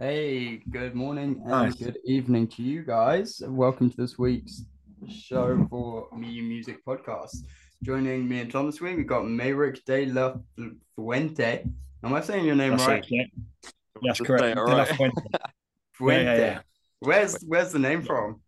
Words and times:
Hey, 0.00 0.62
good 0.70 0.94
morning 0.94 1.42
and 1.44 1.50
Nice. 1.50 1.74
good 1.74 1.98
evening 2.06 2.46
to 2.48 2.62
you 2.62 2.82
guys. 2.82 3.42
Welcome 3.46 3.90
to 3.90 3.96
this 3.98 4.18
week's 4.18 4.64
show 5.06 5.66
for 5.68 6.08
Me 6.16 6.40
Music 6.40 6.82
Podcast. 6.86 7.36
Joining 7.82 8.26
me 8.26 8.40
and 8.40 8.50
Tom 8.50 8.64
this 8.66 8.80
week, 8.80 8.96
we've 8.96 9.06
got 9.06 9.26
Meyrick 9.26 9.84
de 9.84 10.06
la 10.06 10.36
Fuente. 10.96 11.64
Am 12.02 12.14
I 12.14 12.20
saying 12.22 12.46
your 12.46 12.54
name 12.56 12.72
That's 12.78 12.86
right? 12.86 13.04
it. 13.06 13.10
Yeah. 13.10 13.70
That's 14.02 14.20
correct. 14.20 14.42
say 14.42 14.54
De 14.54 14.60
La 14.64 14.72
right. 14.78 14.88
Fuente, 14.88 15.22
Fuente. 15.92 16.24
yeah, 16.24 16.36
yeah. 16.38 16.60
Where's 17.00 17.36
where's 17.46 17.70
the 17.72 17.78
name 17.78 18.00
from? 18.00 18.40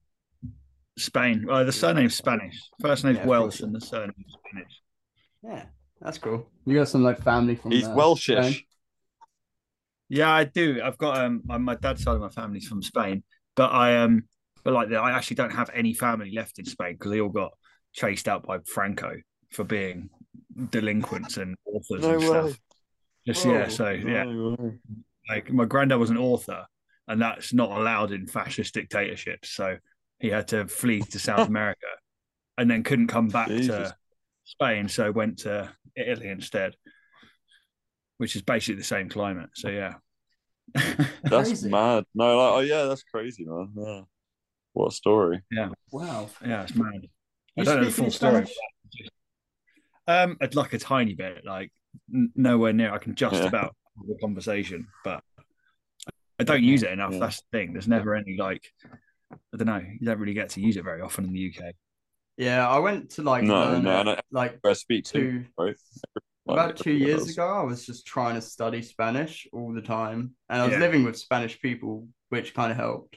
Spain. 0.97 1.45
Well, 1.47 1.67
the 1.67 1.73
surname's 1.73 2.15
Spanish. 2.15 2.59
First 2.81 3.05
name's 3.05 3.19
Yeah, 3.19 3.27
Welsh 3.27 3.61
and 3.61 3.75
the 3.75 3.81
surname's 3.81 4.15
Spanish. 4.49 4.73
Yeah, 5.43 5.65
that's 6.01 6.17
cool. 6.17 6.49
You 6.65 6.79
got 6.79 6.89
some 6.89 7.03
like 7.03 7.21
family 7.23 7.57
from 7.57 7.73
He's 7.73 7.87
uh, 7.87 7.95
Welshish. 7.95 8.53
Spain? 8.55 8.63
Yeah, 10.13 10.31
I 10.31 10.45
do. 10.45 10.79
I've 10.85 10.99
got 10.99 11.17
um 11.17 11.41
my- 11.47 11.57
my 11.57 11.75
dad's 11.75 12.03
side 12.03 12.17
of 12.17 12.21
my 12.21 12.29
family's 12.29 12.69
from 12.69 12.83
Spain, 12.83 13.25
but 13.57 13.73
I 13.73 13.97
um 13.97 14.25
but 14.63 14.75
like 14.75 14.93
I 14.93 15.11
actually 15.13 15.37
don't 15.37 15.55
have 15.55 15.71
any 15.73 15.95
family 15.95 16.33
left 16.35 16.59
in 16.59 16.67
Spain 16.67 16.93
because 16.93 17.13
they 17.13 17.21
all 17.23 17.31
got 17.31 17.53
chased 17.95 18.29
out 18.29 18.43
by 18.47 18.59
Franco 18.67 19.15
for 19.51 19.65
being 19.65 20.11
delinquents 20.71 21.39
and 21.39 21.57
authors 21.65 22.03
No 22.03 22.11
and 22.11 22.21
way. 22.21 22.27
stuff. 22.27 22.61
Just 23.27 23.47
yeah, 23.47 23.69
so 23.69 23.89
yeah, 23.91 24.25
No 24.25 24.79
like 25.31 25.51
my 25.51 25.65
granddad 25.65 25.99
was 25.99 26.11
an 26.11 26.19
author, 26.19 26.67
and 27.09 27.23
that's 27.23 27.55
not 27.55 27.71
allowed 27.71 28.13
in 28.13 28.27
fascist 28.27 28.75
dictatorships. 28.75 29.49
So 29.49 29.79
he 30.19 30.29
had 30.29 30.49
to 30.49 30.67
flee 30.69 31.01
to 31.01 31.19
South 31.19 31.49
America, 31.55 31.87
and 32.59 32.71
then 32.71 32.83
couldn't 32.83 33.07
come 33.07 33.29
back 33.29 33.49
Jesus. 33.49 33.69
to 33.89 33.97
Spain, 34.45 34.89
so 34.89 35.11
went 35.11 35.39
to 35.41 35.73
Italy 35.97 36.29
instead, 36.29 36.75
which 38.23 38.37
is 38.37 38.43
basically 38.43 38.77
the 38.77 38.85
same 38.85 39.09
climate. 39.09 39.51
So 39.55 39.69
yeah, 39.69 39.95
That's 41.25 41.49
Crazy. 41.49 41.69
mad. 41.69 42.05
No, 42.15 42.37
like, 42.39 42.53
oh 42.55 42.61
yeah, 42.61 42.85
that's 42.85 43.03
crazy, 43.03 43.45
man. 43.45 43.73
Yeah. 43.77 44.01
What 44.75 44.93
a 44.93 44.95
story. 44.95 45.41
Yeah. 45.51 45.71
Wow. 45.91 46.31
yeah, 46.47 46.63
it's 46.63 46.77
mad. 46.77 47.03
You 47.57 47.63
I 47.63 47.65
don't 47.65 47.79
know 47.81 47.85
the 47.87 47.91
full 47.91 48.13
story. 48.13 48.47
Um, 50.07 50.37
I'd 50.41 50.55
like 50.55 50.73
a 50.73 50.79
tiny 50.79 51.15
bit, 51.15 51.45
like 51.45 51.73
n- 52.15 52.31
nowhere 52.37 52.73
near. 52.73 52.93
I 52.95 52.99
can 52.99 53.17
just 53.17 53.35
Yeah. 53.35 53.49
about 53.49 53.75
have 53.99 54.09
a 54.17 54.21
conversation, 54.21 54.87
but 55.03 55.25
I 56.39 56.45
don't 56.45 56.63
use 56.63 56.85
it 56.85 56.93
enough. 56.93 57.13
Yeah. 57.15 57.19
That's 57.19 57.39
the 57.41 57.59
thing. 57.59 57.73
There's 57.73 57.89
never 57.89 58.15
any 58.15 58.37
like, 58.39 58.63
I 59.33 59.57
don't 59.57 59.67
know. 59.67 59.83
You 59.99 60.07
don't 60.07 60.21
really 60.21 60.33
get 60.35 60.51
to 60.51 60.61
use 60.61 60.77
it 60.77 60.85
very 60.85 61.01
often 61.01 61.25
in 61.25 61.33
the 61.33 61.53
UK. 61.53 61.75
Yeah, 62.37 62.69
I 62.69 62.79
went 62.79 63.11
to 63.17 63.23
like 63.23 63.43
No, 63.43 63.55
learn 63.55 63.83
no, 63.83 64.01
it, 64.01 64.05
no. 64.05 64.17
like 64.31 64.61
I 64.65 64.75
speak 64.75 65.07
to, 65.07 65.13
two 65.13 65.45
right? 65.59 65.75
Like, 66.47 66.59
about 66.59 66.77
two 66.77 66.93
years 66.93 67.29
ago, 67.29 67.47
I 67.47 67.63
was 67.63 67.87
just 67.87 68.07
trying 68.07 68.35
to 68.35 68.41
study 68.43 68.83
Spanish 68.83 69.47
all 69.53 69.73
the 69.73 69.83
time, 69.83 70.35
and 70.49 70.61
I 70.61 70.67
was 70.67 70.75
Yeah. 70.75 70.81
living 70.81 71.05
with 71.05 71.17
Spanish 71.17 71.61
people, 71.61 72.09
which 72.31 72.55
kind 72.55 72.73
of 72.73 72.77
helped. 72.77 73.17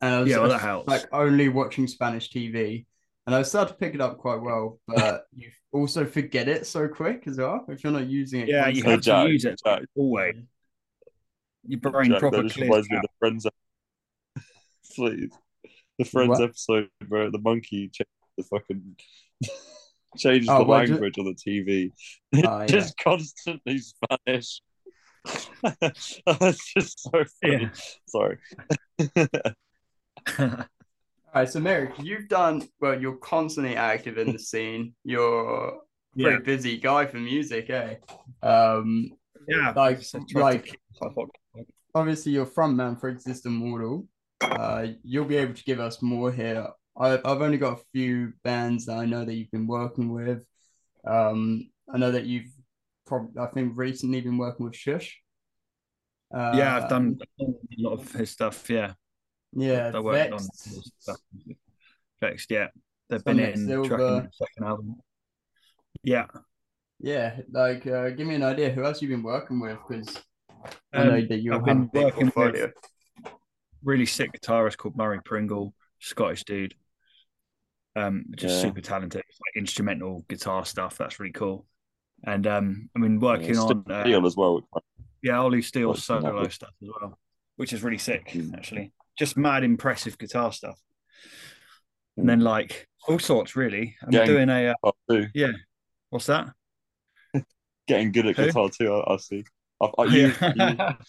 And 0.00 0.14
I 0.14 0.20
was 0.20 0.30
Yeah, 0.30 0.38
well, 0.38 0.50
that 0.50 0.60
helps. 0.60 0.88
like 0.88 1.06
only 1.12 1.48
watching 1.48 1.86
Spanish 1.88 2.30
TV, 2.30 2.86
and 3.26 3.34
I 3.34 3.42
started 3.42 3.72
to 3.72 3.78
pick 3.78 3.94
it 3.94 4.00
up 4.00 4.18
quite 4.18 4.40
well. 4.40 4.78
But 4.86 5.26
you 5.34 5.50
also 5.72 6.04
forget 6.06 6.48
it 6.48 6.66
so 6.66 6.86
quick 6.86 7.26
as 7.26 7.38
well 7.38 7.64
if 7.68 7.82
you're 7.82 7.92
not 7.92 8.06
using 8.06 8.42
it. 8.42 8.48
Yeah, 8.48 8.68
you 8.68 8.82
have 8.84 9.00
constantly. 9.02 9.02
to 9.02 9.10
Jack, 9.10 9.28
use 9.32 9.44
it 9.44 9.60
Jack, 9.64 9.82
always. 9.96 10.34
Your 11.66 11.80
brain 11.80 12.10
Jack, 12.10 12.20
proper 12.20 12.42
clears 12.48 12.56
reminds 12.60 12.90
me 12.90 12.96
of 12.96 12.98
out. 12.98 13.02
the 13.02 13.08
Friends. 13.18 13.46
Please, 14.94 15.30
the 15.98 16.04
Friends 16.04 16.38
What? 16.38 16.42
episode 16.42 16.90
where 17.08 17.30
the 17.30 17.38
monkey 17.38 17.88
changed 17.88 18.08
the 18.36 18.44
fucking 18.44 18.96
changes 20.16 20.48
Oh, 20.48 20.58
the 20.58 20.64
well, 20.64 20.84
ju- 20.86 20.92
language 20.92 21.18
on 21.18 21.24
the 21.26 21.34
TV. 21.34 21.92
Oh, 22.46 22.60
yeah. 22.60 22.66
just 22.66 22.96
constantly 22.98 23.78
Spanish. 23.78 24.60
That's 25.62 26.72
just 26.76 27.00
so 27.00 27.24
funny. 27.42 27.62
Yeah. 27.62 27.70
Sorry. 28.06 28.38
All 30.38 30.64
right, 31.42 31.48
so 31.48 31.60
Meyrick, 31.60 31.92
you've 32.02 32.28
done 32.28 32.66
well. 32.80 32.98
You're 33.00 33.16
constantly 33.16 33.76
active 33.76 34.16
in 34.18 34.32
the 34.32 34.38
scene. 34.38 34.94
You're 35.04 35.68
a 35.68 35.72
yeah, 36.14 36.28
pretty 36.28 36.42
busy 36.44 36.78
guy 36.78 37.06
for 37.06 37.18
music, 37.18 37.68
eh? 37.70 37.96
Um, 38.42 39.10
yeah. 39.48 39.72
like- 39.76 40.02
So 40.02 40.18
try 40.20 40.26
to 40.26 40.38
like- 40.40 40.64
keep 40.66 40.80
myself 40.94 41.12
occupied. 41.18 41.72
obviously 41.94 42.32
you're 42.32 42.46
frontman 42.46 42.98
for 43.00 43.08
Exist 43.08 43.44
Immortal. 43.46 44.06
Uh, 44.40 44.88
you'll 45.02 45.24
be 45.24 45.36
able 45.36 45.54
to 45.54 45.64
give 45.64 45.80
us 45.80 46.00
more 46.02 46.30
here. 46.32 46.68
I, 46.98 47.14
I've 47.24 47.42
only 47.42 47.58
got 47.58 47.78
a 47.78 47.82
few 47.92 48.32
bands 48.42 48.86
that 48.86 48.96
I 48.96 49.04
know 49.06 49.24
that 49.24 49.34
you've 49.34 49.50
been 49.50 49.66
working 49.66 50.10
with. 50.12 50.42
Um, 51.06 51.70
I 51.92 51.98
know 51.98 52.10
that 52.12 52.24
you've 52.24 52.50
probably, 53.06 53.40
I 53.40 53.46
think, 53.48 53.72
recently 53.76 54.20
been 54.20 54.38
working 54.38 54.66
with 54.66 54.74
Shush. 54.76 55.20
Uh, 56.34 56.54
yeah, 56.56 56.76
I've 56.76 56.88
done 56.88 57.18
a 57.40 57.44
lot 57.78 57.92
of 58.00 58.12
his 58.12 58.30
stuff. 58.30 58.68
Yeah, 58.68 58.94
Yeah, 59.52 59.92
I 59.94 60.00
worked 60.00 60.32
on 60.32 60.38
Vexed. 60.38 60.64
his 60.64 60.92
stuff. 60.98 61.16
Vexed, 62.20 62.50
yeah. 62.50 62.68
They've 63.08 63.22
Some 63.22 63.36
been 63.36 63.46
in 63.52 63.66
Silver. 63.68 63.88
tracking 63.88 64.06
the 64.24 64.28
second 64.32 64.64
album. 64.66 64.96
Yeah. 66.02 66.26
Yeah, 66.98 67.36
like 67.52 67.86
uh, 67.86 68.10
give 68.10 68.26
me 68.26 68.34
an 68.36 68.42
idea. 68.42 68.70
Who 68.70 68.82
else 68.84 69.02
you've 69.02 69.10
been 69.10 69.22
working 69.22 69.60
with? 69.60 69.78
Because 69.86 70.22
I 70.92 71.04
know 71.04 71.14
Um, 71.16 71.28
that 71.28 71.38
you 71.40 71.52
I've 71.54 71.64
been 71.64 71.90
working 71.92 72.26
with- 72.26 72.34
portfolio. 72.34 72.72
really 73.84 74.06
sick 74.06 74.32
guitarist 74.32 74.78
called 74.78 74.96
Murray 74.96 75.20
Pringle, 75.24 75.74
Scottish 76.00 76.42
dude. 76.44 76.74
Um, 77.96 78.26
just 78.36 78.56
Yeah. 78.56 78.60
super 78.62 78.80
talented, 78.82 79.22
like 79.24 79.56
instrumental 79.56 80.24
guitar 80.28 80.64
stuff. 80.66 80.98
That's 80.98 81.18
really 81.18 81.32
cool. 81.32 81.66
And 82.24 82.46
um, 82.46 82.90
I 82.94 82.98
mean, 82.98 83.18
working 83.20 83.54
Yeah, 83.54 83.60
on 83.60 83.84
uh, 83.90 84.02
Steele 84.04 84.26
as 84.26 84.36
well. 84.36 84.68
yeah, 85.22 85.38
Ollie 85.38 85.62
Steele 85.62 85.92
Quite 85.92 86.02
solo 86.02 86.48
stuff 86.48 86.74
as 86.82 86.88
well, 86.88 87.18
which 87.56 87.72
is 87.72 87.82
really 87.82 87.98
sick. 87.98 88.28
Mm. 88.28 88.54
Actually, 88.54 88.92
just 89.18 89.36
mad 89.36 89.64
impressive 89.64 90.18
guitar 90.18 90.52
stuff. 90.52 90.78
Mm. 90.78 92.20
And 92.20 92.28
then 92.28 92.40
like 92.40 92.86
all 93.08 93.18
sorts 93.18 93.56
really. 93.56 93.96
I'm 94.02 94.10
Getting- 94.10 94.34
doing 94.34 94.48
a 94.50 94.74
uh, 94.84 94.90
too. 95.10 95.26
what's 96.10 96.26
that? 96.26 96.48
Getting 97.88 98.12
good 98.12 98.26
at 98.26 98.36
Who? 98.36 98.46
guitar 98.46 98.68
too. 98.68 98.92
I, 98.92 99.14
I 99.14 99.16
see. 99.16 99.44
I, 99.80 99.88
I, 99.98 100.04
you, 100.04 100.26
you- 100.26 100.32
Yeah. 100.56 100.94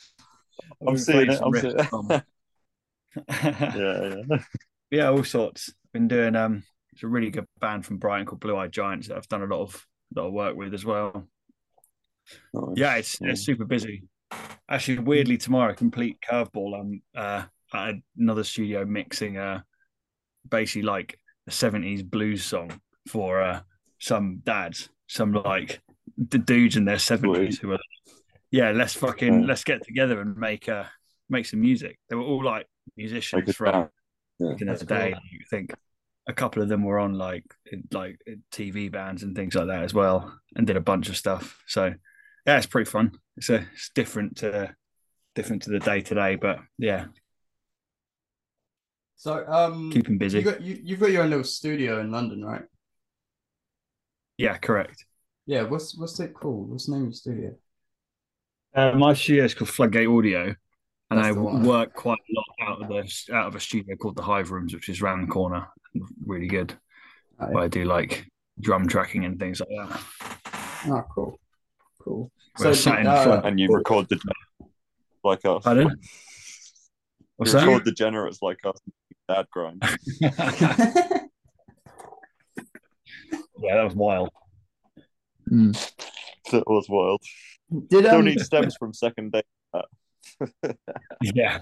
I'm 0.81 0.93
We've 0.93 1.01
seeing 1.01 1.31
it. 1.31 1.39
I'm 1.41 1.53
seeing 1.53 1.75
it. 1.79 2.23
yeah, 3.43 4.15
yeah. 4.29 4.37
yeah, 4.91 5.09
all 5.09 5.23
sorts. 5.23 5.73
Been 5.93 6.07
doing 6.07 6.35
um, 6.35 6.63
it's 6.97 7.03
a 7.03 7.07
really 7.07 7.29
good 7.29 7.45
band 7.61 7.85
from 7.85 7.97
Brighton 7.97 8.25
called 8.25 8.39
Blue 8.39 8.57
Eyed 8.57 8.71
Giants 8.71 9.07
that 9.07 9.17
I've 9.17 9.27
done 9.27 9.43
a 9.43 9.45
lot 9.45 9.61
of 9.61 9.85
lot 10.15 10.25
of 10.25 10.33
work 10.33 10.55
with 10.55 10.73
as 10.73 10.83
well. 10.83 11.27
Nice. 12.55 12.73
Yeah, 12.75 12.95
it's 12.95 13.17
it's 13.21 13.41
super 13.45 13.65
busy. 13.65 14.05
Actually, 14.67 14.97
weirdly, 14.99 15.37
tomorrow, 15.37 15.75
complete 15.75 16.17
curveball. 16.27 16.73
I'm 16.79 17.03
uh, 17.15 17.43
at 17.71 17.95
another 18.17 18.43
studio 18.43 18.83
mixing 18.83 19.37
uh, 19.37 19.61
basically 20.49 20.81
like 20.81 21.19
a 21.47 21.51
'70s 21.51 22.03
blues 22.03 22.43
song 22.43 22.81
for 23.07 23.43
uh, 23.43 23.59
some 23.99 24.41
dads, 24.43 24.89
some 25.05 25.33
like 25.33 25.79
the 26.17 26.39
dudes 26.39 26.77
in 26.77 26.85
their 26.85 26.95
'70s 26.95 27.59
who 27.61 27.73
are 27.73 27.79
yeah, 28.49 28.71
let's 28.71 28.95
fucking 28.95 29.41
Yeah. 29.41 29.47
let's 29.47 29.63
get 29.63 29.83
together 29.85 30.19
and 30.19 30.35
make 30.35 30.67
uh 30.67 30.85
make 31.29 31.45
some 31.45 31.61
music. 31.61 31.99
They 32.09 32.15
were 32.15 32.23
all 32.23 32.43
like 32.43 32.65
musicians 32.95 33.55
from. 33.55 33.89
Yeah. 34.39 34.49
back 34.49 34.61
in 34.61 34.67
the 34.67 34.85
day. 34.85 35.11
cool. 35.13 35.21
You 35.31 35.45
think 35.47 35.73
a 36.27 36.33
couple 36.33 36.61
of 36.61 36.69
them 36.69 36.83
were 36.83 36.99
on 36.99 37.13
like 37.13 37.45
like 37.91 38.19
TV 38.51 38.91
bands 38.91 39.23
and 39.23 39.35
things 39.35 39.55
like 39.55 39.67
that 39.67 39.83
as 39.83 39.93
well, 39.93 40.37
and 40.55 40.67
did 40.67 40.77
a 40.77 40.81
bunch 40.81 41.09
of 41.09 41.17
stuff. 41.17 41.61
So 41.67 41.93
yeah, 42.45 42.57
it's 42.57 42.65
pretty 42.67 42.89
fun. 42.89 43.11
It's 43.37 43.49
a 43.49 43.65
it's 43.73 43.91
different 43.95 44.37
to 44.37 44.75
different 45.35 45.63
to 45.63 45.71
the 45.71 45.79
day 45.79 46.01
to 46.01 46.15
day, 46.15 46.35
but 46.35 46.59
yeah, 46.77 47.05
So 49.15 49.45
um, 49.47 49.89
keeping 49.91 50.17
busy. 50.17 50.39
you 50.39 50.45
got 50.45 50.61
you 50.61 50.79
you've 50.83 50.99
got 50.99 51.11
your 51.11 51.23
own 51.23 51.29
little 51.29 51.43
studio 51.43 51.99
in 51.99 52.11
London, 52.11 52.43
right? 52.45 52.63
yeah, 54.37 54.57
correct. 54.57 55.05
Yeah. 55.47 55.63
What's 55.63 55.97
what's 55.97 56.19
it 56.19 56.33
called? 56.35 56.69
What's 56.69 56.85
the 56.85 56.91
name 56.93 57.01
of 57.01 57.07
your 57.07 57.13
studio? 57.13 57.55
Uh, 58.75 58.91
my 58.93 59.13
studio 59.13 59.45
is 59.45 59.53
called 59.53 59.69
Floodgate 59.69 60.07
Audio, 60.07 60.55
and 61.09 61.19
That's 61.19 61.27
I 61.27 61.31
work 61.31 61.93
quite 61.93 62.19
a 62.19 62.33
lot 62.35 62.45
out 62.77 62.83
of 62.83 62.89
the 62.89 63.35
out 63.35 63.47
of 63.47 63.55
a 63.55 63.59
studio 63.59 63.95
called 63.95 64.15
the 64.15 64.21
Hive 64.21 64.51
Rooms, 64.51 64.73
which 64.73 64.89
is 64.89 65.01
round 65.01 65.27
the 65.27 65.31
corner. 65.31 65.67
Really 66.25 66.47
good. 66.47 66.73
Oh, 67.39 67.47
Where 67.47 67.63
I 67.63 67.67
do 67.67 67.85
like 67.85 68.27
drum 68.59 68.87
tracking 68.87 69.25
and 69.25 69.39
things 69.39 69.59
like 69.59 69.69
that. 69.69 70.01
Oh, 70.87 71.03
cool, 71.13 71.39
cool. 71.99 72.31
We're 72.59 72.73
sat 72.73 72.99
in 72.99 73.07
uh, 73.07 73.23
front. 73.23 73.45
And 73.45 73.59
you 73.59 73.67
record 73.69 74.09
the 74.09 74.19
like 75.23 75.45
us. 75.45 75.63
Pardon? 75.63 75.99
What's 77.37 77.53
you 77.53 77.59
that? 77.59 77.67
record 77.67 77.85
degenerates 77.85 78.41
like 78.41 78.59
us. 78.65 78.79
Dad 79.27 79.45
grind. 79.51 79.83
yeah, 80.21 80.29
that 83.61 83.83
was 83.83 83.95
wild. 83.95 84.29
Hmm. 85.47 85.71
That 86.51 86.63
was 86.65 86.87
wild. 86.89 87.21
Did 87.89 88.05
Still 88.05 88.19
um, 88.19 88.25
need 88.25 88.39
stems 88.39 88.75
from 88.75 88.93
second 88.93 89.33
day. 89.33 89.43
Yeah, 91.21 91.61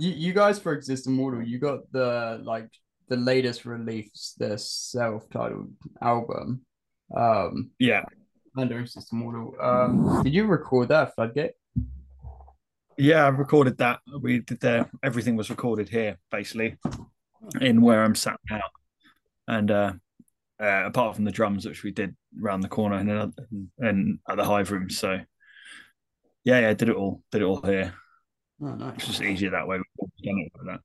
you, 0.00 0.10
you 0.10 0.32
guys 0.32 0.58
for 0.58 0.72
Exist 0.72 1.06
Immortal, 1.06 1.42
you 1.42 1.58
got 1.58 1.90
the 1.92 2.40
like 2.42 2.70
the 3.08 3.16
latest 3.16 3.64
release, 3.64 4.34
the 4.38 4.58
self-titled 4.58 5.72
album, 6.02 6.60
um, 7.16 7.70
yeah. 7.78 8.04
under 8.56 8.80
Exist 8.80 9.12
Immortal. 9.12 9.54
Um, 9.60 10.22
did 10.22 10.34
you 10.34 10.46
record 10.46 10.88
that 10.88 11.14
Floodgate? 11.14 11.52
Yeah, 12.98 13.24
I 13.24 13.28
recorded 13.28 13.78
that. 13.78 14.00
We 14.20 14.40
did 14.40 14.60
there. 14.60 14.90
Everything 15.02 15.36
was 15.36 15.50
recorded 15.50 15.88
here, 15.88 16.18
basically, 16.30 16.76
in 17.60 17.80
where 17.80 18.02
I'm 18.02 18.16
sat 18.16 18.40
now. 18.50 18.60
And 19.46 19.70
uh, 19.70 19.92
uh, 20.60 20.86
apart 20.86 21.14
from 21.14 21.24
the 21.24 21.30
drums, 21.30 21.64
which 21.64 21.84
we 21.84 21.92
did 21.92 22.16
around 22.42 22.60
the 22.60 22.68
corner 22.68 22.96
and 22.96 23.32
and 23.78 24.18
at 24.28 24.36
the 24.36 24.44
hive 24.44 24.70
room. 24.70 24.90
So 24.90 25.20
yeah, 26.44 26.60
yeah, 26.60 26.74
did 26.74 26.88
it 26.88 26.96
all, 26.96 27.22
did 27.30 27.42
it 27.42 27.44
all 27.44 27.62
here. 27.62 27.94
Oh, 28.60 28.74
nice. 28.74 28.94
It's 28.96 29.06
just 29.06 29.22
easier 29.22 29.50
that 29.50 29.68
way. 29.68 29.78
We've 29.78 30.10
done 30.24 30.38
it 30.38 30.52
like 30.56 30.66
that. 30.66 30.80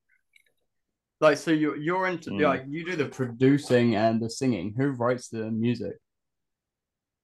Like, 1.20 1.38
so 1.38 1.52
you're 1.52 1.78
you're 1.78 2.08
into 2.08 2.32
Mm. 2.32 2.42
like 2.44 2.66
you 2.68 2.86
do 2.86 2.96
the 2.96 3.06
producing 3.06 3.96
and 3.96 4.22
the 4.22 4.30
singing. 4.30 4.74
Who 4.78 4.90
writes 4.92 5.30
the 5.30 5.50
music? 5.50 5.94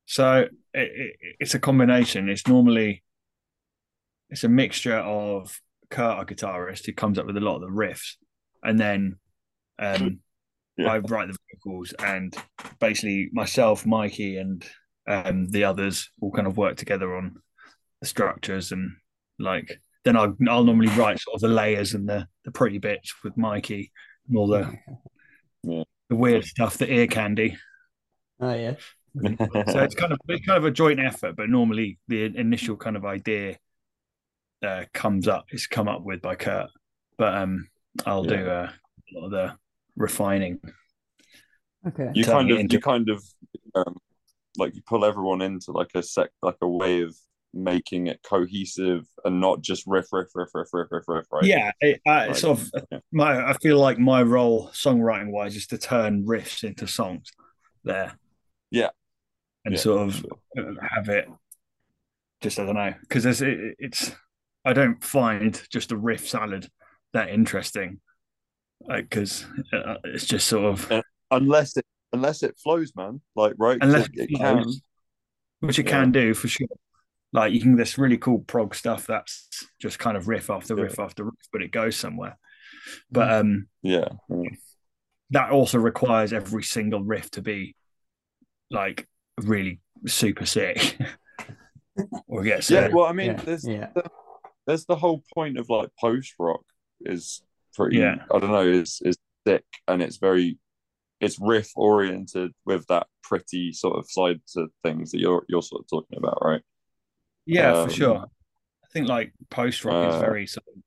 So 0.05 0.37
it, 0.41 0.49
it, 0.73 1.15
it's 1.39 1.53
a 1.53 1.59
combination. 1.59 2.29
It's 2.29 2.47
normally 2.47 3.03
it's 4.29 4.43
a 4.43 4.49
mixture 4.49 4.97
of 4.97 5.59
Kurt, 5.89 6.17
our 6.17 6.25
guitarist, 6.25 6.85
who 6.85 6.93
comes 6.93 7.19
up 7.19 7.25
with 7.25 7.37
a 7.37 7.41
lot 7.41 7.55
of 7.55 7.61
the 7.61 7.67
riffs, 7.67 8.15
and 8.63 8.79
then 8.79 9.17
um, 9.79 10.19
Yeah. 10.77 10.91
I 10.93 10.97
write 10.99 11.27
the 11.27 11.37
vocals, 11.53 11.93
and 11.99 12.35
basically 12.79 13.29
myself, 13.33 13.85
Mikey, 13.85 14.37
and 14.37 14.65
um, 15.07 15.47
the 15.49 15.65
others 15.65 16.09
all 16.21 16.31
kind 16.31 16.47
of 16.47 16.57
work 16.57 16.77
together 16.77 17.15
on 17.15 17.35
the 18.01 18.07
structures 18.07 18.71
and 18.71 18.91
like. 19.39 19.79
Then 20.05 20.15
I'll, 20.15 20.35
I'll 20.49 20.63
normally 20.63 20.87
write 20.89 21.19
sort 21.19 21.35
of 21.35 21.41
the 21.41 21.49
layers 21.49 21.93
and 21.93 22.07
the, 22.07 22.27
the 22.45 22.51
pretty 22.51 22.77
bits 22.77 23.13
with 23.23 23.35
Mikey 23.37 23.91
and 24.27 24.37
all 24.37 24.47
the 24.47 24.73
Yeah. 25.63 25.83
the 26.09 26.15
weird 26.15 26.45
stuff, 26.45 26.77
the 26.77 26.91
ear 26.91 27.07
candy. 27.07 27.57
Oh 28.39 28.53
yeah. 28.53 28.75
so 29.21 29.79
it's 29.83 29.95
kind 29.95 30.13
of 30.13 30.19
it's 30.29 30.45
kind 30.45 30.57
of 30.57 30.65
a 30.65 30.71
joint 30.71 30.99
effort, 30.99 31.35
but 31.35 31.49
normally 31.49 31.97
the 32.07 32.23
initial 32.25 32.77
kind 32.77 32.95
of 32.95 33.05
idea 33.05 33.57
uh, 34.65 34.83
comes 34.93 35.27
up 35.27 35.45
is 35.51 35.67
come 35.67 35.87
up 35.89 36.03
with 36.03 36.21
by 36.21 36.35
Kurt, 36.35 36.69
but 37.17 37.33
um, 37.35 37.67
I'll 38.05 38.23
do 38.23 38.35
uh, 38.35 38.69
a 38.71 39.11
lot 39.19 39.25
of 39.25 39.31
the 39.31 39.55
refining. 39.97 40.59
Okay. 41.87 42.09
you 42.13 42.23
kind 42.23 42.51
of 42.51 42.59
into- 42.59 42.75
you 42.75 42.81
kind 42.81 43.09
of 43.09 43.23
um, 43.75 43.97
like 44.57 44.75
you 44.75 44.81
pull 44.87 45.03
everyone 45.05 45.41
into 45.41 45.71
like 45.71 45.89
a 45.95 46.03
sec 46.03 46.29
like 46.41 46.57
a 46.61 46.67
way 46.67 47.01
of 47.01 47.15
making 47.53 48.07
it 48.07 48.21
cohesive 48.23 49.05
and 49.25 49.41
not 49.41 49.61
just 49.61 49.83
riff 49.87 50.05
riff 50.11 50.27
riff 50.35 50.49
riff 50.53 50.67
riff 50.71 50.87
riff 50.91 51.03
riff 51.07 51.25
right 51.31 51.43
Yeah, 51.45 51.71
it, 51.81 51.99
I, 52.05 52.27
Right. 52.27 52.35
sort 52.35 52.59
of 52.59 52.71
Yeah. 52.91 52.99
my 53.11 53.49
I 53.49 53.53
feel 53.53 53.79
like 53.79 53.97
my 53.97 54.21
role 54.21 54.69
songwriting 54.69 55.31
wise 55.31 55.55
is 55.55 55.65
to 55.67 55.77
turn 55.77 56.25
riffs 56.25 56.63
into 56.63 56.87
songs 56.87 57.31
there. 57.83 58.17
Yeah. 58.69 58.89
and 59.65 59.73
Yeah, 59.75 59.79
sort 59.81 60.07
of 60.09 60.25
uh, 60.57 60.73
have 60.95 61.09
it. 61.09 61.27
Just 62.41 62.59
I 62.59 62.65
don't 62.65 62.75
know 62.75 62.93
because 63.01 63.25
it, 63.25 63.75
it's 63.79 64.11
I 64.63 64.73
don't 64.73 65.03
find 65.03 65.59
just 65.71 65.91
a 65.91 65.97
riff 65.97 66.27
salad 66.29 66.69
that 67.13 67.29
interesting 67.29 67.99
because 68.87 69.45
uh, 69.73 69.95
it's 70.03 70.25
just 70.25 70.47
sort 70.47 70.65
of 70.65 70.87
Yeah. 70.91 71.01
unless 71.31 71.75
it 71.77 71.85
unless 72.13 72.43
it 72.43 72.57
flows 72.57 72.91
man 72.95 73.21
like 73.35 73.53
right 73.57 73.77
unless 73.81 74.05
it, 74.07 74.29
it 74.31 74.37
can 74.37 74.65
which 75.61 75.79
it 75.79 75.85
Yeah. 75.87 75.91
can 75.91 76.11
do 76.11 76.33
for 76.35 76.47
sure. 76.47 76.67
Like 77.31 77.53
you 77.53 77.61
can 77.61 77.75
this 77.75 77.97
really 77.97 78.17
cool 78.17 78.39
prog 78.39 78.73
stuff 78.75 79.05
that's 79.07 79.47
just 79.79 79.99
kind 79.99 80.17
of 80.17 80.27
riff 80.27 80.49
after 80.49 80.75
Yeah. 80.75 80.83
riff 80.83 80.99
after 80.99 81.25
riff, 81.25 81.33
but 81.53 81.61
it 81.61 81.71
goes 81.71 81.95
somewhere. 81.95 82.37
But 83.11 83.31
um, 83.31 83.67
yeah 83.83 84.07
yeah. 84.29 84.49
that 85.31 85.51
also 85.51 85.77
requires 85.77 86.33
every 86.33 86.63
single 86.63 87.03
riff 87.03 87.29
to 87.31 87.41
be 87.41 87.75
like 88.71 89.07
really 89.41 89.79
super 90.07 90.45
sick, 90.45 90.97
or 92.27 92.43
gets 92.43 92.71
yeah 92.71 92.87
well 92.91 93.05
i 93.05 93.11
mean 93.11 93.31
yeah. 93.31 93.41
there's 93.43 93.67
yeah. 93.67 93.89
the, 93.93 94.03
there's 94.65 94.85
the 94.85 94.95
whole 94.95 95.21
point 95.33 95.57
of 95.57 95.69
like 95.69 95.89
post 95.99 96.33
rock 96.39 96.61
is 97.01 97.41
pretty 97.75 97.97
Yeah. 97.97 98.23
i 98.33 98.39
don't 98.39 98.51
know 98.51 98.67
is 98.67 99.01
is 99.03 99.17
thick 99.45 99.65
and 99.87 100.01
it's 100.01 100.17
very 100.17 100.57
it's 101.19 101.37
riff 101.39 101.69
oriented 101.75 102.51
with 102.65 102.85
that 102.87 103.07
pretty 103.23 103.73
sort 103.73 103.97
of 103.97 104.09
side 104.09 104.39
to 104.53 104.67
things 104.83 105.11
that 105.11 105.19
you're 105.19 105.43
you're 105.49 105.61
sort 105.61 105.81
of 105.83 105.89
talking 105.89 106.17
about 106.17 106.37
right 106.43 106.61
Yeah, 107.49 107.73
Um, 107.73 107.87
for 107.89 107.93
sure. 107.95 108.25
I 108.83 108.87
think 108.93 109.07
like 109.07 109.33
post 109.49 109.83
rock 109.85 110.09
is 110.09 110.15
uh, 110.15 110.19
very 110.19 110.45
sort 110.47 110.65
of 110.75 110.81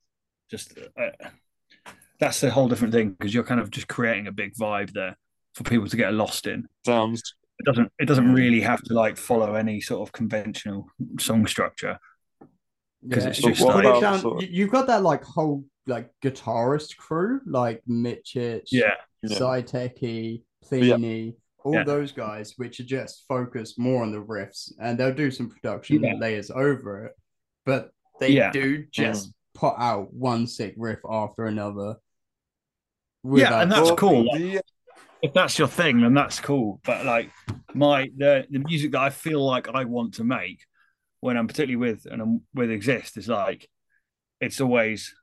just 0.50 0.79
uh, 0.97 1.29
that's 2.20 2.43
a 2.43 2.50
whole 2.50 2.69
different 2.69 2.93
thing 2.94 3.11
because 3.11 3.35
you're 3.35 3.43
kind 3.44 3.61
of 3.61 3.70
just 3.70 3.88
creating 3.88 4.26
a 4.29 4.32
big 4.32 4.55
vibe 4.55 4.93
there 4.93 5.17
for 5.55 5.64
people 5.64 5.88
to 5.88 5.97
get 5.97 6.14
lost 6.14 6.47
in. 6.47 6.67
sounds 6.87 7.35
It 7.59 7.64
doesn't 7.67 7.91
it 7.99 8.06
doesn't 8.06 8.32
really 8.32 8.61
have 8.61 8.82
to 8.85 8.94
like 8.94 9.17
follow 9.17 9.55
any 9.55 9.81
sort 9.81 10.06
of 10.06 10.12
conventional 10.12 10.87
song 11.19 11.47
structure. 11.47 11.99
'Cause 13.11 13.25
Yeah. 13.25 13.31
it's 13.31 13.41
just 13.41 13.61
like- 13.61 13.85
about 13.85 14.00
sound- 14.00 14.20
sort 14.23 14.37
of- 14.37 14.43
you- 14.49 14.56
you've 14.58 14.70
got 14.70 14.87
that 14.87 15.03
like 15.03 15.25
whole 15.25 15.65
like 15.87 16.11
guitarist 16.23 16.97
crew, 16.97 17.41
like 17.44 17.82
Mitchich, 17.88 18.69
Yeah, 18.70 18.94
Yeah. 19.23 19.37
Saiteki, 19.38 20.43
Plini, 20.65 21.35
all 21.64 21.75
Yeah. 21.75 21.85
those 21.85 22.12
guys, 22.12 22.55
which 22.56 22.81
are 22.81 22.85
just 22.85 23.25
focused 23.29 23.79
more 23.79 24.03
on 24.03 24.12
the 24.12 24.23
riffs, 24.23 24.73
and 24.81 24.99
they'll 24.99 25.14
do 25.14 25.31
some 25.31 25.49
production 25.49 26.03
Yeah. 26.03 26.14
layers 26.14 26.50
over 26.50 27.06
it, 27.06 27.12
but 27.64 27.93
they 28.20 28.31
Yeah. 28.31 28.50
do 28.50 28.85
just 28.87 29.29
Mm. 29.31 29.35
put 29.55 29.75
out 29.79 30.12
one 30.12 30.47
sick 30.47 30.75
riff 30.76 31.00
after 31.09 31.47
another. 31.47 31.97
Yeah, 33.25 33.62
and 33.62 33.70
that's 33.70 33.93
cool. 33.93 34.26
Like, 34.26 34.41
the- 34.41 34.62
if 35.23 35.32
that's 35.32 35.59
your 35.59 35.69
thing, 35.69 36.00
then 36.00 36.14
that's 36.14 36.41
cool. 36.41 36.81
But 36.85 37.06
like 37.06 37.31
my 37.75 38.11
the 38.17 38.47
the 38.50 38.58
music 38.58 38.93
that 38.93 39.00
I 39.00 39.11
feel 39.11 39.44
like 39.44 39.69
I 39.69 39.85
want 39.85 40.15
to 40.15 40.25
make 40.25 40.65
when 41.20 41.37
I'm 41.37 41.47
particularly 41.47 41.76
with 41.76 42.06
and 42.06 42.20
I'm 42.20 42.43
with 42.55 42.70
exist 42.70 43.17
is 43.17 43.29
like 43.29 43.69
it's 44.41 44.61
always 44.61 45.15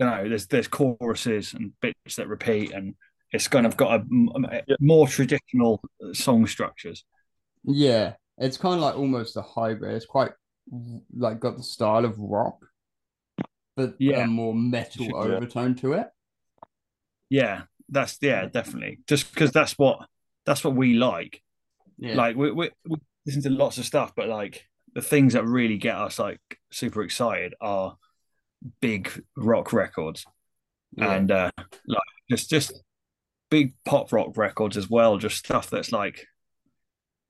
you 0.00 0.06
know 0.06 0.28
there's 0.28 0.48
there's 0.48 0.66
choruses 0.66 1.54
and 1.54 1.78
bits 1.80 2.16
that 2.16 2.26
repeat 2.26 2.72
and 2.72 2.96
it's 3.32 3.48
kind 3.48 3.66
of 3.66 3.76
got 3.76 4.00
a, 4.00 4.04
a- 4.52 4.76
more 4.80 5.08
traditional 5.08 5.82
song 6.12 6.46
structures. 6.46 7.04
Yeah, 7.64 8.14
it's 8.38 8.56
kind 8.56 8.74
of 8.76 8.80
like 8.80 8.96
almost 8.96 9.36
a 9.36 9.42
hybrid. 9.42 9.94
It's 9.94 10.06
quite 10.06 10.32
like 11.16 11.40
got 11.40 11.56
the 11.56 11.62
style 11.62 12.04
of 12.04 12.18
rock, 12.18 12.64
but 13.76 13.94
Yeah. 13.98 14.24
a 14.24 14.26
more 14.26 14.54
metal 14.54 15.06
Yeah. 15.06 15.36
overtone 15.36 15.74
to 15.76 15.92
it. 15.94 16.08
Yeah, 17.30 17.62
that's 17.88 18.18
yeah 18.20 18.46
definitely 18.46 19.00
just 19.06 19.32
because 19.32 19.52
that's 19.52 19.78
what 19.78 20.06
that's 20.44 20.64
what 20.64 20.74
we 20.74 20.94
like. 20.94 21.42
Yeah, 21.98 22.14
Like 22.14 22.36
we, 22.36 22.50
we 22.50 22.70
we 22.88 22.96
listen 23.26 23.42
to 23.42 23.50
lots 23.50 23.78
of 23.78 23.84
stuff, 23.84 24.12
but 24.16 24.28
like 24.28 24.66
the 24.94 25.02
things 25.02 25.32
that 25.34 25.44
really 25.44 25.78
get 25.78 25.96
us 25.96 26.18
like 26.18 26.40
super 26.70 27.02
excited 27.02 27.54
are 27.60 27.96
big 28.80 29.10
rock 29.36 29.72
records 29.72 30.24
yeah. 30.96 31.12
and 31.14 31.30
uh 31.30 31.50
like 31.86 32.02
just 32.30 32.50
just 32.50 32.82
big 33.52 33.74
pop 33.84 34.10
rock 34.12 34.36
records 34.36 34.76
as 34.78 34.88
well. 34.88 35.18
Just 35.18 35.36
stuff 35.36 35.68
that's 35.70 35.92
like 35.92 36.26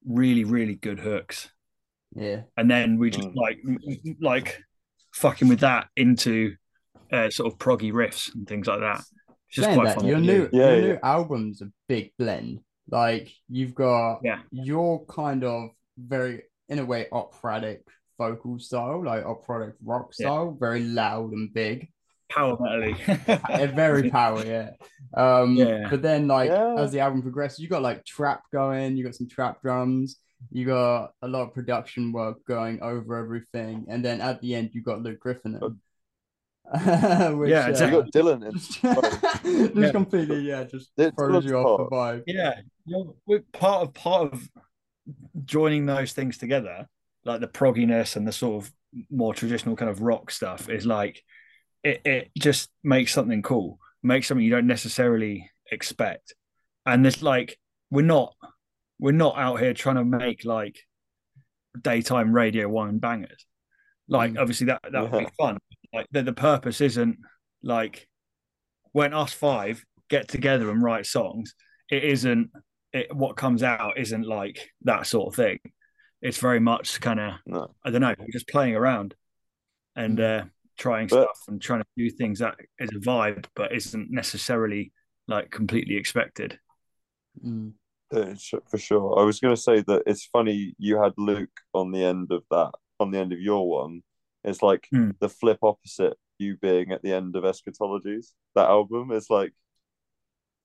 really 0.07 0.45
really 0.45 0.75
good 0.77 1.01
hooks, 1.01 1.51
yeah, 2.15 2.43
and 2.57 2.71
then 2.71 2.99
we 2.99 3.11
just 3.11 3.29
Mm. 3.29 3.37
like 3.37 3.59
like 4.21 4.63
fucking 5.15 5.49
with 5.49 5.61
that 5.61 5.89
into 5.97 6.55
uh, 7.13 7.29
sort 7.29 7.53
of 7.53 7.59
proggy 7.59 7.93
riffs 7.93 8.35
and 8.35 8.49
things 8.49 8.67
like 8.67 8.81
that. 8.81 9.01
It's 9.49 9.57
just 9.57 9.67
Saying 9.67 9.79
quite 9.79 9.89
that, 9.89 9.97
fun. 9.97 10.07
your 10.07 10.19
new 10.21 10.49
do. 10.49 10.57
Yeah, 10.57 10.71
your 10.71 10.77
yeah. 10.81 10.87
new 10.95 10.99
album's 11.03 11.61
a 11.61 11.67
big 11.87 12.13
blend. 12.19 12.61
Like 12.91 13.29
you've 13.49 13.75
got 13.75 14.21
Yeah. 14.25 14.41
your 14.51 15.05
kind 15.07 15.45
of 15.45 15.71
very 15.99 16.45
in 16.71 16.79
a 16.79 16.85
way 16.87 17.07
operatic 17.13 17.83
vocal 18.17 18.59
style, 18.59 19.05
like 19.05 19.25
operatic 19.25 19.75
rock 19.85 20.13
Yeah. 20.19 20.27
style, 20.29 20.57
very 20.59 20.81
loud 20.85 21.33
and 21.33 21.53
big. 21.53 21.92
Power 22.35 22.57
metally. 22.57 23.75
Very 23.75 24.11
power, 24.11 24.45
yeah. 24.45 24.71
Um, 25.15 25.55
Yeah. 25.57 25.89
but 25.91 26.03
then 26.03 26.27
like 26.27 26.51
Yeah. 26.51 26.75
as 26.79 26.93
the 26.93 27.01
album 27.01 27.23
progresses, 27.23 27.59
you 27.61 27.69
got 27.69 27.83
like 27.83 28.05
trap 28.05 28.43
going, 28.53 28.97
you 28.97 29.05
got 29.05 29.15
some 29.15 29.29
trap 29.29 29.61
drums, 29.63 30.17
you 30.51 30.67
got 30.67 31.13
a 31.23 31.29
lot 31.29 31.43
of 31.49 31.55
production 31.55 32.13
work 32.13 32.45
going 32.47 32.83
over 32.83 33.17
everything, 33.17 33.87
and 33.89 34.05
then 34.05 34.21
at 34.21 34.41
the 34.41 34.55
end 34.55 34.71
you 34.73 34.83
got 34.83 35.03
Luke 35.03 35.21
Griffin. 35.21 35.57
in. 35.57 35.79
Which, 37.39 37.51
Yeah, 37.51 37.67
uh, 37.67 37.85
you 37.87 37.91
got 38.03 38.11
Dylan 38.13 38.47
in. 38.47 38.53
just, 38.53 38.81
just 39.43 39.77
Yeah. 39.77 39.91
completely, 39.91 40.41
yeah, 40.41 40.65
just 40.65 40.91
It's 40.97 41.15
throws 41.17 41.45
you 41.45 41.57
off 41.57 41.91
the 41.91 41.95
vibe. 41.97 42.23
yeah, 42.27 42.61
you're, 42.87 43.15
we're 43.27 43.41
part 43.53 43.83
of 43.83 43.95
part 43.95 44.33
of 44.33 44.49
joining 45.45 45.87
those 45.87 46.13
things 46.13 46.39
together, 46.39 46.87
like 47.25 47.41
the 47.41 47.49
progginess 47.49 48.17
and 48.17 48.27
the 48.27 48.33
sort 48.33 48.65
of 48.65 48.73
more 49.11 49.35
traditional 49.35 49.77
kind 49.77 49.91
of 49.91 50.01
rock 50.03 50.31
stuff, 50.31 50.69
is 50.69 50.87
like 50.87 51.23
it, 51.85 52.01
it 52.05 52.31
just 52.39 52.71
makes 52.85 53.13
something 53.13 53.43
cool, 53.43 53.79
makes 54.03 54.29
something 54.29 54.45
you 54.45 54.51
don't 54.51 54.67
necessarily 54.67 55.51
expect. 55.71 56.35
And 56.87 57.07
it's 57.07 57.23
like 57.23 57.59
we're 57.91 58.03
not 58.05 58.35
we're 58.99 59.13
not 59.13 59.37
out 59.37 59.61
here 59.61 59.75
trying 59.75 59.97
to 59.97 60.05
make 60.05 60.45
like 60.45 60.79
daytime 61.81 62.33
radio 62.33 62.69
one 62.69 62.99
bangers. 62.99 63.47
Like 64.09 64.33
Mm. 64.33 64.41
obviously 64.41 64.67
that 64.67 64.81
that 64.91 65.03
would 65.03 65.13
Yeah. 65.13 65.27
be 65.29 65.35
fun. 65.39 65.59
Like 65.93 66.07
the, 66.11 66.23
the 66.23 66.33
purpose 66.33 66.81
isn't 66.81 67.19
like 67.63 68.09
when 68.93 69.15
us 69.15 69.33
five 69.33 69.85
get 70.09 70.29
together 70.29 70.71
and 70.71 70.83
write 70.83 71.07
songs, 71.07 71.55
it 71.91 72.05
isn't 72.05 72.51
it 72.93 73.15
what 73.15 73.37
comes 73.37 73.63
out 73.63 73.97
isn't 73.99 74.27
like 74.27 74.71
that 74.83 75.07
sort 75.07 75.29
of 75.29 75.35
thing. 75.37 75.59
It's 76.21 76.39
very 76.39 76.61
much 76.61 77.01
kind 77.01 77.19
of 77.21 77.33
No. 77.47 77.75
I 77.85 77.91
don't 77.91 78.03
know, 78.03 78.15
just 78.33 78.49
playing 78.49 78.77
around. 78.77 79.15
and 79.97 80.19
uh, 80.21 80.45
trying 80.83 81.07
But- 81.07 81.25
stuff 81.25 81.41
and 81.49 81.61
trying 81.63 81.81
to 81.83 81.87
do 81.97 82.11
things 82.11 82.41
that 82.41 82.57
is 82.79 82.91
a 82.91 83.01
vibe, 83.11 83.47
but 83.55 83.73
isn't 83.73 84.11
necessarily 84.11 84.93
like 85.29 85.51
completely 85.51 85.97
expected. 85.97 86.59
Mm. 87.45 87.73
Uh, 88.13 88.35
for 88.71 88.79
sure. 88.79 89.19
I 89.19 89.23
was 89.25 89.41
going 89.41 89.55
to 89.55 89.61
say 89.69 89.81
that 89.87 90.03
it's 90.07 90.27
funny 90.27 90.75
you 90.79 91.01
had 91.03 91.13
Luke 91.17 91.57
on 91.73 91.93
the 91.93 92.05
end 92.05 92.31
of 92.31 92.43
that, 92.51 92.73
on 93.01 93.11
the 93.11 93.19
end 93.19 93.33
of 93.33 93.41
your 93.41 93.67
one. 93.69 94.03
It's 94.45 94.61
like 94.63 94.87
Hmm. 94.91 95.11
the 95.21 95.29
flip 95.29 95.59
opposite 95.63 96.17
you 96.39 96.57
being 96.57 96.91
at 96.93 97.03
the 97.03 97.13
end 97.13 97.37
of 97.37 97.45
Eschatologies. 97.45 98.33
That 98.57 98.69
album 98.69 99.13
is 99.13 99.31
like, 99.31 99.53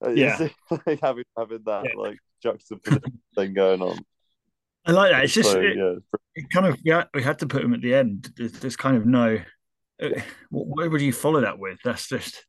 uh, 0.04 0.10
Yeah. 0.10 0.36
it's 0.42 0.54
like 0.86 1.00
having 1.00 1.24
having 1.38 1.62
that 1.64 1.84
Yeah. 1.84 1.96
like 1.96 2.18
juxtaposition 2.42 3.20
thing 3.36 3.54
going 3.54 3.80
on. 3.82 3.98
I 4.84 4.92
like 4.92 5.12
that. 5.12 5.24
It's 5.24 5.32
just 5.34 5.52
so 5.52 5.60
it, 5.60 5.76
yeah, 5.76 5.94
it 6.34 6.50
kind 6.50 6.66
of 6.66 6.76
yeah. 6.84 7.04
We 7.14 7.22
had 7.22 7.38
to 7.40 7.46
put 7.46 7.62
him 7.64 7.72
at 7.74 7.80
the 7.82 7.94
end. 7.94 8.30
There's, 8.36 8.52
there's 8.60 8.76
kind 8.76 8.96
of 8.96 9.06
no. 9.06 9.38
Uh, 10.02 10.08
What, 10.50 10.66
where 10.68 10.90
would 10.90 11.00
you 11.00 11.12
follow 11.12 11.40
that 11.40 11.58
with? 11.58 11.78
That's 11.84 12.08
just 12.08 12.44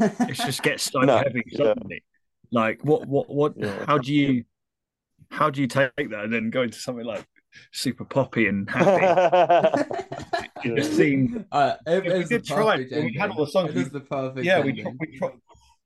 it 0.00 0.34
just 0.34 0.62
gets 0.62 0.84
so 0.92 1.00
No, 1.00 1.18
heavy 1.18 1.42
yeah. 1.46 1.58
suddenly. 1.58 2.04
Like 2.52 2.80
what 2.84 3.06
what 3.06 3.28
what 3.28 3.54
Yeah. 3.56 3.84
how 3.86 3.98
do 3.98 4.12
you 4.12 4.44
how 5.30 5.50
do 5.50 5.60
you 5.60 5.66
take 5.66 5.92
that 5.96 6.24
and 6.24 6.32
then 6.32 6.50
go 6.50 6.62
into 6.62 6.78
something 6.78 7.04
like 7.04 7.24
super 7.72 8.04
poppy 8.04 8.46
and 8.48 8.68
happy? 8.70 9.84
It 10.64 10.76
just 10.76 10.96
seemed 10.96 11.44
Uh, 11.52 11.74
it, 11.86 12.04
We 12.04 12.10
it 12.12 12.18
was 12.18 12.28
the 12.28 12.38
did 12.38 12.46
try. 12.46 12.76
We 12.76 13.16
had 13.18 13.30
all 13.30 13.44
the 13.44 13.50
songs. 13.50 13.70
It 13.70 13.76
was 13.76 13.90
the 13.90 14.00
perfect 14.00 14.44
yeah, 14.44 14.60
we 14.60 14.80
tried, 14.80 14.94
we 14.98 15.18
tried 15.18 15.32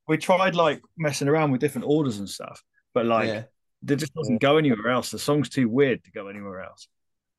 we 0.08 0.16
tried 0.16 0.54
like 0.54 0.80
messing 0.96 1.28
around 1.28 1.50
with 1.52 1.60
different 1.60 1.86
orders 1.86 2.18
and 2.18 2.28
stuff, 2.28 2.62
but 2.94 3.04
like 3.06 3.28
yeah. 3.28 3.42
they 3.82 3.96
just 3.96 4.14
doesn't 4.14 4.40
go 4.40 4.56
anywhere 4.56 4.88
else. 4.88 5.10
The 5.10 5.18
song's 5.18 5.48
too 5.50 5.68
weird 5.68 6.02
to 6.04 6.10
go 6.10 6.28
anywhere 6.28 6.62
else. 6.62 6.88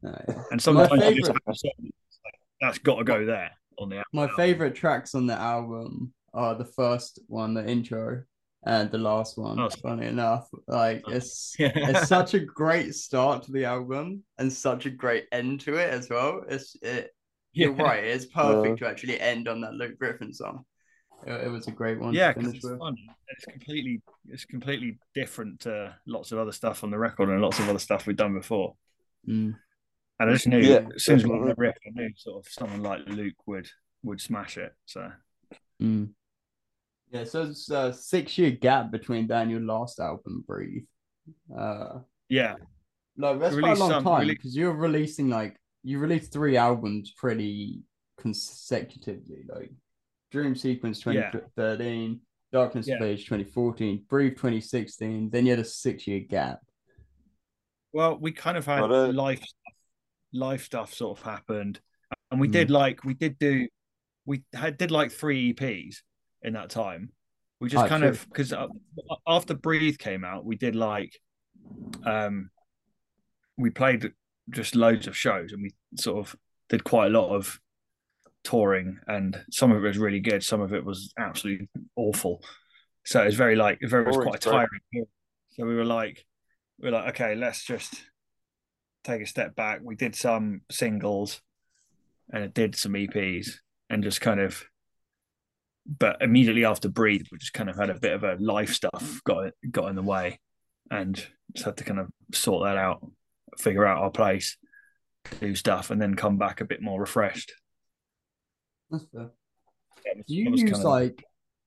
No, 0.02 0.16
yeah. 0.28 0.44
And 0.52 0.62
sometimes 0.62 1.04
you 1.04 1.16
just 1.16 1.28
have 1.32 1.38
a 1.48 1.56
song 1.56 1.72
that's 2.62 2.78
got 2.80 2.96
to 2.98 3.04
go 3.04 3.26
there 3.26 3.52
on 3.80 3.90
the 3.90 3.96
album. 3.98 4.10
My 4.14 4.28
favorite 4.36 4.76
tracks 4.76 5.16
on 5.16 5.28
the 5.28 5.34
album 5.36 6.14
are 6.34 6.56
the 6.56 6.66
first 6.66 7.20
one, 7.28 7.54
the 7.54 7.68
intro, 7.68 8.24
and 8.66 8.92
the 8.92 8.98
last 8.98 9.38
one. 9.38 9.60
Oh. 9.60 9.70
Funny 9.70 10.08
enough, 10.08 10.48
like 10.68 11.04
it's 11.08 11.56
Yeah. 11.58 11.72
it's 11.76 12.08
such 12.08 12.34
a 12.34 12.40
great 12.40 12.94
start 12.96 13.44
to 13.44 13.52
the 13.52 13.66
album 13.66 14.24
and 14.38 14.52
such 14.52 14.86
a 14.86 14.90
great 14.90 15.26
end 15.32 15.62
to 15.62 15.76
it 15.76 15.90
as 15.90 16.10
well. 16.10 16.44
It's 16.50 16.76
it. 16.82 17.12
You're 17.54 17.74
right. 17.74 18.04
It's 18.04 18.26
perfect 18.26 18.80
to 18.80 18.88
actually 18.88 19.20
end 19.20 19.48
on 19.48 19.62
that 19.62 19.74
Luke 19.74 19.98
Griffin 19.98 20.32
song. 20.34 20.66
It, 21.26 21.46
it 21.48 21.50
was 21.50 21.68
a 21.68 21.72
great 21.72 22.00
one 22.00 22.14
Yeah, 22.14 22.28
to 22.28 22.34
'cause 22.36 22.44
finish 22.44 22.56
it's 22.58 22.70
with. 22.70 22.80
fun. 22.80 22.96
It's 23.30 23.46
completely 23.46 24.02
it's 24.28 24.46
completely 24.46 25.00
different 25.16 25.62
to 25.62 25.96
lots 26.06 26.32
of 26.32 26.38
other 26.38 26.52
stuff 26.52 26.84
on 26.84 26.92
the 26.92 26.98
record 27.00 27.30
and 27.30 27.42
lots 27.42 27.60
of 27.60 27.68
other 27.68 27.80
stuff 27.80 28.06
we've 28.08 28.16
done 28.16 28.34
before. 28.34 28.76
Mm. 29.28 29.56
And 30.20 30.30
I 30.30 30.34
just 30.34 30.48
knew 30.48 30.58
Yeah, 30.60 30.88
as 30.96 31.04
soon 31.06 31.16
as 31.18 31.24
we 31.24 31.30
got 31.30 31.36
definitely. 31.38 31.54
the 31.54 31.62
riff, 31.62 31.76
I 31.88 31.90
knew 31.92 32.10
sort 32.18 32.46
of 32.46 32.52
someone 32.52 32.84
like 32.84 33.08
Luke 33.08 33.36
would 33.48 33.70
would 34.04 34.22
smash 34.22 34.58
it. 34.58 34.74
So 34.86 35.12
Mm. 35.82 36.10
Yeah, 37.12 37.24
so 37.24 37.44
it's 37.44 37.70
a 37.72 37.94
six 37.94 38.38
year 38.38 38.52
gap 38.52 38.92
between 38.92 39.28
that 39.28 39.42
and 39.44 39.52
your 39.52 39.62
last 39.62 40.00
album, 40.00 40.44
Breathe. 40.46 40.84
Uh, 41.56 42.00
yeah, 42.28 42.56
like 43.18 43.40
that's 43.40 43.58
quite 43.58 43.78
a 43.78 43.80
long 43.80 43.90
some- 43.90 44.04
time 44.04 44.28
rele- 44.28 44.30
because 44.30 44.56
you're 44.58 44.74
releasing 44.76 45.30
like 45.30 45.58
you 45.84 46.00
released 46.00 46.34
three 46.34 46.58
albums 46.58 47.12
pretty 47.18 47.82
consecutively, 48.18 49.44
like 49.48 49.72
Dream 50.32 50.54
Sequence 50.56 51.04
Yeah. 51.06 51.32
2013, 51.32 52.20
Darkness 52.52 52.88
Yeah. 52.88 52.96
of 52.98 53.04
Age 53.04 53.26
2014, 53.26 54.06
Breathe 54.10 54.36
2016. 54.38 55.30
Then 55.30 55.46
you 55.46 55.52
had 55.52 55.60
a 55.60 55.64
six 55.66 56.06
year 56.08 56.20
gap. 56.20 56.60
Well, 57.94 58.18
we 58.20 58.32
kind 58.34 58.58
of 58.58 58.66
had 58.66 58.82
Got 58.82 59.16
life 59.16 59.44
life 60.34 60.64
stuff 60.64 60.94
sort 60.94 61.18
of 61.20 61.24
happened, 61.26 61.80
and 62.32 62.40
we 62.40 62.48
Mm. 62.48 62.54
did 62.54 62.72
like 62.72 63.04
we 63.04 63.14
did 63.14 63.40
do 63.40 63.68
we 64.26 64.44
had 64.54 64.78
did 64.78 64.92
like 64.92 65.12
three 65.12 65.54
EPs 65.54 65.98
in 66.44 66.54
that 66.54 66.70
time. 66.70 67.12
We 67.60 67.70
just 67.70 67.84
Ah, 67.84 67.88
kind 67.88 68.04
true. 68.04 68.10
of 68.12 68.28
because 68.30 68.54
after 69.28 69.54
Breathe 69.54 69.98
came 69.98 70.24
out, 70.24 70.46
we 70.46 70.56
did 70.56 70.76
like 70.76 71.20
um 72.06 72.50
we 73.58 73.70
played 73.70 74.14
just 74.50 74.76
loads 74.76 75.08
of 75.08 75.18
shows, 75.18 75.52
and 75.52 75.62
we 75.62 75.72
sort 75.96 76.20
of 76.20 76.36
did 76.70 76.84
quite 76.84 77.08
a 77.08 77.10
lot 77.20 77.36
of 77.36 77.60
touring, 78.44 79.00
and 79.08 79.44
some 79.52 79.72
of 79.72 79.78
it 79.84 79.88
was 79.88 79.98
really 79.98 80.20
good, 80.22 80.44
some 80.44 80.62
of 80.62 80.74
it 80.74 80.86
was 80.86 81.14
absolutely 81.18 81.68
awful. 81.96 82.42
So 83.06 83.22
it 83.22 83.26
was 83.26 83.36
very 83.36 83.56
like 83.56 83.80
very 83.82 84.04
it 84.04 84.08
was 84.08 84.18
quite 84.18 84.36
a 84.46 84.50
tiring. 84.50 84.82
So 85.52 85.66
we 85.66 85.76
were 85.76 85.86
like 85.86 86.26
we 86.80 86.88
are 86.88 86.92
like, 86.92 87.10
okay, 87.10 87.36
let's 87.36 87.66
just 87.66 87.94
take 89.04 89.22
a 89.22 89.26
step 89.28 89.56
back. 89.56 89.80
We 89.84 89.96
did 89.96 90.16
some 90.16 90.62
singles 90.70 91.42
and 92.32 92.44
it 92.44 92.54
did 92.54 92.76
some 92.76 92.94
EPs 92.94 93.56
and 93.90 94.04
just 94.04 94.22
kind 94.22 94.40
of 94.40 94.64
but 95.98 96.18
immediately 96.22 96.66
after 96.66 96.88
Breathe, 96.88 97.26
we 97.32 97.40
just 97.40 97.54
kind 97.54 97.68
of 97.70 97.76
had 97.76 97.90
a 97.90 98.00
bit 98.00 98.14
of 98.14 98.24
a 98.24 98.36
life 98.40 98.74
stuff 98.74 99.22
got 99.24 99.54
got 99.72 99.90
in 99.90 99.96
the 99.96 100.04
way 100.04 100.40
and 100.92 101.16
just 101.54 101.66
had 101.66 101.78
to 101.78 101.84
kind 101.84 102.00
of 102.00 102.10
sort 102.32 102.64
that 102.66 102.78
out, 102.78 103.04
figure 103.58 103.86
out 103.86 103.98
our 104.04 104.12
place, 104.12 104.58
do 105.40 105.56
stuff, 105.56 105.90
and 105.90 106.00
then 106.00 106.14
come 106.16 106.38
back 106.38 106.62
a 106.62 106.66
bit 106.66 106.82
more 106.82 107.00
refreshed. 107.00 107.54
That's 108.92 109.06
fair. 109.12 109.32
Was- 110.16 110.26
Do 110.28 110.36
you 110.36 110.52
use 110.52 110.62
kind 110.64 110.76
of- 110.76 110.84
like 110.84 111.24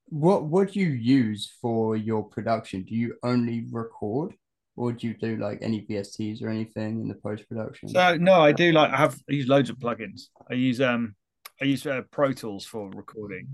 what 0.07 0.45
what 0.45 0.73
do 0.73 0.81
you 0.81 0.91
use 0.91 1.51
for 1.61 1.97
your 1.97 2.23
production? 2.23 2.85
Do 2.85 2.95
you 2.95 3.17
only 3.25 3.67
record 3.71 4.35
or 4.77 4.93
do 4.93 5.07
you 5.07 5.15
do 5.15 5.37
like 5.37 5.59
any 5.63 5.87
VSTs 5.89 6.43
or 6.43 6.49
anything 6.49 7.03
in 7.03 7.09
the 7.09 7.15
post 7.15 7.49
production? 7.49 7.89
So 7.89 8.17
no, 8.17 8.41
I 8.41 8.53
do 8.53 8.73
like 8.73 8.91
I 8.91 8.97
have 8.97 9.19
I 9.29 9.33
use 9.33 9.49
loads 9.49 9.71
of 9.71 9.79
plugins. 9.79 10.23
I 10.51 10.55
use 10.55 10.81
um 10.81 11.15
I 11.61 11.67
use 11.67 11.87
uh, 11.87 12.03
Pro 12.11 12.33
Tools 12.33 12.65
for 12.65 12.91
recording, 12.91 13.49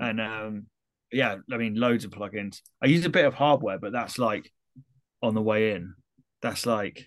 and 0.00 0.20
um 0.20 0.66
yeah, 1.10 1.36
I 1.52 1.56
mean 1.56 1.74
loads 1.74 2.04
of 2.04 2.10
plugins. 2.10 2.60
I 2.82 2.86
use 2.86 3.04
a 3.06 3.10
bit 3.10 3.24
of 3.24 3.34
hardware, 3.34 3.78
but 3.78 3.92
that's 3.92 4.18
like 4.18 4.50
on 5.22 5.34
the 5.34 5.42
way 5.42 5.72
in. 5.72 5.94
That's 6.42 6.66
like 6.66 7.04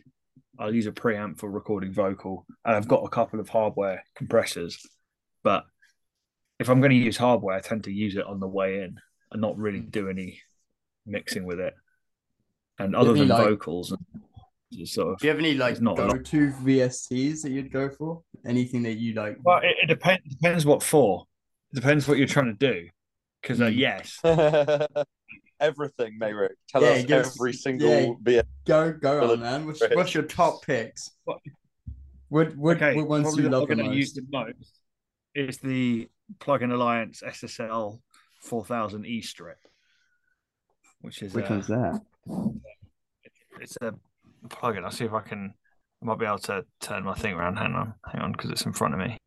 I'll 0.59 0.73
use 0.73 0.87
a 0.87 0.91
preamp 0.91 1.39
for 1.39 1.49
recording 1.49 1.93
vocal, 1.93 2.45
and 2.65 2.75
I've 2.75 2.87
got 2.87 3.03
a 3.03 3.09
couple 3.09 3.39
of 3.39 3.49
hardware 3.49 4.03
compressors. 4.15 4.81
But 5.43 5.63
if 6.59 6.69
I'm 6.69 6.79
going 6.79 6.91
to 6.91 6.97
use 6.97 7.17
hardware, 7.17 7.55
I 7.55 7.61
tend 7.61 7.83
to 7.83 7.91
use 7.91 8.15
it 8.15 8.25
on 8.25 8.39
the 8.39 8.47
way 8.47 8.81
in 8.81 8.97
and 9.31 9.41
not 9.41 9.57
really 9.57 9.81
do 9.81 10.09
any 10.09 10.41
mixing 11.05 11.45
with 11.45 11.59
it. 11.59 11.75
And 12.79 12.95
other 12.95 13.13
than 13.13 13.27
like- 13.27 13.47
vocals, 13.49 13.95
just 14.73 14.93
sort 14.93 15.13
of 15.13 15.19
do 15.19 15.27
you 15.27 15.31
have 15.31 15.39
any 15.39 15.53
like 15.53 15.79
not 15.81 15.97
a 15.97 16.03
lot. 16.05 16.15
go 16.17 16.21
to 16.21 16.51
VSTs 16.51 17.41
that 17.43 17.51
you'd 17.51 17.71
go 17.71 17.89
for? 17.89 18.21
Anything 18.45 18.83
that 18.83 18.93
you 18.97 19.13
like? 19.13 19.37
Well, 19.43 19.59
it, 19.63 19.75
it 19.83 19.87
depends. 19.87 20.23
Depends 20.35 20.65
what 20.65 20.83
for. 20.83 21.25
It 21.71 21.75
depends 21.75 22.07
what 22.07 22.17
you're 22.17 22.27
trying 22.27 22.55
to 22.57 22.73
do. 22.73 22.87
Because 23.41 23.61
uh, 23.61 23.65
Mm. 23.65 23.77
yes, 23.77 24.19
Everything, 25.59 26.17
Meyrick. 26.19 26.55
Tell 26.69 26.83
Yeah, 26.83 26.89
us 26.89 27.03
give 27.05 27.25
every 27.25 27.53
single 27.53 27.89
yeah. 27.89 28.11
bit. 28.21 28.47
Go 28.65 28.91
go 28.93 29.31
on, 29.31 29.39
man. 29.39 29.65
What's, 29.65 29.81
what's 29.93 30.13
your 30.13 30.23
top 30.23 30.63
picks? 30.65 31.09
What- 31.23 31.39
What 32.29 32.55
what, 32.57 32.75
okay. 32.77 32.95
what 32.95 33.07
ones 33.07 33.23
probably 33.23 33.43
you 33.43 33.49
love 33.49 33.67
the 33.69 33.75
most? 33.77 33.95
use 33.95 34.13
the 34.13 34.25
most 34.29 34.81
is 35.33 35.57
the 35.59 36.09
Plugin 36.39 36.73
Alliance 36.73 37.23
SSL 37.25 37.99
4000 38.41 39.05
E 39.05 39.21
strip, 39.21 39.57
which 41.01 41.21
is 41.23 41.33
Which 41.33 41.45
a, 41.47 41.49
one's 41.53 41.67
that? 41.67 42.01
It's 43.59 43.77
a 43.81 43.93
plugin. 44.47 44.83
I'll 44.83 44.91
see 44.91 45.05
if 45.05 45.13
I 45.13 45.21
can. 45.21 45.53
I 46.01 46.05
might 46.05 46.19
be 46.19 46.25
able 46.25 46.37
to 46.39 46.63
turn 46.79 47.03
my 47.03 47.15
thing 47.15 47.33
around. 47.33 47.57
Hang 47.57 47.73
on, 47.73 47.93
hang 48.11 48.21
on, 48.21 48.31
because 48.31 48.51
it's 48.51 48.65
in 48.65 48.73
front 48.73 48.93
of 48.93 48.99
me. 48.99 49.17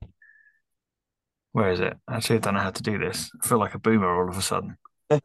Where 1.52 1.70
is 1.70 1.80
it? 1.80 1.96
Actually, 2.08 2.36
I 2.36 2.40
don't 2.40 2.54
know 2.54 2.60
how 2.60 2.70
to 2.70 2.82
do 2.82 2.98
this. 2.98 3.30
I 3.42 3.46
feel 3.46 3.58
like 3.58 3.74
a 3.74 3.78
boomer 3.78 4.08
all 4.08 4.28
of 4.28 4.38
a 4.38 4.42
sudden. 4.42 4.76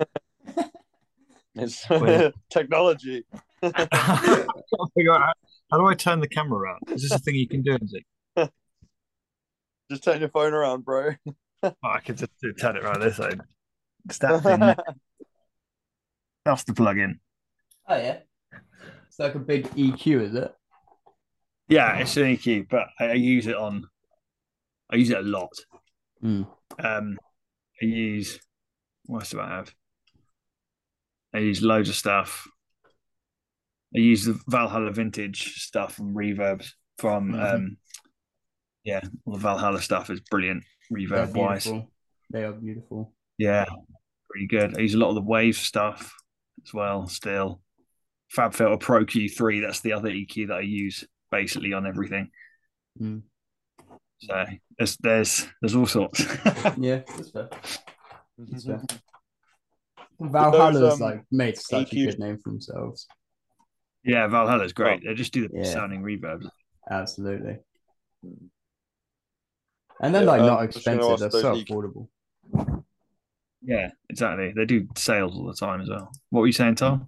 It's 1.55 1.85
technology. 2.49 3.23
I 3.63 3.71
can't 3.71 4.93
figure 4.93 5.13
out 5.13 5.35
how, 5.71 5.77
do 5.77 5.87
I 5.87 5.93
turn 5.95 6.19
the 6.19 6.27
camera 6.27 6.59
around? 6.59 6.81
Is 6.89 7.03
this 7.03 7.11
a 7.13 7.19
thing 7.19 7.35
you 7.35 7.47
can 7.47 7.61
do? 7.61 7.77
Is 7.81 7.93
it? 7.93 8.51
Just 9.91 10.03
turn 10.03 10.19
your 10.19 10.29
phone 10.29 10.53
around, 10.53 10.83
bro. 10.83 11.11
Oh, 11.63 11.73
I 11.83 11.99
can 11.99 12.15
just 12.15 12.31
turn 12.59 12.75
it 12.75 12.83
around 12.83 13.01
this 13.01 13.17
side. 13.17 13.39
It's 14.05 14.19
that 14.19 14.43
thing. 14.43 14.75
That's 16.43 16.63
the 16.63 16.73
plug-in. 16.73 17.19
Oh 17.87 17.95
yeah. 17.97 18.19
It's 19.07 19.19
like 19.19 19.35
a 19.35 19.39
big 19.39 19.65
EQ, 19.69 20.21
is 20.21 20.35
it? 20.35 20.53
Yeah, 21.67 21.97
it's 21.97 22.17
an 22.17 22.23
EQ, 22.23 22.69
but 22.69 22.87
I, 22.99 23.05
I 23.05 23.13
use 23.13 23.47
it 23.47 23.55
on. 23.55 23.87
I 24.91 24.97
use 24.97 25.09
it 25.09 25.17
a 25.17 25.21
lot. 25.21 25.51
Mm. 26.23 26.47
Um, 26.83 27.17
I 27.81 27.85
use. 27.85 28.39
What 29.05 29.19
else 29.19 29.29
do 29.31 29.39
I 29.39 29.49
have? 29.49 29.73
I 31.33 31.39
use 31.39 31.61
loads 31.61 31.89
of 31.89 31.95
stuff. 31.95 32.47
I 33.95 33.99
use 33.99 34.25
the 34.25 34.39
Valhalla 34.47 34.91
vintage 34.91 35.55
stuff 35.61 35.99
and 35.99 36.15
reverbs 36.15 36.71
from. 36.97 37.33
Mhm. 37.33 37.53
um 37.53 37.77
Yeah, 38.83 39.01
all 39.25 39.33
the 39.33 39.39
Valhalla 39.39 39.81
stuff 39.81 40.09
is 40.09 40.19
brilliant 40.19 40.63
reverb 40.91 41.33
wise. 41.35 41.67
They 42.31 42.43
are 42.43 42.51
beautiful. 42.53 43.13
Yeah, 43.37 43.65
pretty 44.29 44.47
good. 44.47 44.77
I 44.77 44.81
use 44.81 44.93
a 44.93 44.97
lot 44.97 45.09
of 45.09 45.15
the 45.15 45.21
wave 45.21 45.55
stuff 45.55 46.13
as 46.65 46.73
well. 46.73 47.07
Still, 47.07 47.61
FabFilter 48.33 48.79
Pro 48.79 49.05
Q3. 49.05 49.61
That's 49.61 49.81
the 49.81 49.93
other 49.93 50.09
EQ 50.09 50.47
that 50.49 50.57
I 50.57 50.61
use 50.61 51.03
basically 51.31 51.73
on 51.73 51.85
everything. 51.85 52.29
Mm. 53.01 53.23
So 54.19 54.45
there's 54.77 54.97
there's 54.97 55.47
there's 55.61 55.75
all 55.75 55.85
sorts. 55.85 56.21
Yeah, 56.77 57.01
that's 57.15 57.31
fair. 57.31 57.49
That's 58.37 58.65
fair. 58.65 58.81
Those, 60.19 60.31
Valhalla's 60.31 60.93
um, 60.93 60.99
like 61.01 61.21
made 61.31 61.57
such 61.57 61.91
a 61.91 61.95
good 61.95 62.19
name 62.19 62.37
for 62.41 62.51
themselves. 62.51 63.05
yeah, 64.03 64.27
Valhalla's 64.27 64.71
great. 64.73 65.03
They 65.05 65.13
just 65.13 65.33
do 65.33 65.47
the 65.49 65.57
Yeah. 65.57 65.63
sounding 65.65 66.01
reverbs. 66.03 66.47
Absolutely. 66.89 67.57
And 70.01 70.13
they're 70.15 70.23
Yeah, 70.23 70.27
like 70.29 70.41
um, 70.41 70.47
not 70.47 70.59
I 70.61 70.63
expensive. 70.65 71.11
ask 71.11 71.19
They're 71.21 71.31
so 71.41 71.55
EQ 71.55 71.67
affordable. 71.67 72.07
Yeah, 73.61 73.89
exactly. 74.09 74.53
They 74.55 74.65
do 74.65 74.87
sales 74.95 75.35
all 75.35 75.45
the 75.47 75.53
time 75.53 75.81
as 75.81 75.89
well. 75.89 76.11
What 76.29 76.41
were 76.41 76.47
you 76.47 76.53
saying, 76.53 76.75
Tom? 76.75 77.07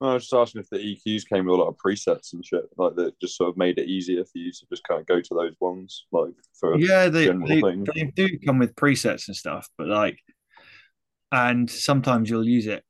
I 0.00 0.14
was 0.14 0.24
just 0.24 0.34
asking 0.34 0.60
if 0.62 0.70
the 0.70 0.78
EQs 0.78 1.26
came 1.28 1.46
with 1.46 1.54
a 1.54 1.56
lot 1.62 1.68
of 1.68 1.76
presets 1.76 2.32
and 2.32 2.44
shit, 2.44 2.64
like 2.76 2.94
that 2.96 3.18
just 3.20 3.36
sort 3.36 3.50
of 3.50 3.56
made 3.56 3.78
it 3.78 3.88
easier 3.88 4.24
for 4.24 4.38
you 4.38 4.52
to 4.52 4.66
just 4.68 4.84
kind 4.84 5.00
of 5.00 5.06
go 5.06 5.20
to 5.20 5.34
those 5.34 5.54
ones, 5.60 6.06
like 6.12 6.32
for 6.58 6.78
Yeah, 6.78 7.08
they, 7.08 7.28
general 7.28 7.48
they, 7.48 7.62
thing. 7.62 7.86
they 7.94 8.12
do 8.14 8.28
come 8.44 8.58
with 8.58 8.74
presets 8.74 9.28
and 9.28 9.36
stuff, 9.36 9.68
but 9.78 9.86
like, 9.86 10.18
and 11.32 11.70
sometimes 11.70 12.28
you'll 12.30 12.46
use 12.48 12.66
it 12.66 12.84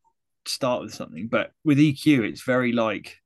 to 0.44 0.52
start 0.52 0.82
with 0.82 0.94
something, 0.94 1.28
but 1.28 1.52
with 1.64 1.78
EQ, 1.78 2.24
it's 2.28 2.42
very 2.42 2.72
like 2.72 3.16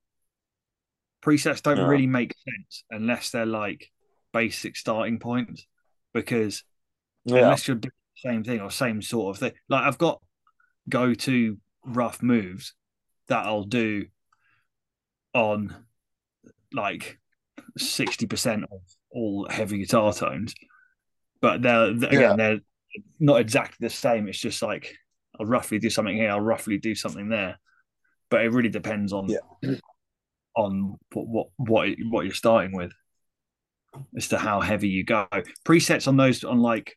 presets 1.22 1.62
don't 1.62 1.78
Yeah. 1.78 1.84
really 1.84 2.06
make 2.06 2.34
sense 2.48 2.84
unless 2.90 3.30
they're 3.30 3.46
like 3.46 3.90
basic 4.32 4.76
starting 4.76 5.18
points 5.18 5.66
because 6.14 6.62
Yeah, 7.24 7.36
unless 7.42 7.66
you're 7.68 7.76
doing 7.76 7.92
the 8.22 8.30
same 8.30 8.44
thing 8.44 8.60
or 8.60 8.70
same 8.70 9.02
sort 9.02 9.36
of 9.36 9.40
thing. 9.40 9.52
Like 9.68 9.84
I've 9.84 9.98
got 9.98 10.20
go 10.88 11.14
to 11.14 11.58
rough 11.84 12.22
moves 12.22 12.74
that 13.28 13.46
I'll 13.46 13.64
do 13.64 14.06
on 15.34 15.74
like 16.72 17.18
60% 17.78 18.64
of 18.64 18.80
all 19.10 19.46
heavy 19.48 19.78
guitar 19.78 20.12
tones. 20.12 20.54
But 21.40 21.62
they're 21.62 21.90
again, 21.90 22.10
Yeah. 22.12 22.36
they're 22.36 22.60
not 23.20 23.40
exactly 23.40 23.76
the 23.80 23.90
same. 23.90 24.28
It's 24.28 24.38
just 24.38 24.62
like 24.62 24.96
I'll 25.38 25.46
roughly 25.46 25.78
do 25.78 25.90
something 25.90 26.16
here, 26.16 26.30
I'll 26.30 26.40
roughly 26.40 26.78
do 26.78 26.94
something 26.94 27.28
there. 27.28 27.58
But 28.30 28.44
it 28.44 28.52
really 28.52 28.68
depends 28.70 29.12
on 29.12 29.28
Yeah. 29.28 29.38
on 30.56 30.96
what 31.12 31.26
what 31.28 31.46
what 31.56 31.88
what 32.10 32.24
you're 32.24 32.34
starting 32.34 32.76
with 32.76 32.92
as 34.16 34.28
to 34.28 34.38
how 34.38 34.60
heavy 34.60 34.88
you 34.88 35.04
go. 35.04 35.26
Presets 35.64 36.08
on 36.08 36.16
those 36.16 36.42
on 36.44 36.58
like 36.60 36.96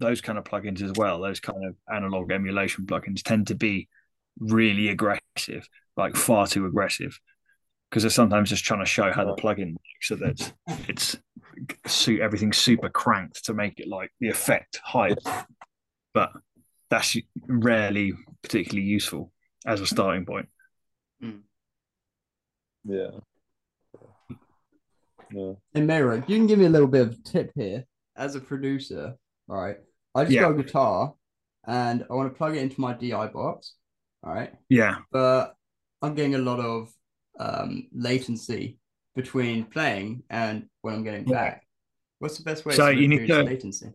those 0.00 0.20
kind 0.20 0.38
of 0.38 0.44
plugins 0.44 0.82
as 0.82 0.92
well, 0.96 1.20
those 1.20 1.38
kind 1.40 1.64
of 1.66 1.76
analog 1.94 2.32
emulation 2.32 2.86
plugins 2.86 3.22
tend 3.22 3.48
to 3.48 3.54
be 3.54 3.88
really 4.38 4.88
aggressive, 4.88 5.68
like 5.96 6.16
far 6.16 6.46
too 6.46 6.66
aggressive. 6.66 7.18
Because 7.90 8.04
they're 8.04 8.10
sometimes 8.10 8.48
just 8.48 8.64
trying 8.64 8.80
to 8.80 8.86
show 8.86 9.12
how 9.12 9.24
the 9.24 9.34
plugin 9.34 9.72
works 9.72 10.02
so 10.02 10.16
that 10.16 10.52
it's 10.88 11.18
suit 11.86 12.20
everything 12.20 12.52
super 12.52 12.88
cranked 12.88 13.44
to 13.44 13.52
make 13.52 13.78
it 13.78 13.86
like 13.88 14.10
the 14.18 14.28
effect 14.28 14.80
hype. 14.82 15.18
But 16.14 16.32
that's 16.88 17.16
rarely 17.46 18.12
particularly 18.42 18.86
useful 18.86 19.30
as 19.66 19.80
a 19.80 19.86
starting 19.86 20.24
point. 20.24 20.48
Hmm. 21.20 21.38
yeah, 22.84 23.10
yeah. 25.30 25.52
And 25.74 25.86
Miro, 25.86 26.16
you 26.16 26.36
can 26.36 26.46
give 26.46 26.58
me 26.58 26.66
a 26.66 26.70
little 26.70 26.88
bit 26.88 27.08
of 27.08 27.24
tip 27.24 27.52
here 27.54 27.84
as 28.16 28.34
a 28.34 28.40
producer, 28.40 29.14
all 29.48 29.56
right? 29.56 29.76
I 30.14 30.24
just 30.24 30.34
Yeah. 30.34 30.42
got 30.42 30.52
a 30.58 30.62
guitar 30.62 31.14
and 31.66 32.04
I 32.10 32.14
want 32.14 32.32
to 32.32 32.36
plug 32.36 32.56
it 32.56 32.62
into 32.62 32.80
my 32.80 32.92
DI 32.92 33.26
box, 33.28 33.74
all 34.22 34.32
right? 34.34 34.52
Yeah. 34.68 34.96
But 35.10 35.54
I'm 36.00 36.14
getting 36.14 36.34
a 36.34 36.38
lot 36.38 36.60
of 36.60 36.92
um, 37.38 37.88
latency 37.92 38.78
between 39.14 39.64
playing 39.64 40.22
and 40.30 40.66
when 40.80 40.94
I'm 40.94 41.04
getting 41.04 41.24
back. 41.24 41.66
What's 42.18 42.38
the 42.38 42.44
best 42.44 42.64
way 42.64 42.74
So 42.74 42.92
to 42.92 42.98
you 43.00 43.08
need 43.08 43.26
to- 43.26 43.42
latency? 43.42 43.90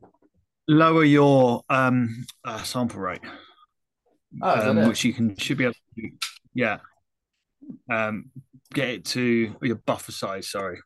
Lower 0.70 1.06
your 1.06 1.64
um 1.70 2.26
uh, 2.44 2.62
sample 2.64 3.00
rate. 3.00 3.22
Oh, 4.42 4.70
um, 4.70 4.86
which 4.90 5.06
you 5.06 5.14
can 5.14 5.34
should 5.38 5.58
be 5.58 5.64
able 5.64 5.74
to 5.76 6.02
do. 6.02 6.10
Yeah. 6.54 6.80
Um, 7.90 8.32
get 8.74 8.90
it 8.90 9.06
to 9.06 9.56
your 9.62 9.78
buffer 9.78 10.12
size. 10.12 10.50
Sorry, 10.50 10.82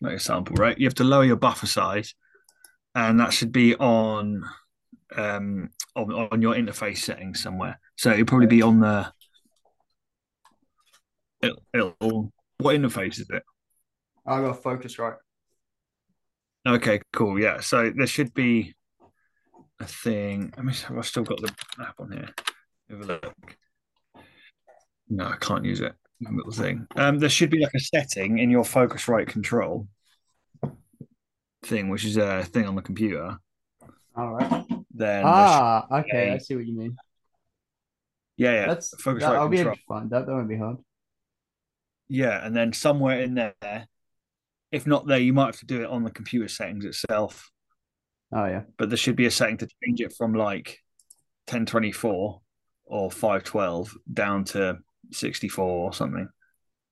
not 0.00 0.10
your 0.10 0.18
sample 0.18 0.56
rate. 0.56 0.78
You 0.80 0.86
have 0.86 0.96
to 0.96 1.04
lower 1.04 1.22
your 1.24 1.36
buffer 1.36 1.68
size, 1.68 2.16
and 2.96 3.20
that 3.20 3.32
should 3.32 3.52
be 3.52 3.76
on 3.76 4.42
um 5.16 5.70
on, 5.94 6.12
on 6.32 6.42
your 6.42 6.54
interface 6.56 6.98
settings 6.98 7.40
somewhere. 7.40 7.78
So 7.96 8.10
it'll 8.12 8.26
probably 8.26 8.46
be 8.46 8.62
on 8.62 8.80
the. 8.80 9.12
It'll, 11.42 11.62
it'll 11.74 12.32
what 12.58 12.76
interface 12.76 13.20
is 13.20 13.28
it? 13.30 13.42
I 14.26 14.40
got 14.40 14.62
Focusrite. 14.62 15.16
Okay, 16.66 17.00
cool. 17.12 17.40
Yeah, 17.40 17.60
so 17.60 17.90
there 17.94 18.06
should 18.06 18.32
be 18.34 18.74
a 19.80 19.84
thing. 19.86 20.52
Let 20.56 20.64
me. 20.64 20.72
see, 20.72 20.86
Have 20.86 20.98
I 20.98 21.00
still 21.02 21.24
got 21.24 21.40
the 21.40 21.52
app 21.80 21.94
on 21.98 22.12
here? 22.12 22.28
Have 22.90 23.00
a 23.00 23.04
look. 23.04 23.56
No, 25.08 25.26
I 25.26 25.36
can't 25.36 25.64
use 25.64 25.80
it. 25.80 25.92
Little 26.20 26.52
thing. 26.52 26.86
Um, 26.94 27.18
there 27.18 27.28
should 27.28 27.50
be 27.50 27.58
like 27.60 27.74
a 27.74 27.80
setting 27.80 28.38
in 28.38 28.48
your 28.48 28.62
Focusrite 28.62 29.26
control 29.26 29.88
thing, 31.64 31.88
which 31.88 32.04
is 32.04 32.16
a 32.16 32.44
thing 32.44 32.66
on 32.66 32.76
the 32.76 32.82
computer. 32.82 33.36
All 34.14 34.32
right. 34.34 34.64
Then 34.94 35.24
Ah, 35.26 35.84
okay. 36.00 36.30
a- 36.30 36.34
I 36.34 36.38
see 36.38 36.54
what 36.54 36.64
you 36.64 36.76
mean. 36.78 36.96
Yeah, 38.36 38.52
yeah, 38.52 38.66
That's 38.66 38.94
Focusrite 38.96 39.20
that, 39.20 39.36
I'll 39.36 39.48
be 39.48 39.58
able 39.60 39.72
control. 39.72 39.76
to 39.76 39.82
find 40.00 40.10
that. 40.10 40.26
That 40.26 40.32
won't 40.32 40.48
be 40.48 40.56
hard. 40.58 40.78
Yeah, 42.08 42.44
and 42.44 42.54
then 42.54 42.72
somewhere 42.72 43.20
in 43.20 43.34
there, 43.34 43.86
if 44.70 44.86
not 44.86 45.06
there, 45.06 45.18
you 45.18 45.32
might 45.32 45.46
have 45.46 45.60
to 45.60 45.66
do 45.66 45.82
it 45.82 45.88
on 45.88 46.04
the 46.04 46.10
computer 46.10 46.48
settings 46.48 46.84
itself. 46.84 47.50
Oh 48.34 48.46
yeah. 48.46 48.62
but 48.78 48.88
there 48.88 48.96
should 48.96 49.16
be 49.16 49.26
a 49.26 49.30
setting 49.30 49.58
to 49.58 49.68
change 49.84 50.00
it 50.00 50.14
from 50.16 50.34
like 50.34 50.78
1024 51.48 52.40
or 52.86 53.10
512 53.10 53.94
down 54.12 54.44
to 54.46 54.78
64 55.12 55.64
or 55.64 55.92
something. 55.92 56.28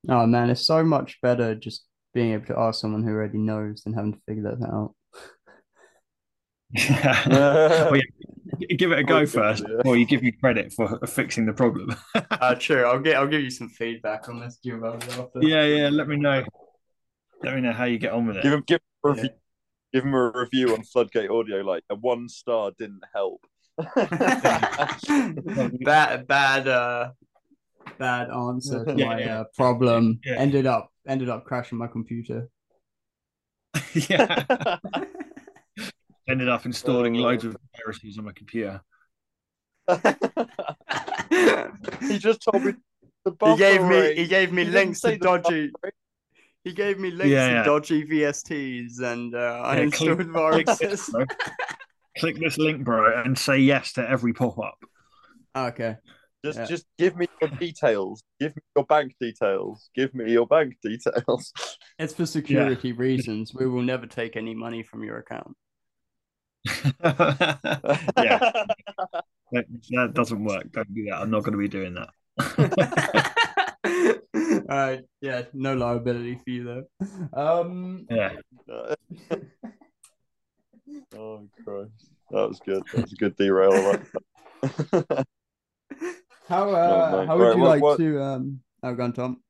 Oh 0.09 0.26
man, 0.26 0.50
it's 0.50 0.66
so 0.66 0.85
much 0.85 1.18
better 1.22 1.55
just 1.55 1.87
being 2.12 2.33
able 2.33 2.46
to 2.46 2.59
ask 2.59 2.81
someone 2.81 3.03
who 3.03 3.11
already 3.11 3.38
knows 3.38 3.83
than 3.83 3.94
having 3.94 4.12
to 4.12 4.20
figure 4.29 4.42
that 4.42 4.66
out. 4.66 4.94
Well, 7.26 7.96
yeah, 7.96 8.76
give 8.76 8.92
it 8.92 8.98
a 8.98 9.04
go 9.04 9.18
Oh, 9.18 9.26
first, 9.26 9.64
or 9.85 9.96
you 9.96 10.04
give 10.06 10.22
me 10.22 10.33
credit 10.33 10.72
for 10.72 10.98
fixing 11.06 11.46
the 11.46 11.52
problem. 11.52 11.94
Uh, 12.14 12.54
true. 12.59 12.85
I'll 12.85 12.98
get. 13.00 13.16
I'll 13.16 13.26
give 13.28 13.42
you 13.42 13.50
some 13.50 13.68
feedback 13.68 14.28
on 14.28 14.40
this, 14.40 14.59
you 14.62 14.85
after. 14.85 15.30
yeah, 15.40 15.64
yeah. 15.64 15.88
Let 15.88 16.09
me 16.09 16.16
know. 16.16 16.44
Let 17.42 17.54
me 17.54 17.61
know 17.61 17.72
how 17.72 17.85
you 17.85 17.98
get 17.98 18.12
on 18.12 18.26
with 18.26 18.42
Give 18.42 18.52
it. 18.52 18.56
him, 18.56 18.64
give 18.66 18.80
him 18.80 18.83
a 19.04 19.09
review. 19.11 19.30
Give 19.92 20.04
him 20.04 20.14
a 20.14 20.30
review 20.35 20.74
on 20.74 20.83
Floodgate 20.85 21.30
Audio. 21.30 21.62
Like 21.62 21.85
a 21.90 21.94
one 21.94 22.28
star 22.28 22.70
didn't 22.78 23.02
help. 23.14 23.44
bad, 25.80 26.26
bad, 26.26 26.68
uh, 26.68 27.11
bad 27.98 28.30
answer 28.30 28.85
to 28.85 28.94
Yeah, 28.94 29.06
my 29.06 29.18
yeah. 29.20 29.40
uh, 29.40 29.44
problem. 29.56 30.20
Yeah. 30.24 30.35
Ended 30.38 30.66
up, 30.66 30.90
ended 31.09 31.28
up 31.28 31.44
crashing 31.44 31.78
my 31.78 31.87
computer. 31.88 32.48
yeah. 33.94 34.44
Ended 36.31 36.49
up 36.49 36.64
installing 36.64 37.16
Oh. 37.16 37.23
loads 37.23 37.45
of 37.45 37.57
viruses 37.77 38.16
on 38.19 38.25
my 38.25 38.33
computer. 38.33 38.81
he 42.09 42.19
just 42.19 42.40
told 42.43 42.62
me 42.64 42.75
the 43.25 43.35
he 43.47 43.57
gave 43.57 43.83
me, 43.83 44.14
he 44.14 44.27
gave 44.27 44.53
me 44.53 44.64
He 44.64 44.71
links 44.71 45.01
to 45.01 45.09
the 45.11 45.19
buffer 45.19 45.43
dodgy. 45.43 45.73
rate. 45.83 45.93
He 46.62 46.73
gave 46.73 46.99
me 47.01 47.11
links 47.11 47.31
Yeah, 47.31 47.49
to 47.49 47.55
yeah. 47.55 47.62
dodgy 47.64 48.05
VSTs, 48.05 49.01
and 49.01 49.35
uh, 49.35 49.62
I 49.64 49.79
installed 49.81 50.19
click- 50.19 50.33
click 50.33 50.66
this, 50.79 51.09
viruses. 51.11 51.27
Click 52.19 52.38
this 52.38 52.59
link, 52.59 52.85
bro, 52.85 53.23
and 53.23 53.37
say 53.38 53.59
yes 53.59 53.93
to 53.95 54.09
every 54.09 54.33
pop-up. 54.33 54.75
okay. 55.57 55.97
Just, 56.45 56.59
Yeah. 56.59 56.64
just 56.66 56.85
give 56.99 57.16
me 57.16 57.27
your 57.40 57.51
details. 57.51 58.23
Give 58.40 58.55
me 58.57 58.62
your 58.77 58.85
bank 58.85 59.14
details. 59.21 59.90
Give 59.95 60.12
me 60.14 60.31
your 60.33 60.47
bank 60.47 60.77
details. 60.83 61.53
It's 61.99 62.14
for 62.14 62.25
security 62.27 62.93
reasons. 62.93 63.53
We 63.55 63.66
will 63.66 63.83
never 63.83 64.07
take 64.07 64.37
any 64.37 64.55
money 64.55 64.83
from 64.83 65.03
your 65.05 65.19
account. 65.19 65.55
yeah, 67.05 68.38
that, 69.53 69.64
that 69.90 70.11
doesn't 70.14 70.44
work. 70.44 70.70
Don't 70.73 70.94
do 70.94 71.05
that. 71.07 71.20
I'm 71.23 71.31
not 71.31 71.42
going 71.42 71.53
to 71.53 71.59
be 71.59 71.68
doing 71.68 71.94
that. 71.94 72.11
All 74.68 74.77
right. 74.77 75.01
Yeah. 75.23 75.42
No 75.53 75.75
liability 75.75 76.37
for 76.37 76.51
you 76.51 76.64
though. 76.64 76.85
Um. 77.33 78.07
Yeah. 78.11 78.37
oh 81.16 81.49
Christ, 81.64 82.11
that 82.31 82.49
was 82.49 82.61
good. 82.61 82.83
That 82.92 83.03
was 83.03 83.12
a 83.12 83.16
good 83.16 83.37
derail. 83.37 83.73
I 83.73 83.81
like 83.90 84.03
that. 84.12 85.27
How 86.49 86.70
uh 86.70 87.16
mate. 87.18 87.27
how 87.29 87.37
would 87.38 87.44
Right, 87.44 87.57
you 87.57 87.62
what- 87.62 87.68
like 87.68 87.83
what- 87.83 87.99
to 87.99 88.23
um 88.23 88.61
oh 88.83 88.94
go 88.94 89.05
on, 89.05 89.12
Tom? 89.12 89.40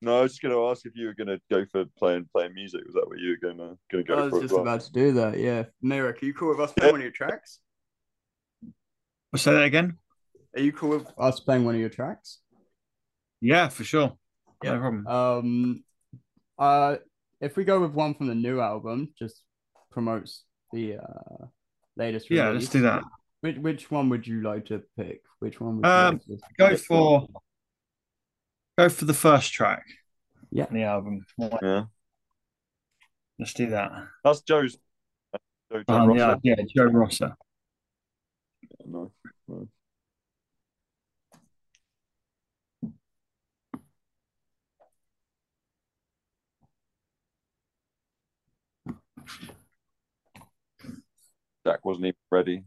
No, 0.00 0.18
I 0.18 0.22
was 0.22 0.32
just 0.32 0.42
going 0.42 0.54
to 0.54 0.68
ask 0.70 0.84
if 0.84 0.92
you 0.94 1.06
were 1.06 1.14
going 1.14 1.28
to 1.28 1.40
go 1.50 1.64
for 1.70 1.84
playing 1.98 2.28
playing 2.32 2.54
music. 2.54 2.82
Was 2.84 2.94
that 2.94 3.06
what 3.08 3.18
you 3.18 3.30
were 3.30 3.36
going 3.36 3.58
to 3.58 3.78
going 3.90 4.04
to 4.06 4.12
I 4.14 4.20
was 4.22 4.30
for? 4.30 4.36
as 4.36 4.42
just 4.42 4.52
well? 4.52 4.62
about 4.62 4.80
to 4.82 4.92
do 4.92 5.12
that, 5.12 5.38
yeah. 5.38 5.64
Meyrick, 5.80 6.22
are 6.22 6.26
you 6.26 6.34
cool 6.34 6.50
with 6.50 6.60
us 6.60 6.72
playing 6.72 6.92
one 6.92 7.00
of 7.00 7.04
your 7.04 7.12
tracks? 7.12 7.60
I'll 9.32 9.38
say 9.38 9.52
that 9.52 9.64
again. 9.64 9.98
Are 10.54 10.60
you 10.60 10.72
cool 10.72 10.90
with 10.90 11.06
us 11.18 11.40
playing 11.40 11.64
one 11.64 11.74
of 11.74 11.80
your 11.80 11.90
tracks? 11.90 12.40
Yeah, 13.40 13.68
for 13.68 13.84
sure. 13.84 14.16
Yeah. 14.62 14.74
No 14.74 14.80
problem. 14.80 15.06
Um 15.06 15.84
uh 16.58 16.96
if 17.40 17.56
we 17.56 17.64
go 17.64 17.80
with 17.80 17.92
one 17.92 18.14
from 18.14 18.28
the 18.28 18.34
new 18.34 18.60
album, 18.60 19.12
just 19.18 19.42
promotes 19.90 20.44
the 20.72 20.96
uh, 20.96 21.46
latest. 21.96 22.30
Yeah, 22.30 22.48
release, 22.48 22.62
let's 22.62 22.72
do 22.72 22.80
that. 22.82 23.02
Which 23.40 23.56
which 23.58 23.90
one 23.90 24.08
would 24.08 24.26
you 24.26 24.42
like 24.42 24.66
to 24.66 24.82
pick? 24.96 25.20
Which 25.40 25.60
one 25.60 25.76
would 25.76 25.86
you 25.86 25.90
Um, 25.92 26.20
like 26.28 26.40
to 26.40 26.54
Go 26.56 26.76
for 26.76 27.26
go 28.78 28.88
for 28.88 29.04
the 29.04 29.14
first 29.14 29.52
track. 29.52 29.84
Yeah. 30.50 30.64
on 30.66 30.74
the 30.74 30.82
album. 30.84 31.26
Yeah, 31.38 31.84
Let's 33.38 33.54
do 33.54 33.70
that. 33.70 33.90
that's 34.22 34.42
Joe's. 34.42 34.76
Joe, 35.72 35.82
Joe 35.88 35.94
Um, 35.94 36.10
yeah, 36.16 36.26
Rosser. 36.26 36.40
yeah, 36.44 36.54
Joe 36.74 36.84
Rosser. 36.84 37.36
No, 38.86 39.10
no. 39.48 39.68
Jack 51.66 51.84
wasn't 51.84 52.06
even 52.06 52.16
ready. 52.30 52.64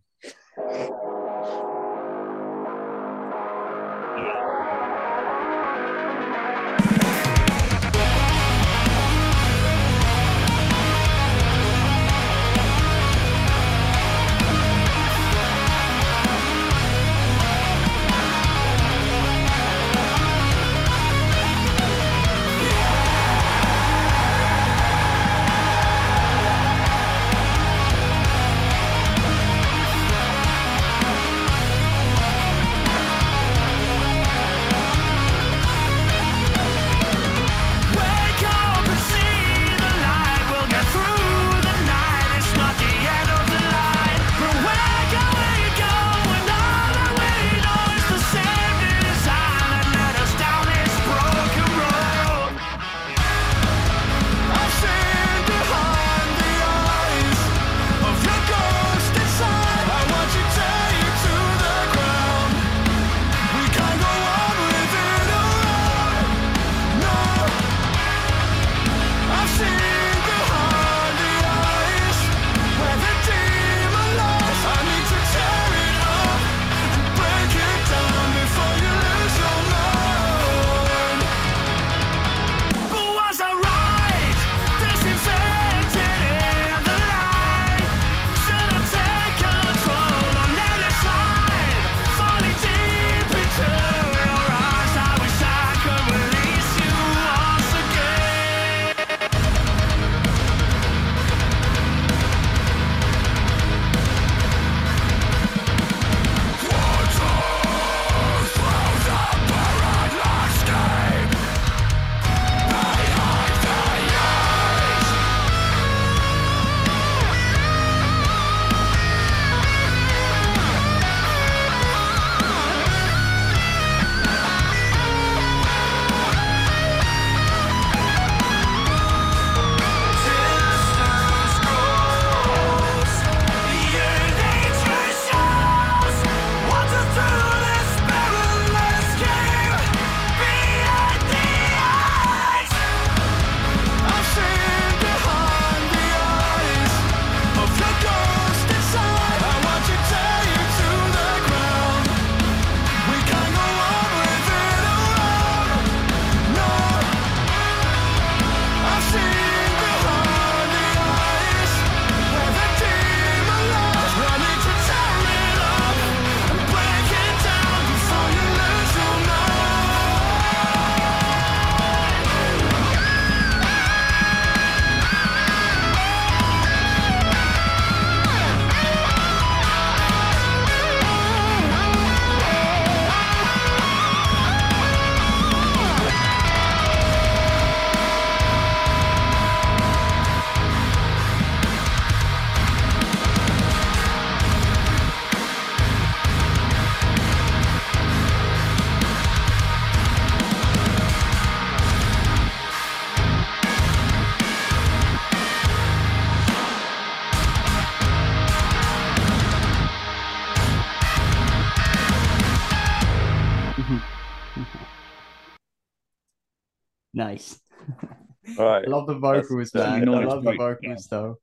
Right. 218.58 218.86
I 218.86 218.90
love 218.90 219.08
the 219.08 219.16
vocals, 219.18 219.72
That's- 219.72 220.00
man. 220.00 220.10
I 220.10 220.24
love 220.24 220.44
the 220.44 220.54
great, 220.56 220.80
vocals, 220.82 221.08
though. 221.08 221.38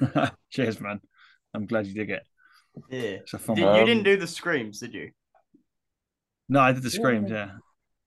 Cheers, 0.50 0.80
man. 0.80 1.00
I'm 1.54 1.66
glad 1.66 1.86
you 1.86 1.94
dig 1.94 2.10
it. 2.10 2.22
Yeah. 2.90 3.00
It's 3.22 3.34
a 3.34 3.38
fun 3.38 3.56
Did, 3.56 3.62
you 3.62 3.68
Um, 3.68 3.86
didn't 3.86 4.02
do 4.04 4.16
the 4.16 4.26
screams, 4.26 4.80
did 4.80 4.94
you? 4.94 5.10
No, 6.48 6.60
I 6.60 6.72
did 6.72 6.82
the 6.82 6.90
screams, 6.90 7.30
yeah. 7.30 7.52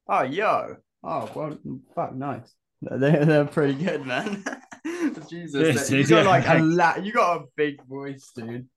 Oh, 0.08 0.24
yo. 0.24 0.78
Oh, 1.04 1.30
well, 1.34 1.58
fuck, 1.96 2.14
nice. 2.16 2.54
They're, 2.82 3.26
they're 3.26 3.46
pretty 3.46 3.74
good, 3.74 4.06
man. 4.06 4.44
Jesus, 5.30 5.76
Yes, 5.76 5.92
you 5.92 6.00
yes, 6.00 6.10
got 6.10 6.24
yeah. 6.26 6.30
like 6.30 6.48
a 6.48 6.60
la- 6.64 6.98
you 6.98 7.12
got 7.12 7.42
a 7.42 7.46
big 7.56 7.84
voice, 7.86 8.32
dude. 8.36 8.68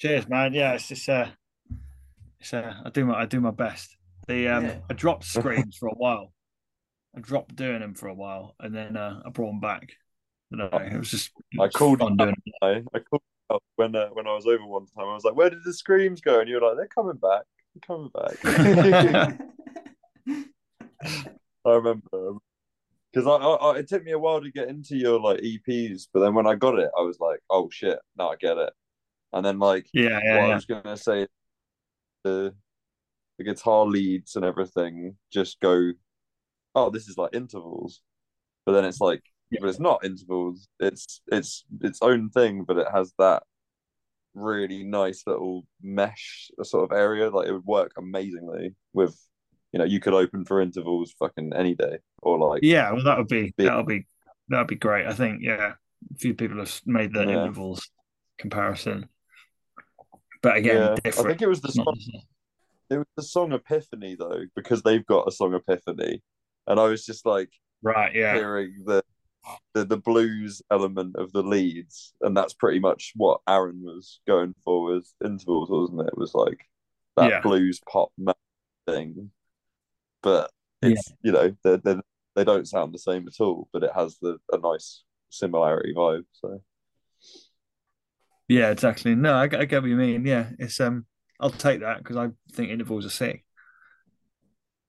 Cheers, 0.00 0.28
man. 0.28 0.52
Yeah, 0.52 0.72
it's 0.74 0.88
just 0.88 1.08
uh 1.08 1.26
it's 2.40 2.52
uh 2.52 2.74
I 2.84 2.90
do 2.90 3.04
my 3.06 3.20
I 3.22 3.26
do 3.26 3.40
my 3.40 3.50
best. 3.50 3.96
The 4.26 4.48
um 4.48 4.64
Yeah. 4.64 4.78
I 4.90 4.94
dropped 4.94 5.24
screams 5.24 5.76
for 5.76 5.88
a 5.88 5.94
while. 5.94 6.32
I 7.16 7.20
dropped 7.20 7.56
doing 7.56 7.80
them 7.80 7.94
for 7.94 8.08
a 8.08 8.14
while 8.14 8.54
and 8.60 8.74
then 8.74 8.96
uh, 8.96 9.22
I 9.24 9.30
brought 9.30 9.48
them 9.48 9.60
back. 9.60 9.92
I 10.52 10.56
don't 10.58 10.72
know. 10.72 10.78
It 10.78 10.98
was 10.98 11.10
just 11.10 11.30
it 11.52 11.60
I 11.60 11.68
called 11.68 11.98
fun 12.00 12.12
you 12.12 12.16
doing 12.18 12.34
I, 12.62 12.82
I 12.94 12.98
called 13.00 13.22
up 13.50 13.62
when 13.76 13.96
uh, 13.96 14.08
when 14.08 14.26
I 14.26 14.34
was 14.34 14.46
over 14.46 14.64
one 14.66 14.86
time. 14.86 15.06
I 15.08 15.14
was 15.14 15.24
like, 15.24 15.36
"Where 15.36 15.50
did 15.50 15.64
the 15.64 15.72
screams 15.72 16.20
go?" 16.20 16.40
And 16.40 16.48
you 16.48 16.56
were 16.56 16.60
like, 16.68 16.76
"They're 16.76 16.88
coming 16.88 17.16
back. 17.16 17.42
They're 17.74 17.86
coming 17.86 18.10
back." 18.14 19.38
I 21.64 21.70
remember. 21.70 22.34
because 23.12 23.26
I, 23.26 23.30
I, 23.32 23.54
I- 23.54 23.78
it 23.78 23.88
took 23.88 24.04
me 24.04 24.12
a 24.12 24.18
while 24.18 24.40
to 24.40 24.50
get 24.50 24.68
into 24.68 24.96
your 24.96 25.18
like 25.20 25.40
EPs, 25.40 26.08
but 26.12 26.20
then 26.20 26.34
when 26.34 26.46
I 26.46 26.54
got 26.54 26.78
it, 26.78 26.90
I 26.96 27.02
was 27.02 27.18
like, 27.20 27.40
oh 27.50 27.68
shit, 27.70 27.98
now 28.16 28.30
I 28.30 28.36
get 28.36 28.56
it. 28.58 28.72
And 29.32 29.44
then 29.44 29.58
like 29.58 29.88
Yeah, 29.92 30.14
what 30.18 30.24
yeah, 30.24 30.40
I 30.40 30.54
was 30.54 30.66
gonna 30.66 30.96
say, 30.96 31.26
the 32.24 32.54
the 33.38 33.44
guitar 33.44 33.84
leads 33.86 34.36
and 34.36 34.44
everything 34.44 35.16
just 35.32 35.60
go, 35.60 35.92
oh, 36.76 36.90
this 36.90 37.08
is 37.08 37.16
like 37.18 37.34
intervals, 37.34 38.02
but 38.66 38.72
then 38.72 38.84
it's 38.84 39.00
like, 39.00 39.22
Yeah. 39.50 39.58
but 39.62 39.70
it's 39.70 39.80
not 39.80 40.04
intervals. 40.04 40.68
It's 40.78 41.22
it's 41.32 41.64
its 41.80 41.98
own 42.02 42.30
thing, 42.30 42.62
but 42.64 42.76
it 42.78 42.86
has 42.92 43.12
that 43.18 43.42
really 44.34 44.84
nice 44.84 45.22
little 45.26 45.66
mesh 45.82 46.50
sort 46.62 46.84
of 46.84 46.96
area. 46.96 47.30
Like 47.30 47.48
it 47.48 47.52
would 47.52 47.64
work 47.64 47.92
amazingly 47.96 48.74
with, 48.92 49.18
you 49.72 49.78
know, 49.78 49.84
you 49.86 49.98
could 50.00 50.14
open 50.14 50.44
for 50.44 50.60
intervals 50.60 51.14
fucking 51.18 51.52
any 51.56 51.74
day, 51.74 51.98
or 52.22 52.38
like 52.38 52.60
Yeah, 52.62 52.92
well, 52.92 53.04
that 53.04 53.18
would 53.18 53.28
be 53.28 53.52
Big- 53.56 53.66
that 53.66 53.76
would 53.76 53.86
be 53.86 54.06
that 54.48 54.58
would 54.58 54.68
be 54.68 54.76
great. 54.76 55.06
I 55.06 55.14
think 55.14 55.40
yeah, 55.42 55.72
a 56.14 56.18
few 56.18 56.34
people 56.34 56.58
have 56.58 56.80
made 56.84 57.12
the 57.14 57.24
Yeah. 57.24 57.40
intervals 57.42 57.88
comparison, 58.38 59.08
but 60.42 60.56
again, 60.58 60.76
yeah. 61.04 61.10
I 61.18 61.22
think 61.22 61.40
it 61.40 61.48
was 61.48 61.62
the 61.62 61.72
song. 61.72 61.98
It 62.90 62.98
was 62.98 63.06
the 63.16 63.22
song 63.22 63.52
Epiphany 63.52 64.14
though, 64.14 64.42
because 64.54 64.82
they've 64.82 65.04
got 65.06 65.26
a 65.26 65.32
song 65.32 65.54
Epiphany, 65.54 66.22
and 66.66 66.80
I 66.80 66.84
was 66.84 67.04
just 67.06 67.26
like 67.26 67.50
right, 67.82 68.14
yeah, 68.14 68.34
hearing 68.38 68.84
the, 68.86 69.02
the 69.74 69.84
the 69.84 69.96
blues 69.98 70.62
element 70.70 71.16
of 71.16 71.32
the 71.32 71.42
leads, 71.42 72.14
and 72.22 72.36
that's 72.36 72.54
pretty 72.54 72.80
much 72.80 73.12
what 73.16 73.40
Aaron 73.48 73.82
was 73.82 74.20
going 74.26 74.54
for 74.64 74.94
with 74.94 75.12
intervals, 75.24 75.70
wasn't 75.70 76.02
it? 76.02 76.08
It 76.08 76.18
was 76.18 76.34
like 76.34 76.60
that 77.16 77.30
Yeah. 77.30 77.40
blues 77.42 77.80
pop 77.90 78.12
thing, 78.86 79.32
but 80.22 80.50
it's 80.82 81.14
you 81.22 81.32
know 81.32 81.56
they 81.64 81.76
they 81.78 81.96
they 82.36 82.44
don't 82.44 82.68
sound 82.68 82.94
the 82.94 82.98
same 83.00 83.28
at 83.28 83.40
all, 83.40 83.68
but 83.72 83.84
it 83.84 83.92
has 83.94 84.18
the 84.20 84.38
a 84.52 84.58
nice 84.58 85.04
similarity 85.30 85.94
vibe. 85.96 86.24
So 86.34 86.62
yeah, 88.48 88.70
exactly. 88.70 89.14
No, 89.14 89.34
I, 89.34 89.44
I 89.44 89.46
get 89.64 89.82
what 89.82 89.88
you 89.90 89.96
mean. 89.96 90.24
Yeah, 90.26 90.50
it's 90.58 90.80
um, 90.80 91.06
I'll 91.40 91.50
take 91.50 91.80
that 91.80 91.98
because 91.98 92.16
I 92.16 92.30
think 92.52 92.70
intervals 92.70 93.06
are 93.06 93.10
sick. 93.10 93.45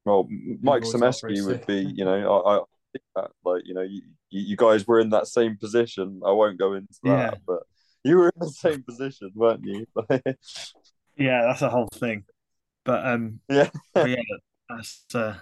Well, 0.08 0.28
Mike 0.62 0.84
Semesky 0.84 1.46
would 1.46 1.66
be, 1.68 1.80
you 1.96 2.06
know, 2.06 2.42
I, 2.42 2.56
I 2.56 2.60
think 2.94 3.04
that, 3.16 3.32
like, 3.44 3.64
you 3.66 3.74
know, 3.74 3.82
you, 3.82 4.02
you 4.30 4.56
guys 4.56 4.88
were 4.88 5.00
in 5.00 5.10
that 5.10 5.28
same 5.28 5.58
position. 5.58 6.22
I 6.26 6.32
won't 6.32 6.58
go 6.58 6.74
into 6.74 6.88
that, 7.04 7.10
Yeah. 7.10 7.34
but 7.46 7.60
you 8.04 8.18
were 8.18 8.30
in 8.30 8.40
the 8.40 8.50
same 8.50 8.84
position, 8.84 9.32
weren't 9.36 9.64
you? 9.64 9.86
Yeah, 11.20 11.42
that's 11.48 11.64
a 11.64 11.70
whole 11.70 11.88
thing. 11.96 12.26
But 12.86 13.06
um, 13.06 13.40
Yeah. 13.50 13.70
but 13.94 14.10
yeah, 14.10 14.22
that's 14.70 15.04
uh, 15.16 15.36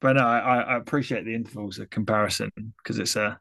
but 0.00 0.12
no, 0.16 0.22
I, 0.26 0.38
I 0.38 0.60
I 0.60 0.76
appreciate 0.76 1.24
the 1.24 1.34
intervals 1.34 1.78
of 1.78 1.88
comparison 1.88 2.50
because 2.54 2.98
it's 2.98 3.16
uh, 3.16 3.36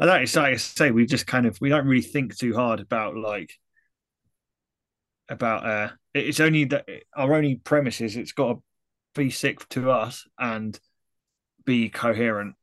I 0.00 0.06
don't 0.06 0.22
it's 0.22 0.36
like 0.36 0.52
I 0.54 0.56
say 0.56 0.92
we 0.92 1.06
just 1.06 1.26
kind 1.26 1.46
of 1.46 1.60
we 1.60 1.68
don't 1.68 1.86
really 1.86 2.00
think 2.02 2.36
too 2.36 2.54
hard 2.54 2.78
about 2.78 3.16
like 3.16 3.52
about 5.28 5.66
uh, 5.66 5.88
it's 6.14 6.38
only 6.38 6.64
that 6.66 6.88
our 7.16 7.34
only 7.34 7.56
premise 7.56 8.00
is 8.00 8.16
it's 8.16 8.32
got 8.32 8.52
to 8.54 8.62
be 9.14 9.30
sick 9.30 9.68
to 9.70 9.90
us 9.90 10.26
and 10.38 10.78
be 11.64 11.88
coherent 11.88 12.54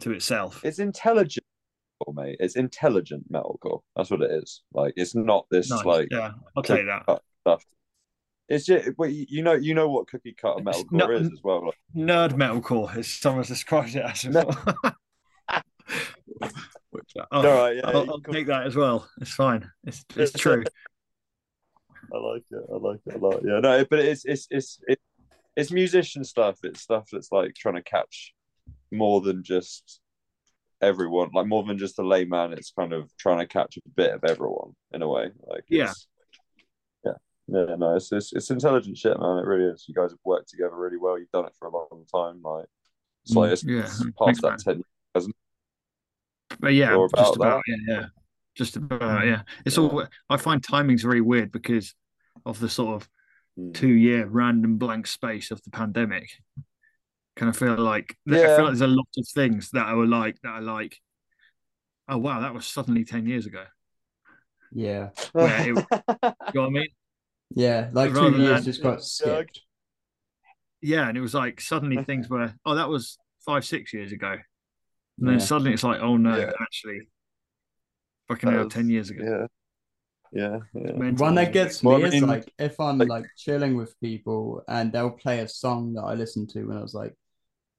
to 0.00 0.12
itself. 0.12 0.60
it's 0.64 0.78
intelligent, 0.78 1.44
mate. 2.12 2.36
It's 2.40 2.56
intelligent 2.56 3.30
metalcore. 3.32 3.80
That's 3.96 4.10
what 4.10 4.22
it 4.22 4.30
is. 4.30 4.62
Like, 4.72 4.94
it's 4.96 5.14
not 5.14 5.46
this 5.50 5.70
Nice. 5.70 5.84
like 5.84 6.08
yeah, 6.10 6.32
I'll 6.56 6.62
take 6.62 6.86
that. 6.86 7.20
stuff. 7.42 7.64
It's 8.48 8.66
just, 8.66 8.90
but 8.98 9.12
you 9.12 9.26
you 9.28 9.42
know, 9.42 9.52
you 9.54 9.74
know 9.74 9.88
what 9.88 10.08
cookie 10.08 10.32
cutter 10.38 10.60
It's 10.66 10.82
metalcore 10.82 10.92
not- 10.92 11.12
is 11.14 11.26
as 11.32 11.40
well. 11.42 11.66
Like, 11.66 11.74
Nerd 11.96 12.32
metalcore, 12.32 12.96
as 12.96 13.06
someone's 13.08 13.48
described 13.48 13.94
it 13.96 14.04
as. 14.04 14.24
No. 14.24 14.44
before. 14.44 14.74
Which, 16.90 17.12
uh, 17.18 17.24
all 17.30 17.44
right, 17.44 17.76
yeah, 17.76 17.82
I'll, 17.86 18.10
I'll 18.10 18.20
take 18.20 18.48
that 18.48 18.66
as 18.66 18.74
well. 18.74 19.08
It's 19.20 19.30
fine. 19.32 19.70
It's 19.84 20.04
it's 20.16 20.32
true. 20.32 20.64
I 22.12 22.18
like 22.18 22.42
it. 22.50 22.64
I 22.72 22.76
like 22.76 23.00
it 23.06 23.14
a 23.14 23.18
lot. 23.18 23.40
Yeah, 23.44 23.60
no, 23.60 23.84
but 23.88 24.00
it's 24.00 24.24
it's 24.24 24.48
it's 24.50 24.80
it, 24.88 24.98
it's 25.56 25.70
musician 25.70 26.24
stuff. 26.24 26.58
It's 26.62 26.80
stuff 26.80 27.08
that's 27.10 27.32
like 27.32 27.54
trying 27.54 27.76
to 27.76 27.82
catch 27.82 28.32
more 28.92 29.20
than 29.20 29.42
just 29.42 30.00
everyone, 30.82 31.30
like 31.34 31.46
more 31.46 31.62
than 31.64 31.78
just 31.78 31.96
the 31.96 32.02
layman. 32.04 32.52
It's 32.52 32.72
kind 32.78 32.92
of 32.92 33.10
trying 33.18 33.38
to 33.38 33.46
catch 33.46 33.76
a 33.76 33.80
bit 33.96 34.12
of 34.14 34.24
everyone 34.24 34.72
in 34.92 35.02
a 35.02 35.08
way. 35.08 35.30
Like, 35.46 35.64
Yeah. 35.68 35.92
yeah, 37.04 37.12
yeah, 37.48 37.74
no, 37.76 37.96
it's, 37.96 38.10
it's 38.12 38.32
it's 38.32 38.50
intelligent 38.50 38.96
shit, 38.96 39.18
man. 39.18 39.38
It 39.38 39.46
really 39.46 39.64
is. 39.72 39.84
You 39.88 39.94
guys 39.94 40.10
have 40.12 40.18
worked 40.24 40.48
together 40.50 40.76
really 40.76 40.96
well. 40.96 41.18
You've 41.18 41.30
done 41.32 41.46
it 41.46 41.54
for 41.58 41.68
a 41.68 41.72
long 41.72 42.04
time. 42.14 42.40
Like, 42.42 42.66
it's 43.24 43.34
like 43.34 43.52
it's, 43.52 43.64
yeah. 43.64 43.80
it's 43.80 43.98
Thanks, 44.24 44.40
past 44.40 44.66
man. 44.66 44.82
that 45.14 45.22
ten. 45.22 45.32
But 46.58 46.74
yeah, 46.74 46.94
Or 46.94 47.08
just 47.16 47.36
about 47.36 47.46
about 47.46 47.62
yeah, 47.68 47.76
yeah, 47.88 48.06
just 48.56 48.76
about 48.76 49.26
yeah. 49.26 49.42
It's 49.64 49.78
all. 49.78 50.06
I 50.28 50.36
find 50.36 50.62
timing's 50.62 51.02
very 51.02 51.20
weird 51.20 51.52
because 51.52 51.94
of 52.44 52.58
the 52.60 52.68
sort 52.68 52.96
of 52.96 53.08
Mm. 53.58 53.74
two 53.74 53.88
year 53.88 54.26
random 54.26 54.78
blank 54.78 55.06
space 55.06 55.50
of 55.50 55.62
the 55.62 55.70
pandemic. 55.70 56.30
Kind 57.36 57.50
of 57.50 57.56
feel 57.56 57.76
like 57.76 58.16
I 58.28 58.32
feel 58.34 58.48
like 58.48 58.66
there's 58.66 58.80
a 58.80 58.86
lot 58.86 59.08
of 59.16 59.26
things 59.34 59.70
that 59.72 59.86
are 59.86 60.06
like 60.06 60.36
that 60.42 60.48
are 60.50 60.60
like, 60.60 60.96
oh 62.08 62.18
wow, 62.18 62.40
that 62.40 62.54
was 62.54 62.66
suddenly 62.66 63.04
ten 63.04 63.26
years 63.26 63.46
ago. 63.46 63.64
Yeah. 64.72 65.10
Where 65.32 65.60
it- 65.60 65.66
You 65.74 66.60
know 66.60 66.62
what 66.62 66.66
I 66.66 66.68
mean? 66.70 66.88
Yeah. 67.54 67.88
Like 67.92 68.12
Rather 68.14 68.30
two 68.30 68.42
years 68.42 68.54
than- 68.56 68.64
just 68.64 68.82
got 68.82 68.98
Yeah, 68.98 68.98
skipped. 69.00 69.60
Yeah, 70.82 71.08
and 71.08 71.16
it 71.18 71.20
was 71.20 71.34
like 71.34 71.60
suddenly 71.60 72.02
things 72.04 72.28
were, 72.28 72.54
oh, 72.64 72.74
that 72.76 72.88
was 72.88 73.18
five, 73.44 73.64
six 73.64 73.92
years 73.92 74.12
ago. 74.12 74.36
And 75.18 75.28
then 75.28 75.40
suddenly 75.40 75.72
it's 75.74 75.82
like, 75.84 76.00
oh 76.00 76.16
no, 76.16 76.36
Yeah. 76.36 76.52
actually, 76.60 77.00
fucking 78.28 78.50
hell, 78.50 78.68
10 78.70 78.88
years 78.88 79.10
ago. 79.10 79.22
yeah, 79.24 79.46
yeah, 80.32 80.58
yeah. 80.74 80.92
One 80.92 81.34
that 81.34 81.52
gets 81.52 81.82
Well, 81.82 81.96
me 81.96 82.04
I 82.04 82.06
is 82.06 82.12
mean, 82.14 82.26
like 82.26 82.52
if 82.58 82.78
I'm 82.80 82.98
like- 82.98 83.08
like 83.08 83.26
chilling 83.36 83.76
with 83.76 83.98
people 84.00 84.62
and 84.68 84.92
they'll 84.92 85.10
play 85.10 85.40
a 85.40 85.48
song 85.48 85.94
that 85.94 86.02
I 86.02 86.14
listened 86.14 86.50
to 86.50 86.64
when 86.64 86.76
I 86.76 86.82
was 86.82 86.94
like 86.94 87.14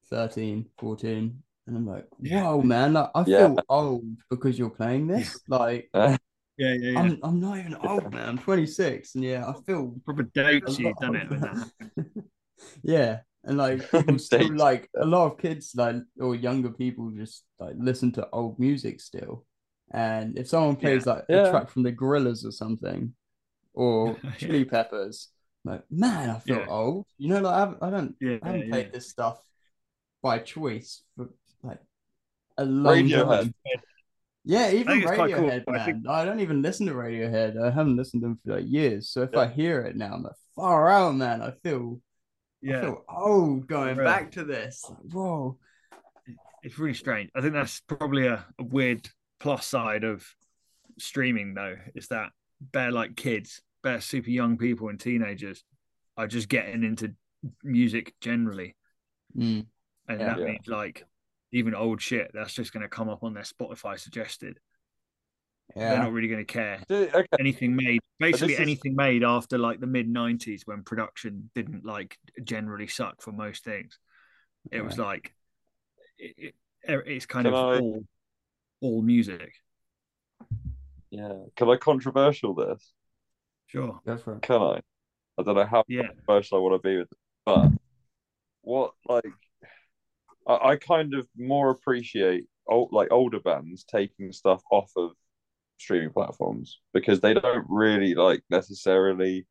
13, 0.10 0.66
14, 0.80 1.42
and 1.68 1.78
I'm 1.78 1.86
like, 1.88 2.08
Yeah. 2.20 2.44
whoa, 2.44 2.62
man, 2.62 2.94
like 2.94 3.10
I 3.16 3.24
Yeah. 3.26 3.48
feel 3.48 3.60
old 3.70 4.04
because 4.30 4.60
you're 4.60 4.70
playing 4.70 5.08
this. 5.08 5.40
Like 5.48 5.90
Yeah, 5.94 6.18
yeah, 6.58 6.74
yeah. 6.74 7.00
I'm 7.00 7.20
I'm 7.24 7.40
not 7.40 7.58
even 7.58 7.76
old, 7.76 8.12
man. 8.14 8.30
I'm 8.30 8.38
26, 8.38 9.16
and 9.16 9.24
yeah, 9.24 9.48
I 9.48 9.54
feel 9.66 9.96
Proper 10.06 10.24
dates 10.24 10.78
you 10.78 10.86
lot 10.86 11.00
done 11.00 11.16
it. 11.16 11.30
When 11.30 11.40
that 11.42 11.72
yeah, 12.84 13.20
and 13.44 13.58
like 13.58 13.90
people 13.92 14.20
still 14.20 14.54
like 14.56 14.90
a 15.02 15.06
lot 15.06 15.32
of 15.32 15.38
kids 15.40 15.74
like 15.76 15.96
or 16.20 16.36
younger 16.36 16.70
people 16.70 17.10
just 17.12 17.46
like 17.60 17.76
listen 17.78 18.12
to 18.14 18.30
old 18.32 18.60
music 18.60 19.00
still. 19.02 19.46
And 19.93 20.38
if 20.38 20.47
someone 20.47 20.75
plays 20.77 21.06
like 21.06 21.25
a 21.30 21.49
track 21.49 21.69
from 21.69 21.84
the 21.84 21.91
Gorillaz 21.91 22.45
or 22.45 22.51
something, 22.51 23.13
or 23.73 24.17
Yeah. 24.23 24.32
Chili 24.38 24.65
Peppers, 24.65 25.30
like 25.65 25.84
man, 25.91 26.30
I 26.30 26.39
feel 26.39 26.58
Yeah. 26.60 26.67
old. 26.67 27.06
You 27.17 27.30
know, 27.30 27.41
like 27.41 27.54
I 27.54 27.60
haven't, 27.60 27.77
I 27.84 27.89
don't, 27.89 28.15
Yeah, 28.21 28.38
I 28.41 28.47
haven't 28.47 28.62
yeah. 28.67 28.69
played 28.71 28.93
this 28.93 29.10
stuff 29.10 29.39
by 30.21 30.39
choice 30.39 31.04
for 31.15 31.30
like 31.63 31.80
a 32.58 32.65
long 32.65 32.95
Radiohead. 33.04 33.41
time. 33.43 33.54
Yeah, 34.43 34.71
even 34.71 34.97
it's 35.01 35.06
cool, 35.12 35.15
Radiohead, 35.27 35.63
I 35.67 35.86
think- 35.86 36.08
I 36.08 36.25
don't 36.25 36.39
even 36.39 36.62
listen 36.62 36.88
to 36.88 36.93
Radiohead. 36.93 37.62
I 37.62 37.69
haven't 37.69 37.95
listened 37.95 38.21
to 38.23 38.30
them 38.30 38.39
for 38.43 38.56
like 38.56 38.65
years. 38.67 39.10
So 39.10 39.21
if 39.23 39.30
Yeah. 39.34 39.39
I 39.41 39.47
hear 39.47 39.82
it 39.82 39.95
now, 39.95 40.13
I'm 40.13 40.23
like, 40.23 40.34
far 40.56 40.89
out, 40.89 41.15
man. 41.15 41.41
I 41.41 41.51
feel, 41.63 41.99
I 42.63 42.67
Yeah, 42.67 42.82
feel 42.82 43.04
old 43.10 43.67
going 43.67 43.97
Really. 43.97 44.10
back 44.10 44.32
to 44.34 44.43
this. 44.43 44.84
Whoa. 45.12 45.58
it's 46.63 46.77
really 46.77 46.93
strange. 46.93 47.30
I 47.36 47.41
think 47.41 47.54
that's 47.54 47.82
probably 47.82 48.27
a, 48.27 48.45
a 48.60 48.63
weird 48.63 49.10
plus 49.41 49.65
side 49.65 50.04
of 50.04 50.23
streaming, 50.99 51.56
though, 51.56 51.75
is 51.95 52.08
that 52.10 52.30
better 52.62 52.91
like 52.91 53.15
kids, 53.15 53.62
better 53.82 53.99
super 53.99 54.30
young 54.30 54.56
people 54.58 54.89
and 54.89 54.99
teenagers 54.99 55.63
are 56.15 56.27
just 56.27 56.47
getting 56.47 56.84
into 56.84 57.15
music 57.63 58.13
generally. 58.21 58.75
Mm, 59.36 59.65
And 60.08 60.19
Yeah. 60.19 60.25
that 60.27 60.39
Yeah. 60.39 60.45
means 60.45 60.67
like 60.67 61.06
even 61.51 61.73
old 61.73 62.01
shit 62.01 62.32
that's 62.34 62.54
just 62.54 62.71
going 62.73 62.82
to 62.84 62.89
come 62.89 63.10
up 63.10 63.23
on 63.23 63.34
their 63.34 63.43
Spotify 63.43 63.99
suggested. 63.99 64.60
They're 65.75 65.97
not 65.97 66.12
really 66.12 66.27
going 66.27 66.45
to 66.45 66.54
care. 66.54 66.84
Okay. 66.91 67.25
Anything 67.39 67.75
made, 67.75 68.01
basically 68.19 68.49
this 68.49 68.56
is- 68.56 68.60
anything 68.62 68.93
made 68.95 69.23
after 69.23 69.58
like 69.58 69.80
the 69.80 69.88
mid 69.88 70.08
90s 70.10 70.67
when 70.67 70.84
production 70.84 71.49
didn't 71.56 71.84
like 71.86 72.17
generally 72.43 72.88
suck 72.88 73.21
for 73.21 73.32
most 73.32 73.63
things. 73.63 73.97
It 74.71 74.82
was 74.82 74.97
like, 74.99 75.34
it, 76.17 76.54
it, 76.84 77.04
it's 77.08 77.25
kind 77.25 77.45
Can 77.45 77.54
of 77.54 77.60
I- 77.60 77.80
all, 77.80 78.06
all 78.82 79.02
music. 79.02 79.54
Yeah. 81.10 81.34
Can 81.56 81.70
I 81.70 81.78
controversial 81.78 82.54
this? 82.54 82.94
Sure. 83.67 84.00
Go 84.06 84.17
for 84.17 84.36
it. 84.36 84.41
Can 84.41 84.62
I? 84.62 84.82
I 85.38 85.44
don't 85.44 85.56
know 85.56 85.65
how 85.65 85.84
Yeah. 85.88 86.08
controversial 86.08 86.58
I 86.58 86.62
want 86.62 86.82
to 86.82 86.88
be 86.88 86.98
with 86.98 87.12
it, 87.12 87.17
but 87.46 87.72
what 88.62 88.94
like 89.08 89.26
I, 90.48 90.70
I 90.72 90.76
kind 90.76 91.13
of 91.13 91.28
more 91.38 91.70
appreciate 91.72 92.46
old 92.67 92.91
like 92.91 93.10
older 93.12 93.39
bands 93.39 93.84
taking 93.84 94.32
stuff 94.32 94.62
off 94.72 94.91
of 94.98 95.12
streaming 95.78 96.12
platforms 96.12 96.80
because 96.94 97.20
they 97.22 97.34
don't 97.34 97.65
really 97.67 98.13
like 98.13 98.44
necessarily 98.50 99.48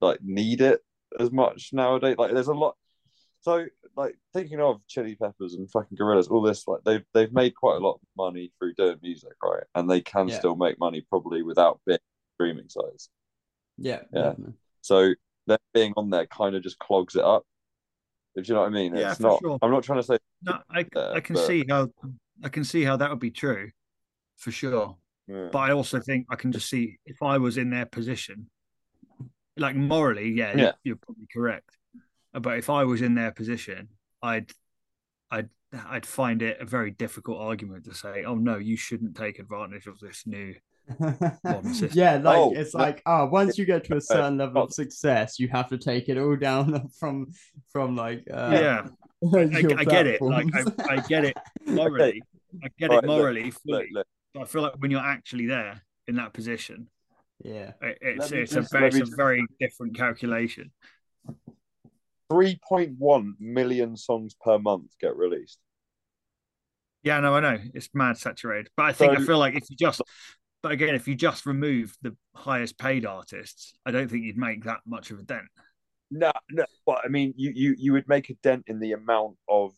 like 0.00 0.18
need 0.22 0.60
it 0.60 0.80
as 1.18 1.30
much 1.32 1.70
nowadays. 1.72 2.16
Like 2.18 2.32
there's 2.32 2.48
a 2.48 2.54
lot 2.54 2.76
so 3.46 3.64
like 3.96 4.16
thinking 4.34 4.60
of 4.60 4.84
Chili 4.88 5.14
Peppers 5.14 5.54
and 5.54 5.70
fucking 5.70 5.96
Gorillaz, 5.96 6.28
all 6.28 6.42
this 6.42 6.66
like 6.66 6.80
they've 6.84 7.04
they've 7.14 7.32
made 7.32 7.54
quite 7.54 7.76
a 7.76 7.78
lot 7.78 7.92
of 7.94 8.00
money 8.16 8.52
through 8.58 8.74
doing 8.74 8.98
music, 9.02 9.34
right? 9.40 9.62
And 9.76 9.88
they 9.88 10.00
can 10.00 10.26
Yeah. 10.26 10.36
still 10.38 10.56
make 10.56 10.80
money 10.80 11.06
probably 11.08 11.42
without 11.44 11.80
big 11.86 12.00
streaming 12.34 12.68
sites. 12.68 13.08
Yeah, 13.78 14.02
Yeah. 14.12 14.22
definitely. 14.30 14.54
So 14.80 15.14
them 15.46 15.58
being 15.72 15.92
on 15.96 16.10
there 16.10 16.26
kind 16.26 16.56
of 16.56 16.64
just 16.64 16.80
clogs 16.80 17.14
it 17.14 17.22
up. 17.22 17.44
If 18.34 18.48
you 18.48 18.54
know 18.54 18.62
what 18.62 18.66
I 18.66 18.70
mean, 18.70 18.96
Yeah, 18.96 19.10
it's 19.12 19.18
for 19.20 19.22
not. 19.28 19.40
sure. 19.40 19.58
I'm 19.62 19.70
not 19.70 19.84
trying 19.84 20.00
to 20.00 20.02
say. 20.02 20.18
No, 20.42 20.58
I 20.68 20.80
Uh, 20.96 21.12
I 21.12 21.20
can 21.20 21.34
but- 21.36 21.46
see 21.46 21.64
how 21.68 21.88
I 22.42 22.48
can 22.48 22.64
see 22.64 22.82
how 22.82 22.96
that 22.96 23.10
would 23.10 23.20
be 23.20 23.30
true, 23.30 23.70
for 24.38 24.50
sure. 24.50 24.98
Yeah. 25.28 25.50
But 25.52 25.58
I 25.60 25.70
also 25.70 26.00
think 26.00 26.26
I 26.30 26.34
can 26.36 26.50
just 26.50 26.68
see 26.68 26.98
if 27.06 27.22
I 27.22 27.38
was 27.38 27.56
in 27.58 27.70
their 27.70 27.86
position, 27.86 28.50
like 29.56 29.76
morally, 29.76 30.30
yeah, 30.30 30.50
Yeah. 30.50 30.62
You're, 30.64 30.74
you're 30.84 30.96
probably 30.96 31.28
correct. 31.32 31.70
But 32.40 32.58
if 32.58 32.68
I 32.70 32.84
was 32.84 33.02
in 33.02 33.14
their 33.14 33.32
position, 33.32 33.88
I'd, 34.22 34.50
I'd, 35.30 35.48
I'd 35.88 36.06
find 36.06 36.42
it 36.42 36.60
a 36.60 36.64
very 36.66 36.90
difficult 36.90 37.40
argument 37.40 37.84
to 37.84 37.94
say, 37.94 38.24
"Oh 38.24 38.34
no, 38.34 38.56
you 38.58 38.76
shouldn't 38.76 39.16
take 39.16 39.38
advantage 39.38 39.86
of 39.86 39.98
this 40.00 40.24
new." 40.26 40.54
Yeah, 41.92 42.18
like 42.18 42.38
Oh, 42.38 42.52
it's 42.54 42.74
no. 42.74 42.80
like 42.82 43.02
oh, 43.06 43.26
once 43.26 43.58
you 43.58 43.64
get 43.64 43.84
to 43.84 43.96
a 43.96 44.00
certain 44.00 44.38
level 44.38 44.62
of 44.62 44.72
success, 44.72 45.38
you 45.40 45.48
have 45.48 45.68
to 45.70 45.78
take 45.78 46.08
it 46.08 46.16
all 46.18 46.36
down 46.36 46.88
from 47.00 47.26
from 47.72 47.96
like 47.96 48.24
uh, 48.32 48.50
yeah, 48.52 48.86
I, 49.34 49.64
I 49.78 49.84
get 49.84 50.06
it. 50.06 50.22
Like 50.22 50.46
I. 50.54 50.94
I 50.94 50.96
get 51.08 51.24
it 51.24 51.36
morally. 51.66 52.22
I 52.62 52.68
get 52.78 52.90
Right, 52.90 53.02
it 53.02 53.06
morally, 53.06 53.44
Look, 53.44 53.54
fully. 53.66 53.88
look, 53.92 54.06
But 54.32 54.42
I 54.42 54.44
feel 54.46 54.62
like 54.62 54.74
when 54.78 54.90
you're 54.90 55.00
actually 55.00 55.46
there 55.46 55.82
in 56.06 56.14
that 56.16 56.32
position, 56.32 56.88
yeah, 57.42 57.72
it- 57.82 57.98
it's 58.00 58.30
it's 58.30 58.52
just- 58.52 58.72
a 58.72 58.78
very 58.78 58.86
it's 58.88 58.96
me 58.96 59.12
a 59.12 59.16
very 59.16 59.44
different 59.58 59.96
calculation. 59.96 60.70
3.1 62.30 63.32
million 63.38 63.96
songs 63.96 64.34
per 64.34 64.58
month 64.58 64.92
get 65.00 65.16
released. 65.16 65.58
Yeah, 67.02 67.20
no, 67.20 67.34
I 67.34 67.40
know 67.40 67.58
it's 67.72 67.88
mad 67.94 68.18
saturated, 68.18 68.70
but 68.76 68.86
I 68.86 68.92
think 68.92 69.16
I 69.16 69.24
feel 69.24 69.38
like 69.38 69.54
if 69.54 69.70
you 69.70 69.76
just, 69.76 70.02
but 70.62 70.72
again, 70.72 70.94
if 70.96 71.06
you 71.06 71.14
just 71.14 71.46
remove 71.46 71.96
the 72.02 72.16
highest 72.34 72.78
paid 72.78 73.06
artists, 73.06 73.74
I 73.86 73.92
don't 73.92 74.10
think 74.10 74.24
you'd 74.24 74.36
make 74.36 74.64
that 74.64 74.80
much 74.84 75.12
of 75.12 75.20
a 75.20 75.22
dent. 75.22 75.46
No, 76.10 76.32
no, 76.50 76.64
but 76.84 77.00
I 77.04 77.08
mean, 77.08 77.32
you 77.36 77.52
you 77.54 77.74
you 77.78 77.92
would 77.92 78.08
make 78.08 78.30
a 78.30 78.34
dent 78.34 78.64
in 78.66 78.80
the 78.80 78.92
amount 78.92 79.36
of 79.48 79.72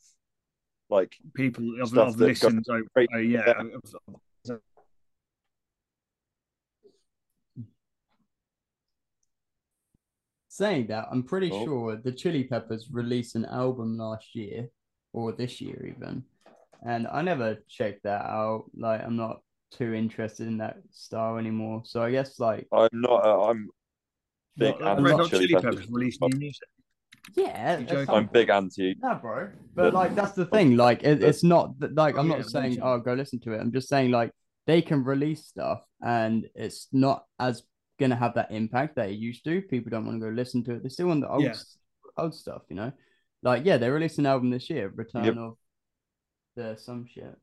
like 0.90 1.16
People 1.34 1.82
of, 1.82 1.96
of 1.96 2.18
listens, 2.18 2.66
Right, 2.68 3.08
oh, 3.12 3.16
uh, 3.16 3.20
yeah, 3.20 3.42
yeah. 3.46 3.52
of- 3.61 4.20
Saying 10.59 10.88
that, 10.88 11.07
I'm 11.12 11.23
pretty 11.23 11.51
Oh. 11.53 11.64
sure 11.64 11.97
the 11.97 12.11
Chili 12.11 12.42
Peppers 12.42 12.88
released 12.90 13.37
an 13.37 13.44
album 13.44 13.97
last 13.97 14.35
year 14.35 14.68
or 15.12 15.31
this 15.31 15.61
year 15.61 15.87
even, 15.97 16.25
and 16.85 17.07
I 17.07 17.23
never 17.23 17.59
checked 17.68 18.03
that 18.03 18.25
out. 18.27 18.64
Like, 18.77 19.05
I'm 19.05 19.14
not 19.16 19.40
too 19.71 19.94
interested 19.94 20.49
in 20.49 20.59
that 20.59 20.79
style 20.90 21.37
anymore. 21.37 21.83
So 21.85 22.03
I 22.03 22.11
guess 22.11 22.40
like 22.40 22.66
I'm 22.73 22.88
not. 22.92 23.25
Uh, 23.25 23.42
I'm 23.51 23.68
big 24.57 24.81
Not- 24.81 24.88
anti 24.99 25.03
Red 25.05 25.12
lot- 25.12 25.21
Hot 25.21 25.31
Chili 25.31 25.47
Chili 25.47 25.61
Peppers. 25.62 25.77
Peppers 25.77 25.90
released 25.92 26.21
new 26.23 26.38
music. 26.38 26.68
yeah, 27.37 27.79
You 27.79 27.85
that's 27.87 27.92
joking? 27.92 28.14
I'm 28.16 28.27
big 28.27 28.49
anti. 28.51 28.94
Nah, 29.01 29.14
bro. 29.21 29.51
But 29.77 29.94
like 29.94 30.16
that's 30.16 30.33
the 30.33 30.47
thing. 30.47 30.77
Like 30.77 31.05
it, 31.05 31.23
it's 31.23 31.44
not 31.44 31.79
that 31.79 31.94
like 31.94 32.16
I'm 32.18 32.29
Yeah, 32.29 32.38
not 32.38 32.47
saying 32.51 32.81
oh 32.83 32.99
go 32.99 33.14
listen 33.14 33.38
to 33.40 33.53
it. 33.53 33.61
I'm 33.61 33.71
just 33.71 33.88
saying 33.88 34.11
like 34.11 34.33
they 34.66 34.83
can 34.83 35.05
release 35.05 35.47
stuff 35.47 35.85
and 36.03 36.49
it's 36.57 36.88
not 36.92 37.27
as 37.38 37.62
gonna 37.98 38.16
have 38.16 38.34
that 38.34 38.50
impact 38.50 38.96
that 38.96 39.11
it 39.11 39.18
used 39.18 39.44
to. 39.44 39.61
People 39.62 39.90
don't 39.90 40.06
want 40.06 40.20
to 40.20 40.26
go 40.26 40.32
listen 40.32 40.64
to 40.64 40.74
it. 40.74 40.82
They 40.82 40.88
still 40.88 41.08
want 41.08 41.20
the 41.22 41.28
old 41.28 41.42
Yeah. 41.44 41.54
old 42.16 42.34
stuff, 42.34 42.62
you 42.68 42.76
know. 42.76 42.92
Like 43.42 43.64
yeah, 43.64 43.76
they 43.76 43.90
released 43.90 44.18
an 44.18 44.26
album 44.26 44.50
this 44.50 44.68
year, 44.70 44.88
Return 44.94 45.24
Yep. 45.24 45.37
of 45.37 45.56
the 46.56 46.76
some 46.76 47.06
shit 47.06 47.37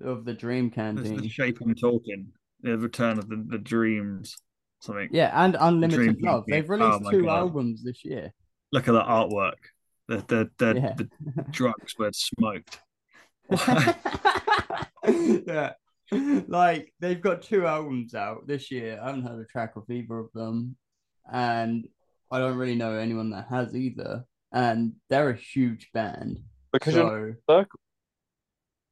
of 0.00 0.24
the 0.24 0.34
Dream 0.34 0.70
There's 0.74 1.10
the 1.10 1.28
shape 1.28 1.58
I'm 1.60 1.74
talking, 1.74 2.32
the 2.62 2.78
return 2.78 3.18
of 3.18 3.28
the, 3.28 3.44
the 3.48 3.58
dreams, 3.58 4.36
something. 4.80 5.08
Yeah, 5.12 5.30
and 5.44 5.56
Unlimited 5.58 6.20
Love. 6.22 6.44
Canteen. 6.44 6.44
They've 6.48 6.68
released 6.70 7.02
Oh 7.06 7.10
two 7.10 7.24
God. 7.24 7.38
albums 7.38 7.82
this 7.82 8.04
year. 8.04 8.32
Look 8.72 8.88
at 8.88 8.92
the 8.92 9.02
artwork. 9.02 9.58
The 10.08 10.16
the 10.28 10.50
the, 10.58 10.74
Yeah. 10.80 10.94
the 10.96 11.08
drugs 11.50 11.96
were 11.98 12.10
smoked. 12.12 12.80
yeah. 15.46 15.72
Like 16.48 16.92
they've 17.00 17.20
got 17.20 17.42
two 17.42 17.66
albums 17.66 18.14
out 18.14 18.46
this 18.46 18.70
year. 18.70 18.98
I 19.02 19.06
haven't 19.06 19.22
heard 19.26 19.40
a 19.40 19.44
track 19.46 19.76
of 19.76 19.88
either 19.90 20.18
of 20.18 20.28
them. 20.34 20.76
And 21.32 21.86
I 22.30 22.38
don't 22.38 22.56
really 22.56 22.74
know 22.74 22.94
anyone 22.96 23.30
that 23.30 23.46
has 23.50 23.74
either. 23.76 24.24
And 24.52 24.94
they're 25.08 25.30
a 25.30 25.36
huge 25.36 25.90
band. 25.94 26.40
Because 26.72 26.94
you're 26.94 27.38
So 27.48 27.58
circle. 27.58 27.80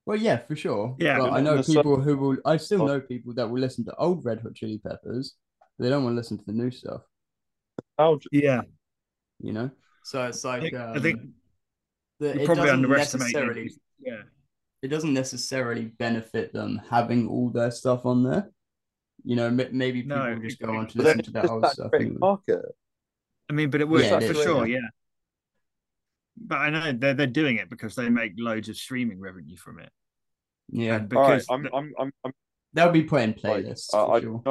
well 0.06 0.16
yeah, 0.18 0.38
for 0.38 0.54
sure. 0.56 0.96
Yeah. 0.98 1.18
But 1.18 1.32
I 1.32 1.40
know 1.40 1.56
the 1.56 1.62
cir- 1.64 1.74
people 1.74 2.00
who 2.00 2.16
will 2.16 2.36
I 2.44 2.56
still 2.56 2.82
Oh. 2.82 2.86
know 2.86 3.00
people 3.00 3.34
that 3.34 3.48
will 3.48 3.60
listen 3.60 3.84
to 3.86 3.94
old 3.96 4.24
Red 4.24 4.40
Hot 4.42 4.54
Chili 4.54 4.78
Peppers. 4.78 5.34
They 5.78 5.88
don't 5.88 6.02
want 6.04 6.14
to 6.14 6.16
listen 6.16 6.38
to 6.38 6.44
the 6.44 6.52
new 6.52 6.70
stuff, 6.72 7.02
nostalgia. 7.96 8.28
Yeah, 8.32 8.62
you 9.40 9.52
know? 9.52 9.70
So 10.04 10.26
it's 10.26 10.42
like 10.44 10.62
think- 10.62 10.74
um, 10.74 10.92
I 10.96 10.98
think 11.00 11.20
the, 12.18 12.34
you 12.34 12.40
it 12.40 12.46
probably 12.46 12.64
doesn't 12.64 12.84
underestimate. 12.84 13.26
necessarily 13.32 13.70
Yeah, 14.00 14.22
it 14.82 14.88
doesn't 14.88 15.14
necessarily 15.14 15.86
benefit 15.86 16.52
them 16.52 16.80
having 16.88 17.28
all 17.28 17.50
their 17.50 17.70
stuff 17.70 18.06
on 18.06 18.22
there. 18.22 18.50
You 19.24 19.36
know, 19.36 19.46
m- 19.46 19.56
maybe 19.72 20.02
people 20.02 20.16
No, 20.16 20.38
just 20.38 20.60
go 20.60 20.76
on 20.76 20.86
to 20.88 20.98
listen 20.98 21.22
to 21.22 21.30
that 21.32 21.44
it's 21.44 21.52
old 21.52 21.66
stuff. 21.66 21.90
great 21.90 22.02
anyway. 22.02 22.16
market. 22.20 22.60
I 23.50 23.52
mean, 23.52 23.70
but 23.70 23.80
it 23.80 23.88
works 23.88 24.04
Yeah, 24.04 24.18
it 24.18 24.24
for 24.24 24.38
is, 24.38 24.42
sure. 24.42 24.66
yeah. 24.66 24.76
Yeah, 24.76 24.88
but 26.36 26.56
I 26.58 26.70
know 26.70 26.92
they're 26.92 27.14
they're 27.14 27.26
doing 27.26 27.56
it 27.56 27.68
because 27.68 27.94
they 27.96 28.08
make 28.08 28.34
loads 28.38 28.68
of 28.68 28.76
streaming 28.76 29.20
revenue 29.20 29.56
from 29.56 29.80
it. 29.80 29.90
Yeah, 30.70 30.96
And 30.96 31.12
All 31.14 31.22
right, 31.22 31.28
because 31.38 31.46
I'm 31.50 31.62
the- 31.64 31.74
I'm 31.74 31.92
I'm, 31.98 32.12
I'm 32.24 32.32
they'll 32.74 32.90
be 32.92 33.02
playing 33.02 33.34
like, 33.42 33.64
playlists 33.64 33.92
uh, 33.92 34.06
for 34.06 34.14
I, 34.16 34.20
sure. 34.20 34.42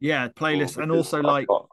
yeah, 0.00 0.28
playlists, 0.28 0.80
and 0.82 0.90
also 0.92 1.18
I've 1.18 1.24
like 1.24 1.48
got- 1.48 1.68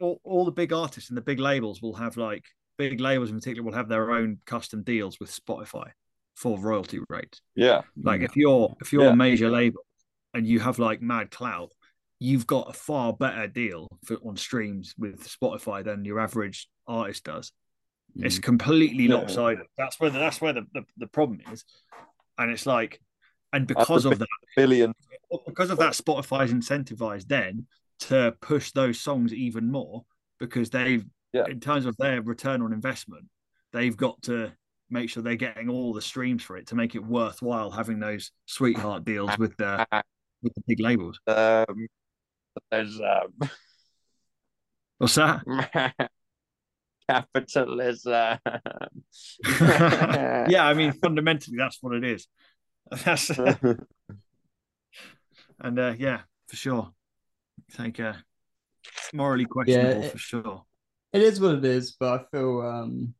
all, 0.00 0.20
all 0.24 0.44
the 0.44 0.50
big 0.50 0.72
artists 0.72 1.10
and 1.10 1.16
the 1.16 1.22
big 1.22 1.38
labels 1.38 1.80
will 1.80 1.94
have 1.94 2.16
like 2.16 2.44
big 2.78 2.98
labels 3.00 3.30
in 3.30 3.36
particular 3.36 3.64
will 3.64 3.76
have 3.76 3.88
their 3.88 4.10
own 4.10 4.38
custom 4.46 4.82
deals 4.82 5.20
with 5.20 5.30
Spotify 5.30 5.90
for 6.34 6.58
royalty 6.58 6.98
rates. 7.08 7.40
yeah, 7.54 7.82
Like 8.02 8.22
if 8.22 8.36
you're 8.36 8.74
if 8.80 8.92
you're 8.92 9.04
Yeah. 9.04 9.12
a 9.12 9.16
major 9.16 9.50
label 9.50 9.84
and 10.34 10.46
you 10.46 10.60
have 10.60 10.78
like 10.78 11.00
mad 11.02 11.30
clout, 11.30 11.72
you've 12.18 12.46
got 12.46 12.70
a 12.70 12.72
far 12.72 13.12
better 13.12 13.46
deal 13.46 13.88
for, 14.04 14.16
on 14.26 14.36
streams 14.36 14.94
with 14.98 15.26
Spotify 15.28 15.84
than 15.84 16.04
your 16.04 16.18
average 16.20 16.68
artist 16.86 17.24
does. 17.24 17.52
It's 18.16 18.38
Mm. 18.38 18.42
completely 18.42 19.04
Yeah. 19.04 19.16
lopsided. 19.16 19.66
That's 19.78 19.98
where 20.00 20.10
the, 20.10 20.18
that's 20.18 20.40
where 20.40 20.52
the, 20.52 20.62
the, 20.72 20.82
the 20.96 21.06
problem 21.06 21.40
is, 21.52 21.64
and 22.38 22.50
it's 22.50 22.66
like, 22.66 23.00
and 23.52 23.66
because 23.66 24.04
of 24.04 24.18
that, 24.18 24.28
billion. 24.56 24.94
because 25.46 25.70
of 25.70 25.78
that, 25.78 25.92
Spotify's 25.92 26.52
incentivized 26.52 27.28
then 27.28 27.66
to 28.00 28.34
push 28.40 28.72
those 28.72 28.98
songs 29.00 29.32
even 29.34 29.70
more 29.70 30.04
because 30.40 30.70
they've, 30.70 31.04
Yeah. 31.32 31.46
in 31.46 31.60
terms 31.60 31.86
of 31.86 31.96
their 31.98 32.20
return 32.22 32.62
on 32.62 32.72
investment, 32.72 33.28
they've 33.72 33.96
got 33.96 34.22
to 34.22 34.52
make 34.92 35.10
sure 35.10 35.22
they're 35.22 35.34
getting 35.36 35.68
all 35.68 35.92
the 35.92 36.02
streams 36.02 36.42
for 36.42 36.56
it 36.56 36.66
to 36.68 36.74
make 36.74 36.94
it 36.94 37.04
worthwhile 37.04 37.70
having 37.70 37.98
those 37.98 38.30
sweetheart 38.46 39.04
deals 39.04 39.36
with 39.38 39.56
the 39.56 39.86
with 40.42 40.54
the 40.54 40.62
big 40.66 40.80
labels. 40.80 41.18
Um, 41.26 41.88
there's 42.70 43.00
um, 43.00 43.48
What's 44.98 45.14
that? 45.16 45.42
capitalism. 47.08 48.38
yeah, 49.60 50.64
I 50.64 50.74
mean, 50.74 50.92
fundamentally, 50.92 51.56
that's 51.56 51.78
what 51.80 51.96
it 51.96 52.04
is. 52.04 52.28
That's 53.04 53.30
and 55.60 55.78
uh, 55.78 55.94
yeah, 55.98 56.20
for 56.46 56.56
sure. 56.56 56.92
I 57.72 57.76
think 57.82 57.98
uh, 58.00 58.14
morally 59.12 59.46
questionable 59.46 60.02
it- 60.02 60.12
for 60.12 60.18
sure. 60.18 60.64
It 61.12 61.22
is 61.22 61.40
what 61.40 61.56
it 61.56 61.64
is, 61.64 61.96
but 61.98 62.20
I 62.20 62.24
feel 62.30 62.60
um, 62.62 63.14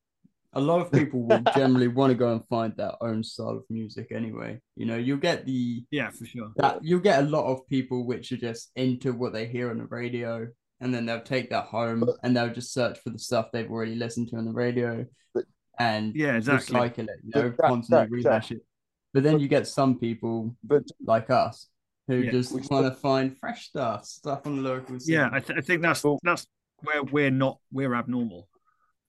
a 0.55 0.61
lot 0.61 0.81
of 0.81 0.93
people 0.93 1.23
will 1.23 1.43
generally 1.57 1.89
want 1.89 2.11
to 2.11 2.15
go 2.15 2.33
and 2.33 2.47
find 2.49 2.75
their 2.77 2.93
own 3.03 3.23
style 3.25 3.51
of 3.57 3.65
music 3.71 4.13
anyway. 4.13 4.61
You 4.77 4.87
know, 4.87 4.97
you'll 4.97 5.17
get 5.19 5.47
the 5.47 5.85
Yeah, 5.91 6.11
for 6.11 6.25
sure. 6.27 6.53
that 6.57 6.81
you'll 6.85 7.01
get 7.01 7.21
a 7.25 7.27
lot 7.27 7.47
of 7.47 7.67
people 7.69 8.07
which 8.07 8.33
are 8.33 8.37
just 8.37 8.71
into 8.77 9.13
what 9.13 9.33
they 9.33 9.47
hear 9.47 9.71
on 9.71 9.79
the 9.79 9.87
radio 9.87 10.47
and 10.81 10.93
then 10.93 11.07
they'll 11.07 11.21
take 11.23 11.49
that 11.51 11.67
home 11.67 12.05
and 12.23 12.37
they'll 12.37 12.53
just 12.53 12.73
search 12.75 12.99
for 12.99 13.11
the 13.11 13.19
stuff 13.19 13.51
they've 13.53 13.71
already 13.71 13.95
listened 13.95 14.29
to 14.29 14.37
on 14.37 14.45
the 14.45 14.53
radio 14.53 15.07
But- 15.35 15.45
and 15.79 16.15
Yeah, 16.15 16.37
exactly. 16.37 16.75
recycle 16.79 17.09
it, 17.09 17.21
you 17.25 17.31
know, 17.35 17.49
that- 17.51 17.59
constantly 17.59 18.23
that- 18.23 18.29
rehash 18.31 18.51
it. 18.53 18.63
But 19.15 19.23
then 19.23 19.39
you 19.41 19.49
get 19.49 19.67
some 19.67 19.99
people 19.99 20.57
but 20.65 20.83
like 21.05 21.31
us 21.31 21.69
who 22.09 22.17
Yeah. 22.17 22.31
just 22.33 22.53
Which- 22.55 22.69
want 22.69 22.87
to 22.93 22.99
find 23.01 23.39
fresh 23.39 23.69
stuff, 23.69 24.05
stuff 24.05 24.47
on 24.47 24.57
the 24.57 24.63
local 24.63 24.99
scene. 25.01 25.15
Yeah, 25.15 25.31
I, 25.33 25.41
th- 25.41 25.59
I 25.59 25.63
think 25.63 25.81
that's 25.83 26.05
that's 26.23 26.47
where 26.83 27.03
we're 27.05 27.31
not 27.31 27.59
we're 27.71 27.95
abnormal, 27.95 28.49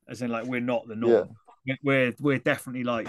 as 0.09 0.21
in 0.21 0.31
like 0.31 0.45
we're 0.45 0.59
not 0.61 0.87
the 0.87 0.95
norm. 0.95 1.29
We're 1.83 2.13
we're 2.19 2.39
definitely 2.39 2.83
like 2.83 3.07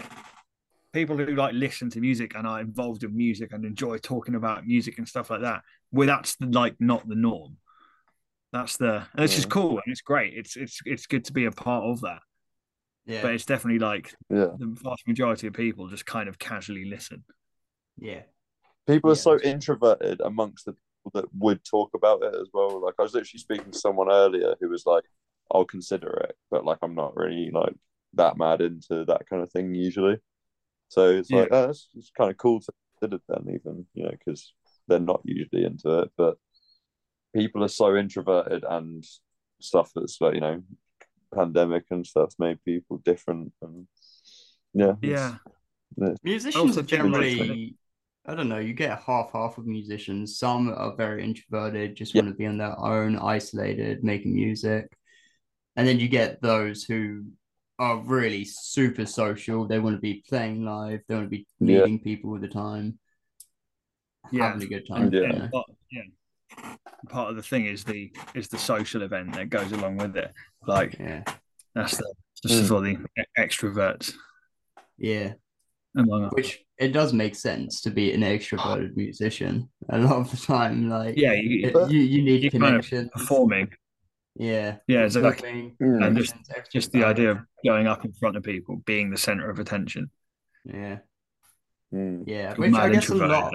people 0.92 1.16
who 1.16 1.26
like 1.34 1.54
listen 1.54 1.90
to 1.90 2.00
music 2.00 2.34
and 2.36 2.46
are 2.46 2.60
involved 2.60 3.02
in 3.02 3.16
music 3.16 3.52
and 3.52 3.64
enjoy 3.64 3.98
talking 3.98 4.36
about 4.36 4.66
music 4.66 4.98
and 4.98 5.08
stuff 5.08 5.30
like 5.30 5.40
that. 5.42 5.62
Where 5.90 6.06
that's 6.06 6.36
the, 6.36 6.46
like 6.46 6.76
not 6.78 7.08
the 7.08 7.16
norm. 7.16 7.56
That's 8.52 8.76
the 8.76 9.06
and 9.14 9.24
it's 9.24 9.34
just 9.34 9.48
cool 9.50 9.70
and 9.72 9.82
it's 9.86 10.02
great. 10.02 10.34
It's 10.34 10.56
it's 10.56 10.80
it's 10.84 11.06
good 11.06 11.24
to 11.24 11.32
be 11.32 11.46
a 11.46 11.50
part 11.50 11.84
of 11.84 12.00
that. 12.02 12.20
Yeah. 13.06 13.20
but 13.20 13.34
it's 13.34 13.44
definitely 13.44 13.80
like 13.80 14.14
Yeah. 14.30 14.48
the 14.58 14.74
vast 14.82 15.06
majority 15.06 15.46
of 15.48 15.52
people 15.52 15.88
just 15.88 16.06
kind 16.06 16.28
of 16.28 16.38
casually 16.38 16.84
listen. 16.86 17.24
yeah. 17.98 18.22
People 18.86 19.10
are 19.10 19.14
Yeah, 19.14 19.20
so 19.20 19.38
introverted 19.40 20.20
amongst 20.20 20.64
the 20.66 20.72
people 20.72 21.20
that 21.20 21.34
would 21.38 21.64
talk 21.64 21.90
about 21.94 22.22
it 22.22 22.34
as 22.34 22.48
well. 22.54 22.80
Like 22.82 22.94
I 22.98 23.02
was 23.02 23.12
literally 23.14 23.40
speaking 23.40 23.72
to 23.72 23.78
someone 23.78 24.10
earlier 24.10 24.54
who 24.60 24.68
was 24.70 24.84
like, 24.86 25.04
"I'll 25.52 25.64
consider 25.64 26.10
it," 26.28 26.36
but 26.50 26.64
like 26.64 26.78
I'm 26.82 26.94
not 26.94 27.16
really 27.16 27.50
like 27.52 27.74
that 28.14 28.36
mad 28.36 28.60
into 28.60 29.04
that 29.06 29.28
kind 29.28 29.42
of 29.42 29.50
thing 29.50 29.74
usually. 29.74 30.18
So 30.88 31.10
it's 31.10 31.30
like, 31.30 31.48
oh, 31.52 31.70
it's, 31.70 31.88
it's 31.94 32.10
kind 32.16 32.30
of 32.30 32.36
cool 32.36 32.60
to 32.60 32.72
consider 33.00 33.22
them 33.28 33.46
even 33.50 33.86
you 33.94 34.04
know, 34.04 34.10
because 34.10 34.52
they're 34.86 35.00
not 35.00 35.22
usually 35.24 35.64
into 35.64 36.00
it. 36.00 36.10
But 36.16 36.36
people 37.34 37.64
are 37.64 37.68
so 37.68 37.96
introverted 37.96 38.64
and 38.68 39.04
stuff 39.60 39.90
that's 39.94 40.20
like 40.20 40.34
you 40.34 40.40
know, 40.40 40.62
pandemic 41.34 41.84
and 41.90 42.06
stuff's 42.06 42.38
made 42.38 42.62
people 42.64 42.98
different 43.04 43.52
and 43.62 43.86
yeah, 44.72 44.94
it's- 45.02 45.38
Yeah, 45.96 46.14
Musicians 46.22 46.76
are 46.76 46.82
generally, 46.82 47.76
I 48.26 48.34
don't 48.34 48.48
know, 48.48 48.58
you 48.58 48.72
get 48.74 49.00
half 49.02 49.30
half 49.32 49.58
of 49.58 49.66
musicians. 49.66 50.38
Some 50.38 50.68
are 50.68 50.94
very 50.96 51.22
introverted, 51.24 51.94
just 51.96 52.14
Yeah. 52.14 52.22
want 52.22 52.34
to 52.34 52.38
be 52.38 52.46
on 52.46 52.58
their 52.58 52.78
own, 52.78 53.16
isolated, 53.16 54.02
making 54.04 54.34
music. 54.34 54.86
And 55.76 55.86
then 55.86 55.98
you 55.98 56.08
get 56.08 56.40
those 56.40 56.84
who 56.84 57.24
are 57.78 57.98
really 57.98 58.44
super 58.44 59.04
social. 59.06 59.66
They 59.66 59.80
want 59.80 59.96
to 59.96 60.00
be 60.00 60.22
playing 60.28 60.64
live, 60.64 61.00
they 61.08 61.14
want 61.14 61.26
to 61.26 61.30
be 61.30 61.46
Yeah. 61.60 61.80
meeting 61.80 61.98
people 62.00 62.30
all 62.30 62.38
the 62.38 62.48
time, 62.48 62.98
Yeah. 64.30 64.46
having 64.48 64.62
a 64.62 64.66
good 64.66 64.86
time. 64.86 65.12
Yeah. 65.12 65.20
you 65.20 65.28
know? 65.32 65.48
part, 65.52 65.66
yeah. 65.90 66.76
Part 67.08 67.30
of 67.30 67.36
the 67.36 67.42
thing 67.42 67.66
is 67.66 67.82
the 67.84 68.12
is 68.34 68.48
the 68.48 68.58
social 68.58 69.02
event 69.02 69.34
that 69.34 69.50
goes 69.50 69.72
along 69.72 69.96
with 69.98 70.16
it. 70.16 70.32
Like 70.66 70.96
Yeah. 70.98 71.24
that's 71.74 71.96
the 71.96 72.14
just 72.42 72.62
Mm. 72.64 72.68
for 72.68 72.80
the 72.80 72.98
extroverts 73.38 74.14
Yeah. 74.98 75.34
among 75.96 76.24
us. 76.26 76.32
Which 76.34 76.64
it 76.78 76.92
does 76.92 77.12
make 77.12 77.34
sense 77.34 77.80
to 77.82 77.90
be 77.90 78.12
an 78.12 78.20
extroverted 78.20 78.96
musician 78.96 79.68
a 79.88 79.98
lot 79.98 80.16
of 80.20 80.30
the 80.30 80.36
time. 80.36 80.88
Like, 80.88 81.16
Yeah, 81.16 81.32
you, 81.32 81.66
it- 81.68 81.90
you, 81.90 82.00
you 82.00 82.22
need 82.22 82.42
you're 82.42 82.60
kind 82.60 82.76
of 82.76 83.10
performing. 83.12 83.68
Yeah. 84.36 84.76
Yeah, 84.88 85.04
exactly. 85.04 85.32
Performing, 85.32 85.76
Mm. 85.80 86.06
And 86.06 86.16
just- 86.16 86.34
Just 86.72 86.92
the 86.92 87.04
idea 87.04 87.30
of 87.32 87.38
going 87.64 87.86
up 87.86 88.04
in 88.04 88.12
front 88.12 88.36
of 88.36 88.42
people, 88.42 88.76
being 88.84 89.10
the 89.10 89.16
center 89.18 89.48
of 89.50 89.58
attention. 89.60 90.10
Yeah. 90.64 90.98
Mm. 91.92 92.24
Yeah. 92.26 92.54
Which 92.56 92.74
I 92.74 92.90
guess 92.90 93.08
a 93.08 93.14
lot 93.14 93.54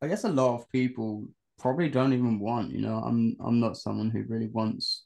I 0.00 0.08
guess 0.08 0.24
a 0.24 0.28
lot 0.28 0.54
of 0.60 0.68
people 0.70 1.28
probably 1.58 1.88
don't 1.88 2.12
even 2.12 2.38
want, 2.38 2.70
you 2.72 2.80
know, 2.80 2.96
I'm 2.98 3.36
I'm 3.40 3.60
not 3.60 3.76
someone 3.76 4.10
who 4.10 4.22
really 4.28 4.48
wants 4.48 5.04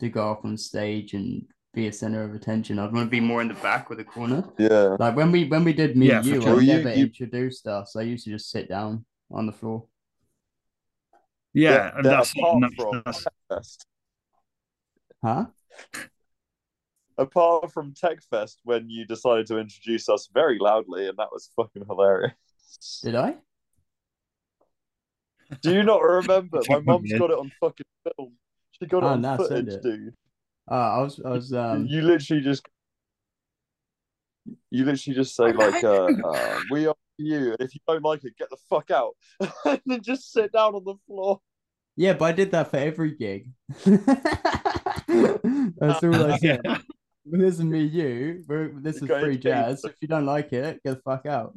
to 0.00 0.08
go 0.08 0.30
up 0.30 0.44
on 0.44 0.56
stage 0.56 1.14
and 1.14 1.46
be 1.74 1.86
a 1.88 1.92
center 1.92 2.22
of 2.22 2.34
attention. 2.34 2.78
I'd 2.78 2.92
want 2.92 3.06
to 3.06 3.10
be 3.10 3.20
more 3.20 3.42
in 3.42 3.48
the 3.48 3.54
back 3.54 3.90
with 3.90 4.00
a 4.00 4.04
corner. 4.04 4.44
yeah. 4.58 4.96
Like 4.98 5.14
when 5.16 5.30
we 5.30 5.44
when 5.48 5.62
we 5.64 5.72
did 5.72 5.96
me 5.96 6.08
Yeah, 6.08 6.18
and 6.18 6.26
you, 6.26 6.40
sure. 6.42 6.56
I 6.56 6.60
You- 6.60 6.66
never 6.76 6.94
you- 6.94 7.04
introduced 7.06 7.66
us. 7.66 7.94
I 7.96 8.02
used 8.02 8.24
to 8.24 8.30
just 8.30 8.50
sit 8.50 8.68
down 8.68 9.04
on 9.30 9.46
the 9.46 9.52
floor. 9.52 9.86
Yeah, 11.52 11.92
and 11.96 12.04
that's, 12.04 12.32
apart 12.36 12.60
that's, 12.62 12.74
from 12.76 13.02
that's 13.06 13.24
Fest, 13.48 13.86
Huh? 15.26 15.46
apart 17.18 17.72
from 17.72 17.94
TechFest, 17.94 18.56
when 18.62 18.88
you 18.88 19.04
decided 19.06 19.46
to 19.46 19.58
introduce 19.58 20.08
us 20.08 20.28
very 20.32 20.58
loudly, 20.60 21.08
and 21.08 21.16
that 21.18 21.32
was 21.32 21.50
fucking 21.56 21.84
hilarious. 21.88 22.34
Did 23.02 23.16
I? 23.16 23.34
Do 25.62 25.74
you 25.74 25.82
not 25.82 26.02
remember? 26.02 26.58
My 26.68 26.76
Check 26.76 26.84
mum's 26.84 27.12
got 27.12 27.30
it 27.30 27.38
on 27.38 27.50
fucking 27.60 27.86
film. 28.04 28.34
She 28.72 28.86
got 28.86 28.98
it 28.98 29.04
Oh, 29.04 29.08
on 29.08 29.20
nah, 29.22 29.36
send 29.38 29.48
footage, 29.48 29.74
it. 29.74 29.82
dude. 29.82 30.14
Uh, 30.70 30.74
I 30.74 31.00
was 31.02 31.20
I 31.24 31.30
was 31.30 31.52
um 31.52 31.86
you 31.86 32.02
literally 32.02 32.42
just, 32.42 32.64
you 34.70 34.84
literally 34.84 35.16
just 35.16 35.34
say 35.34 35.52
like, 35.52 35.82
uh, 35.84 36.06
uh, 36.24 36.60
"We 36.70 36.86
are 36.86 36.94
you," 37.18 37.50
and 37.52 37.60
if 37.60 37.74
you 37.74 37.80
don't 37.88 38.04
like 38.04 38.24
it, 38.24 38.36
get 38.38 38.50
the 38.50 38.58
fuck 38.70 38.90
out, 38.92 39.16
and 39.64 39.80
then 39.86 40.02
just 40.02 40.32
sit 40.32 40.52
down 40.52 40.74
on 40.74 40.84
the 40.84 40.94
floor. 41.06 41.40
yeah, 41.96 42.12
but 42.12 42.26
I 42.26 42.32
did 42.32 42.50
that 42.52 42.70
for 42.70 42.76
every 42.76 43.16
gig. 43.16 43.48
That's 45.78 46.02
all 46.02 46.32
I 46.32 46.38
said. 46.38 46.60
This 47.24 47.54
is 47.54 47.62
me, 47.64 47.82
you. 47.82 48.44
We're, 48.46 48.68
this 48.80 49.02
is 49.02 49.08
free 49.08 49.38
jazz. 49.38 49.84
If 49.84 49.94
you 50.00 50.08
don't 50.08 50.26
like 50.26 50.52
it, 50.52 50.80
get 50.84 50.96
the 50.96 51.00
fuck 51.02 51.26
out. 51.26 51.54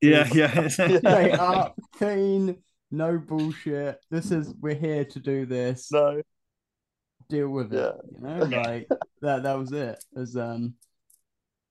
yeah, 0.00 0.26
yeah. 0.34 0.68
straight 0.68 1.04
up, 1.04 1.76
clean, 1.96 2.56
no 2.90 3.18
bullshit. 3.18 3.98
This 4.10 4.30
is 4.30 4.54
we're 4.60 4.74
here 4.74 5.04
to 5.04 5.20
do 5.20 5.44
this. 5.46 5.92
No, 5.92 6.22
Deal 7.28 7.50
with 7.50 7.74
it. 7.74 7.94
You 8.14 8.20
know, 8.22 8.44
like 8.44 8.88
that. 9.20 9.42
That 9.42 9.58
was 9.58 9.72
it. 9.72 10.02
It 10.16 10.18
was 10.18 10.34
um, 10.34 10.74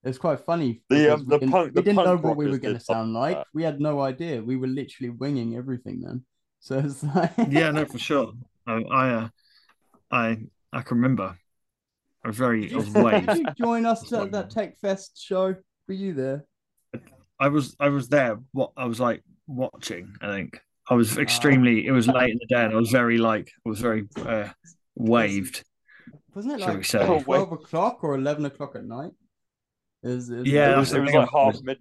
it's 0.04 0.20
quite 0.20 0.40
funny. 0.42 0.84
The, 0.90 1.16
um, 1.16 1.22
we 1.22 1.26
the 1.26 1.40
didn't, 1.40 1.52
punk- 1.52 1.68
we 1.68 1.74
the 1.74 1.82
didn't 1.82 2.06
know 2.06 2.18
what 2.18 2.38
we 2.38 2.48
were 2.48 2.60
going 2.60 2.76
to 2.76 2.80
sound 2.80 3.14
like 3.14 3.36
like. 3.36 3.38
that. 3.38 3.48
We 3.54 3.64
had 3.64 3.82
no 3.82 4.02
idea. 4.02 4.44
We 4.44 4.56
were 4.56 4.68
literally 4.68 5.10
winging 5.10 5.58
everything, 5.58 6.02
then. 6.02 6.24
So 6.60 6.78
it's 6.80 7.04
like, 7.04 7.32
yeah, 7.50 7.72
no, 7.72 7.86
for 7.86 7.98
sure. 7.98 8.34
I, 8.68 8.74
I, 8.84 9.10
uh, 9.10 9.30
I, 10.12 10.38
I 10.72 10.82
can 10.82 10.98
remember. 10.98 11.38
I 12.24 12.28
was 12.28 12.38
very, 12.38 12.68
Did 12.68 12.74
I 12.74 12.78
was 12.78 12.90
waved. 12.90 13.28
did 13.28 13.38
you 13.38 13.46
join 13.58 13.86
us 13.86 14.12
at 14.12 14.32
that 14.32 14.50
Tech 14.50 14.80
Fest 14.80 15.22
show? 15.22 15.56
Were 15.88 15.94
you 15.94 16.14
there? 16.14 16.46
I 17.40 17.50
was, 17.50 17.76
I 17.80 17.90
was 17.90 18.10
there. 18.10 18.40
What 18.52 18.72
I 18.76 18.86
was 18.86 19.00
like 19.00 19.24
watching. 19.46 20.16
I 20.22 20.28
think 20.28 20.60
I 20.90 20.96
was 20.96 21.18
extremely. 21.18 21.86
It 21.86 21.92
was 21.92 22.08
late 22.08 22.32
in 22.32 22.40
the 22.40 22.56
day, 22.56 22.64
and 22.66 22.74
I 22.74 22.78
was 22.78 22.90
very 22.90 23.18
like, 23.18 23.52
I 23.66 23.70
was 23.70 23.80
very 23.80 24.08
uh, 24.18 24.50
waved. 24.96 25.64
Wasn't 26.34 26.54
it 26.54 26.60
like 26.60 26.84
say? 26.86 27.00
Oh, 27.00 27.22
twelve 27.22 27.52
o'clock 27.52 28.04
or 28.04 28.16
eleven 28.16 28.46
o'clock 28.46 28.76
at 28.76 28.86
night? 28.86 29.12
Is, 30.04 30.30
was, 30.30 30.42
it 30.42 30.48
Yeah, 30.48 30.76
it 30.76 30.78
was, 30.78 30.94
it 30.94 31.00
was 31.02 31.14
like 31.14 31.30
half 31.32 31.56
mid. 31.64 31.78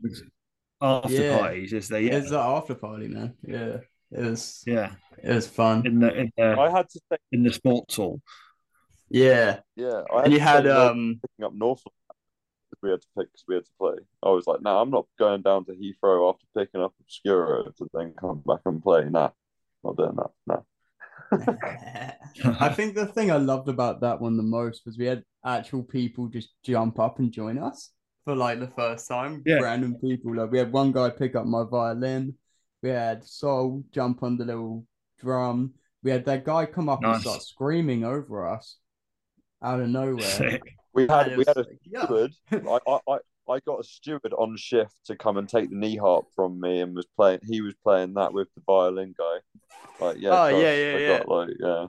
After 0.81 1.13
Yeah. 1.13 1.39
parties, 1.39 1.73
is 1.73 1.89
there? 1.89 2.01
Yeah, 2.01 2.17
It's 2.19 2.31
the 2.31 2.39
after 2.39 2.75
party, 2.75 3.09
man. 3.09 3.35
Yeah, 3.43 3.79
it 4.13 4.21
was. 4.21 4.63
yeah. 4.67 4.93
It 5.23 5.35
was 5.35 5.47
fun. 5.47 5.87
In 5.87 6.01
the 6.01 6.15
in 6.15 6.33
the 6.37 6.57
I 6.59 6.71
had 6.71 6.89
to 6.91 7.01
say, 7.11 7.17
in 7.33 7.43
the 7.43 7.53
sports 7.53 7.97
hall. 7.97 8.21
Yeah, 9.09 9.61
yeah, 9.77 10.03
I 10.13 10.25
and 10.25 10.33
you 10.33 10.41
had 10.41 10.67
um. 10.67 11.21
picking 11.23 11.45
up 11.47 11.55
Northlane 11.55 11.93
we 12.83 12.91
had 12.91 13.01
to 13.01 13.07
pick 13.19 13.33
because 13.33 13.45
we 13.49 13.55
had 13.55 13.65
to 13.65 13.71
play. 13.79 13.95
I 14.23 14.31
was 14.31 14.47
like, 14.47 14.63
nah, 14.63 14.81
I'm 14.81 14.91
not 14.91 15.07
going 15.19 15.43
down 15.43 15.65
to 15.67 15.73
Heathrow 15.73 16.33
after 16.33 16.47
picking 16.57 16.83
up 16.83 16.95
Obscura 17.01 17.65
to 17.65 17.89
then 17.93 18.15
come 18.19 18.43
back 18.47 18.61
and 18.65 18.83
play. 18.83 19.09
Nah, 19.09 19.31
not 19.85 19.97
doing 19.97 20.17
that. 20.17 20.31
Nah. 20.47 20.61
I 22.61 22.69
think 22.69 22.95
the 22.95 23.07
thing 23.07 23.31
I 23.31 23.37
loved 23.37 23.69
about 23.69 24.01
that 24.03 24.21
one 24.21 24.37
the 24.37 24.43
most 24.43 24.83
was 24.87 24.99
we 24.99 25.07
had 25.07 25.25
actual 25.45 25.83
people 25.83 26.29
just 26.29 26.51
jump 26.63 27.01
up 27.01 27.19
and 27.19 27.33
join 27.33 27.59
us 27.59 27.91
for 28.25 28.37
like 28.37 28.61
the 28.61 28.69
first 28.69 29.09
time. 29.09 29.43
Yeah. 29.45 29.57
Random 29.57 29.97
people. 29.97 30.37
Like 30.37 30.51
we 30.51 30.59
had 30.59 30.73
one 30.73 30.93
guy 30.93 31.11
pick 31.11 31.35
up 31.35 31.47
my 31.47 31.65
violin. 31.69 32.35
We 32.83 32.91
had 32.91 33.25
Soul 33.25 33.85
jump 33.93 34.23
on 34.23 34.37
the 34.37 34.45
little 34.45 34.87
drum. 35.21 35.75
We 36.03 36.11
had 36.11 36.25
that 36.27 36.45
guy 36.45 36.67
come 36.67 36.89
up 36.89 37.03
and 37.03 37.21
start 37.21 37.43
screaming 37.43 38.05
over 38.05 38.47
us 38.47 38.77
out 39.63 39.81
of 39.81 39.89
nowhere. 39.89 40.61
We 40.93 41.07
had 41.09 41.37
we 41.37 41.45
had 41.47 41.57
a 41.57 41.61
like, 41.61 41.81
yeah. 41.85 42.05
steward. 42.05 42.33
I, 42.53 42.79
I, 42.89 42.99
I, 43.09 43.19
I 43.53 43.61
got 43.67 43.81
a 43.81 43.85
steward 43.85 44.33
on 44.37 44.57
shift 44.57 44.95
to 45.07 45.17
come 45.17 45.37
and 45.37 45.49
take 45.49 45.69
the 45.69 45.77
knee 45.77 45.97
harp 45.97 46.27
from 46.35 46.59
me 46.61 46.81
and 46.81 46.95
was 46.97 47.07
playing. 47.17 47.41
He 47.47 47.61
was 47.61 47.75
playing 47.85 48.15
that 48.15 48.33
with 48.33 48.49
the 48.55 48.63
violin 48.67 49.15
guy. 49.17 49.37
Like 50.01 50.17
yeah, 50.19 50.31
Oh, 50.31 50.49
trust, 50.51 50.63
yeah, 50.63 50.75
yeah, 50.75 50.95
I 50.95 50.99
yeah. 51.01 51.19
got, 51.19 51.29
like 51.29 51.49
yeah. 51.61 51.87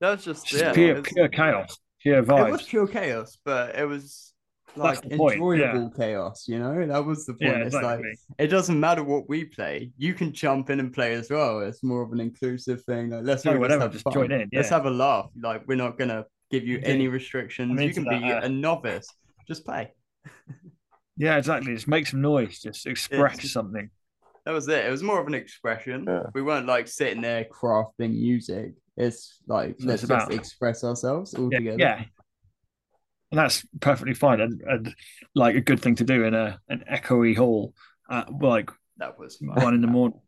That 0.00 0.10
was 0.10 0.24
just 0.24 0.46
Just 0.46 0.64
yeah. 0.64 0.72
pure, 0.72 1.02
pure 1.02 1.28
chaos, 1.28 1.78
pure 2.00 2.18
It 2.18 2.26
was 2.26 2.62
pure 2.62 2.86
chaos, 2.86 3.38
but 3.44 3.76
it 3.76 3.84
was 3.84 4.29
like 4.76 5.02
the 5.02 5.16
point, 5.16 5.34
enjoyable 5.34 5.90
chaos, 5.90 6.46
you 6.48 6.58
know? 6.58 6.86
That 6.86 7.04
was 7.04 7.26
the 7.26 7.32
point. 7.34 7.42
Yeah, 7.58 7.64
it's 7.64 7.74
like 7.74 8.00
it 8.38 8.46
doesn't 8.48 8.78
matter 8.78 9.02
what 9.04 9.28
we 9.28 9.44
play, 9.44 9.90
you 9.96 10.14
can 10.14 10.32
jump 10.32 10.70
in 10.70 10.80
and 10.80 10.92
play 10.92 11.14
as 11.14 11.30
well. 11.30 11.60
It's 11.60 11.82
more 11.82 12.02
of 12.02 12.12
an 12.12 12.20
inclusive 12.20 12.82
thing. 12.84 13.10
Like 13.10 13.24
let's 13.24 13.44
all 13.46 13.58
just 13.58 13.70
have 13.80 13.92
just 13.92 14.06
join 14.12 14.30
in, 14.32 14.48
Let's 14.52 14.68
have 14.70 14.86
a 14.86 14.90
laugh. 14.90 15.30
Like 15.40 15.66
we're 15.66 15.76
not 15.76 15.98
gonna 15.98 16.24
give 16.50 16.66
you 16.66 16.76
Indeed. 16.78 16.90
any 16.90 17.08
restrictions. 17.08 17.70
I'm 17.72 17.78
You 17.78 17.88
into 17.88 18.04
can 18.04 18.20
be 18.20 18.32
uh, 18.32 18.42
a 18.42 18.48
novice. 18.48 19.08
Just 19.48 19.64
play. 19.64 19.92
Yeah, 21.16 21.36
exactly. 21.36 21.74
Just 21.74 21.88
make 21.88 22.06
some 22.06 22.20
noise. 22.22 22.60
Just 22.60 22.86
express 22.86 23.38
just- 23.38 23.52
something. 23.52 23.90
That 24.46 24.52
was 24.52 24.66
it. 24.68 24.86
It 24.86 24.90
was 24.90 25.02
more 25.02 25.20
of 25.20 25.26
an 25.26 25.34
expression. 25.34 26.06
Yeah. 26.08 26.22
We 26.34 26.40
weren't 26.40 26.66
like 26.66 26.88
sitting 26.88 27.20
there 27.20 27.44
crafting 27.44 28.12
music. 28.18 28.72
It's 28.96 29.38
like 29.46 29.76
So 29.78 29.86
let's 29.86 30.02
it's 30.02 30.10
just 30.10 30.26
about- 30.28 30.32
express 30.34 30.82
ourselves 30.82 31.34
all 31.34 31.50
Yeah, 31.52 31.58
together. 31.58 31.76
yeah. 31.78 32.04
And 33.30 33.38
that's 33.38 33.64
perfectly 33.80 34.14
fine 34.14 34.40
and, 34.40 34.60
and 34.62 34.94
like 35.34 35.54
a 35.54 35.60
good 35.60 35.80
thing 35.80 35.94
to 35.96 36.04
do 36.04 36.24
in 36.24 36.34
a 36.34 36.58
an 36.68 36.84
echoey 36.90 37.36
hall 37.36 37.74
at 38.10 38.32
like 38.32 38.70
That 38.98 39.18
was 39.18 39.38
one 39.40 39.74
in 39.74 39.80
the 39.80 39.86
morning. 39.86 40.20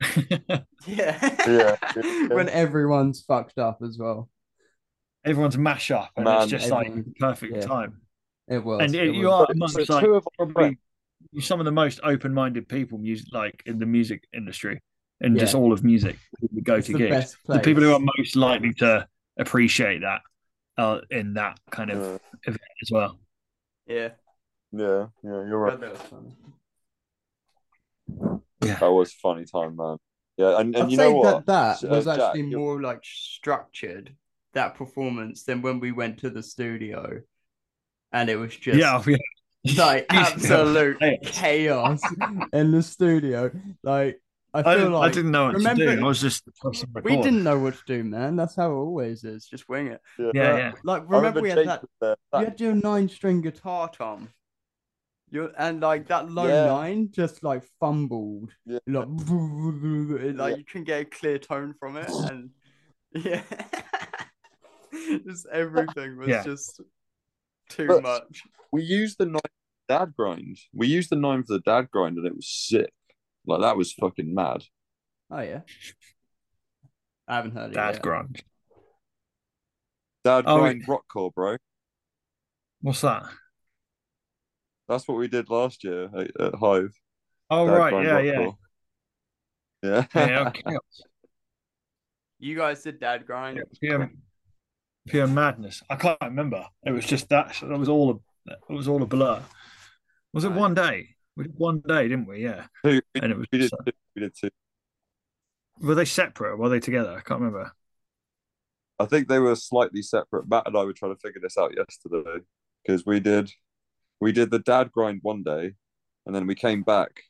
Yeah. 0.86 1.36
Yeah. 1.46 1.76
when 2.28 2.48
everyone's 2.48 3.20
fucked 3.22 3.58
up 3.58 3.80
as 3.82 3.98
well. 3.98 4.28
Everyone's 5.24 5.58
mash 5.58 5.90
up 5.90 6.10
and 6.16 6.24
Man, 6.24 6.42
it's 6.42 6.50
just 6.50 6.70
like 6.70 6.86
everyone- 6.86 7.14
perfect 7.18 7.56
yeah. 7.56 7.62
time. 7.62 8.00
It 8.46 8.64
was. 8.64 8.80
and 8.80 8.94
it 8.94 9.14
you 9.14 9.26
was. 9.26 9.32
are 9.32 9.46
So 9.46 9.52
amongst 9.52 9.76
two 9.76 9.92
like 9.92 10.04
of 10.04 10.26
probably 10.38 10.78
some 11.40 11.60
of 11.60 11.66
the 11.66 11.72
most 11.72 12.00
open-minded 12.02 12.68
people 12.68 12.96
music 12.98 13.26
like 13.32 13.62
in 13.66 13.78
the 13.78 13.84
music 13.86 14.24
industry 14.32 14.80
and 15.20 15.38
just 15.38 15.54
all 15.54 15.72
of 15.72 15.84
music 15.84 16.16
who 16.40 16.60
go-to 16.62 16.92
the 16.92 16.98
gigs 16.98 17.10
best 17.10 17.36
the 17.46 17.58
people 17.58 17.82
who 17.82 17.92
are 17.92 18.00
most 18.16 18.36
likely 18.36 18.72
to 18.72 19.06
appreciate 19.38 20.00
that 20.00 20.22
uh, 20.78 21.00
in 21.10 21.34
that 21.34 21.58
kind 21.70 21.90
of 21.90 21.98
Yeah, 22.02 22.18
event 22.46 22.60
as 22.82 22.90
well. 22.90 23.18
Yeah. 23.86 24.08
yeah, 24.72 25.06
yeah, 25.22 25.44
you're 25.46 25.58
right. 25.58 25.80
That 25.80 25.92
was 25.92 26.00
funny. 26.02 26.36
That 28.60 28.92
was 28.92 29.12
funny 29.12 29.44
time, 29.44 29.76
man. 29.76 29.96
Yeah, 30.36 30.60
and, 30.60 30.74
and 30.74 30.84
I'd 30.84 30.90
you 30.90 30.96
know 30.96 31.12
what? 31.14 31.46
that 31.46 31.80
that 31.82 31.90
Uh, 31.90 31.96
was 31.96 32.04
Jack, 32.06 32.18
actually 32.20 32.42
you're- 32.42 32.56
more 32.62 32.80
like 32.80 33.00
structured 33.02 34.14
that 34.52 34.74
performance 34.74 35.42
than 35.44 35.62
when 35.62 35.80
we 35.80 35.92
went 35.92 36.18
to 36.18 36.30
the 36.30 36.42
studio, 36.42 37.20
and 38.12 38.30
it 38.30 38.36
was 38.36 38.54
just 38.56 38.78
Yeah, 38.78 39.02
yeah. 39.06 39.16
like 39.76 40.06
absolute 40.10 40.98
Chaos. 41.00 42.00
chaos 42.02 42.14
in 42.52 42.70
the 42.70 42.82
studio. 42.82 43.50
Like 43.82 44.20
I 44.58 44.72
I, 44.72 44.74
feel 44.76 44.84
didn't- 44.84 44.94
I 44.94 45.08
didn't 45.10 45.30
know 45.30 45.46
what 45.46 45.62
to 45.62 45.74
do. 45.74 45.90
I 45.90 46.08
was 46.08 46.20
just 46.20 46.48
pressing 46.60 46.88
we 47.04 47.16
didn't 47.16 47.42
know 47.44 47.58
what 47.58 47.74
to 47.74 47.82
do, 47.86 48.04
man. 48.04 48.36
That's 48.36 48.56
how 48.56 48.70
it 48.70 48.74
always 48.74 49.24
is. 49.24 49.46
Just 49.46 49.68
wing 49.68 49.88
it. 49.88 50.00
Yeah, 50.18 50.26
But, 50.26 50.34
yeah. 50.36 50.72
Like 50.84 51.02
I 51.02 51.16
remember, 51.16 51.40
we 51.40 51.48
had 51.50 51.58
Jake 51.58 51.66
that. 51.66 51.82
was 51.82 51.90
there. 52.00 52.16
You 52.40 52.44
had 52.46 52.60
your 52.60 52.74
nine 52.74 53.08
string 53.08 53.40
guitar, 53.40 53.90
Tom. 53.90 54.28
You 55.30 55.50
and 55.58 55.80
like 55.80 56.08
that 56.08 56.30
low 56.30 56.46
Yeah. 56.48 56.66
nine 56.66 57.10
just 57.12 57.42
like 57.44 57.62
fumbled. 57.78 58.50
Yeah. 58.64 58.78
Like, 58.86 59.08
like 60.36 60.56
you 60.58 60.64
can 60.64 60.84
get 60.84 61.00
a 61.02 61.04
clear 61.04 61.38
tone 61.38 61.74
from 61.78 61.96
it, 61.98 62.08
and 62.10 62.50
yeah, 63.12 63.42
just 65.26 65.46
everything 65.52 66.16
was 66.16 66.28
Yeah. 66.28 66.44
just 66.44 66.80
too 67.68 67.86
But- 67.88 68.02
much. 68.02 68.42
we 68.72 68.82
used 68.82 69.18
the 69.18 69.26
nine 69.26 69.40
dad 69.88 70.14
grind. 70.16 70.58
We 70.74 70.86
used 70.86 71.10
the 71.10 71.16
nine 71.16 71.42
for 71.44 71.54
the 71.54 71.60
dad 71.60 71.90
grind, 71.90 72.16
and 72.18 72.26
it 72.26 72.34
was 72.34 72.48
sick. 72.48 72.92
Like 73.48 73.62
that 73.62 73.76
was 73.78 73.94
fucking 73.94 74.34
mad. 74.34 74.62
Oh 75.30 75.40
yeah, 75.40 75.60
I 77.26 77.36
haven't 77.36 77.52
heard 77.52 77.70
it 77.70 77.74
Dad 77.74 77.94
yet. 77.94 78.02
grind. 78.02 78.42
Dad 80.22 80.44
Oh, 80.46 80.58
grind 80.58 80.86
rockcore, 80.86 81.32
bro. 81.32 81.56
What's 82.82 83.00
that? 83.00 83.24
That's 84.86 85.08
what 85.08 85.16
we 85.16 85.28
did 85.28 85.48
last 85.48 85.82
year 85.82 86.10
at, 86.14 86.40
at 86.40 86.54
Hive. 86.56 86.92
Oh 87.48 87.66
Dad 87.66 87.72
right, 87.72 88.04
yeah, 88.04 88.18
yeah, 88.18 88.32
rockcore. 88.34 88.56
Yeah. 89.82 90.06
yeah. 90.14 90.48
okay. 90.48 90.76
You 92.38 92.56
guys 92.56 92.82
did 92.82 93.00
dad 93.00 93.26
grind. 93.26 93.56
Yeah, 93.56 93.62
pure, 93.80 94.10
pure 95.08 95.26
madness. 95.26 95.82
I 95.88 95.96
can't 95.96 96.18
remember. 96.20 96.66
It 96.84 96.92
was 96.92 97.06
just 97.06 97.30
that. 97.30 97.56
That 97.62 97.78
was 97.78 97.88
all. 97.88 98.10
A, 98.10 98.52
it 98.52 98.74
was 98.74 98.88
all 98.88 99.02
a 99.02 99.06
blur. 99.06 99.42
Was 100.34 100.44
it 100.44 100.52
one 100.52 100.74
day? 100.74 101.16
We 101.38 101.44
did 101.44 101.54
one 101.56 101.80
day, 101.86 102.08
didn't 102.08 102.26
we? 102.26 102.42
Yeah. 102.42 102.66
And 102.82 103.00
it 103.14 103.38
was. 103.38 103.46
we 103.52 103.58
did. 103.58 103.70
Two, 103.70 103.92
we 104.16 104.22
did 104.22 104.34
two. 104.34 104.50
were 105.80 105.94
they 105.94 106.04
separate? 106.04 106.50
Or 106.50 106.56
were 106.56 106.68
they 106.68 106.80
together? 106.80 107.12
I 107.12 107.20
can't 107.20 107.40
remember. 107.40 107.70
I 108.98 109.04
think 109.04 109.28
they 109.28 109.38
were 109.38 109.54
slightly 109.54 110.02
separate. 110.02 110.48
Matt 110.48 110.66
and 110.66 110.76
I 110.76 110.82
were 110.82 110.92
trying 110.92 111.14
to 111.14 111.20
figure 111.20 111.40
this 111.40 111.56
out 111.56 111.76
yesterday 111.76 112.40
because 112.84 113.06
we 113.06 113.20
did 113.20 113.52
we 114.20 114.32
did 114.32 114.50
the 114.50 114.58
dad 114.58 114.90
grind 114.90 115.20
one 115.22 115.44
day, 115.44 115.74
and 116.26 116.34
then 116.34 116.48
we 116.48 116.56
came 116.56 116.82
back 116.82 117.22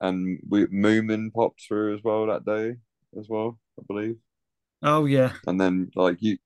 and 0.00 0.38
we 0.48 0.66
Moomin 0.66 1.34
popped 1.34 1.60
through 1.66 1.96
as 1.96 2.04
well 2.04 2.26
that 2.26 2.44
day 2.44 2.76
as 3.18 3.28
well, 3.28 3.58
I 3.80 3.82
believe. 3.88 4.16
Oh 4.84 5.06
yeah. 5.06 5.32
And 5.48 5.60
then 5.60 5.90
like 5.96 6.18
you 6.20 6.38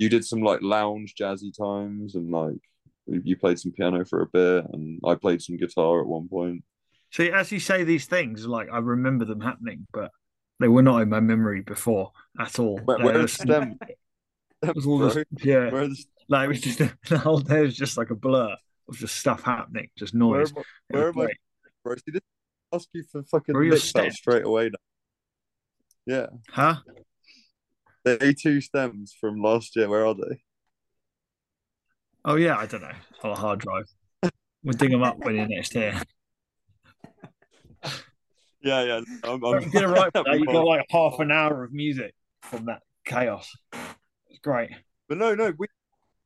you 0.00 0.08
did 0.08 0.24
some 0.24 0.40
like 0.40 0.62
lounge 0.62 1.14
jazzy 1.14 1.56
times 1.56 2.16
and 2.16 2.32
like 2.32 2.58
you 3.06 3.36
played 3.36 3.58
some 3.58 3.72
piano 3.72 4.04
for 4.04 4.22
a 4.22 4.26
bit 4.26 4.64
and 4.72 5.00
I 5.04 5.14
played 5.14 5.40
some 5.42 5.56
guitar 5.56 6.00
at 6.00 6.06
one 6.06 6.28
point. 6.28 6.64
See, 7.12 7.30
as 7.30 7.52
you 7.52 7.60
say 7.60 7.84
these 7.84 8.06
things, 8.06 8.46
like 8.46 8.68
I 8.72 8.78
remember 8.78 9.24
them 9.24 9.40
happening, 9.40 9.86
but 9.92 10.10
they 10.58 10.68
were 10.68 10.82
not 10.82 11.02
in 11.02 11.08
my 11.08 11.20
memory 11.20 11.60
before 11.62 12.12
at 12.38 12.58
all. 12.58 12.78
Where, 12.78 12.98
where 12.98 13.06
were 13.06 13.18
are 13.20 13.22
the 13.22 13.28
stem? 13.28 13.78
it 14.62 14.74
was 14.74 14.86
all 14.86 15.08
just, 15.08 15.26
yeah, 15.44 15.70
Where 15.70 15.86
the, 15.88 16.04
like 16.28 16.46
it 16.46 16.48
was 16.48 16.60
just 16.60 16.78
the 17.08 17.18
whole 17.18 17.38
day 17.38 17.62
was 17.62 17.76
just 17.76 17.96
like 17.96 18.10
a 18.10 18.14
blur 18.16 18.56
of 18.88 18.96
just 18.96 19.16
stuff 19.16 19.42
happening, 19.42 19.88
just 19.96 20.14
where, 20.14 20.40
noise. 20.40 20.52
am 20.52 20.58
I- 20.58 20.96
where 20.96 21.12
was 21.12 21.16
am 21.16 21.30
I 21.30 21.32
bro? 21.84 21.94
See, 21.96 22.10
this 22.12 22.22
ask 22.72 22.88
you 22.92 23.04
for 23.10 23.22
fucking 23.22 23.54
Where 23.54 23.62
are 23.62 23.64
your 23.64 23.74
licks 23.74 23.86
out 23.94 24.00
stems? 24.00 24.16
straight 24.16 24.44
away 24.44 24.70
now. 24.70 26.12
Yeah. 26.14 26.26
Huh? 26.50 26.76
The 28.04 28.16
A2 28.18 28.62
stems 28.62 29.14
from 29.20 29.40
last 29.40 29.74
year, 29.76 29.88
where 29.88 30.06
are 30.06 30.14
they? 30.14 30.42
Oh 32.28 32.34
yeah, 32.34 32.56
I 32.56 32.66
don't 32.66 32.82
know. 32.82 32.88
On 32.88 33.30
oh, 33.30 33.30
a 33.30 33.36
hard 33.36 33.60
drive. 33.60 33.86
We'll 34.64 34.72
dig 34.76 34.90
them 34.90 35.04
up 35.04 35.18
when 35.18 35.36
you're 35.36 35.46
next 35.46 35.72
here. 35.72 36.02
Yeah, 38.60 38.82
yeah. 38.82 39.00
I'm, 39.22 39.40
You 39.40 39.60
did 39.60 39.82
it 39.82 39.86
right. 39.86 40.12
that. 40.12 40.26
You 40.40 40.44
got 40.44 40.64
like 40.64 40.86
half 40.90 41.20
an 41.20 41.30
hour 41.30 41.62
of 41.62 41.72
music 41.72 42.14
from 42.42 42.66
that 42.66 42.80
chaos. 43.04 43.48
It's 44.28 44.40
great. 44.42 44.70
But 45.08 45.18
no, 45.18 45.36
no, 45.36 45.52
we 45.56 45.68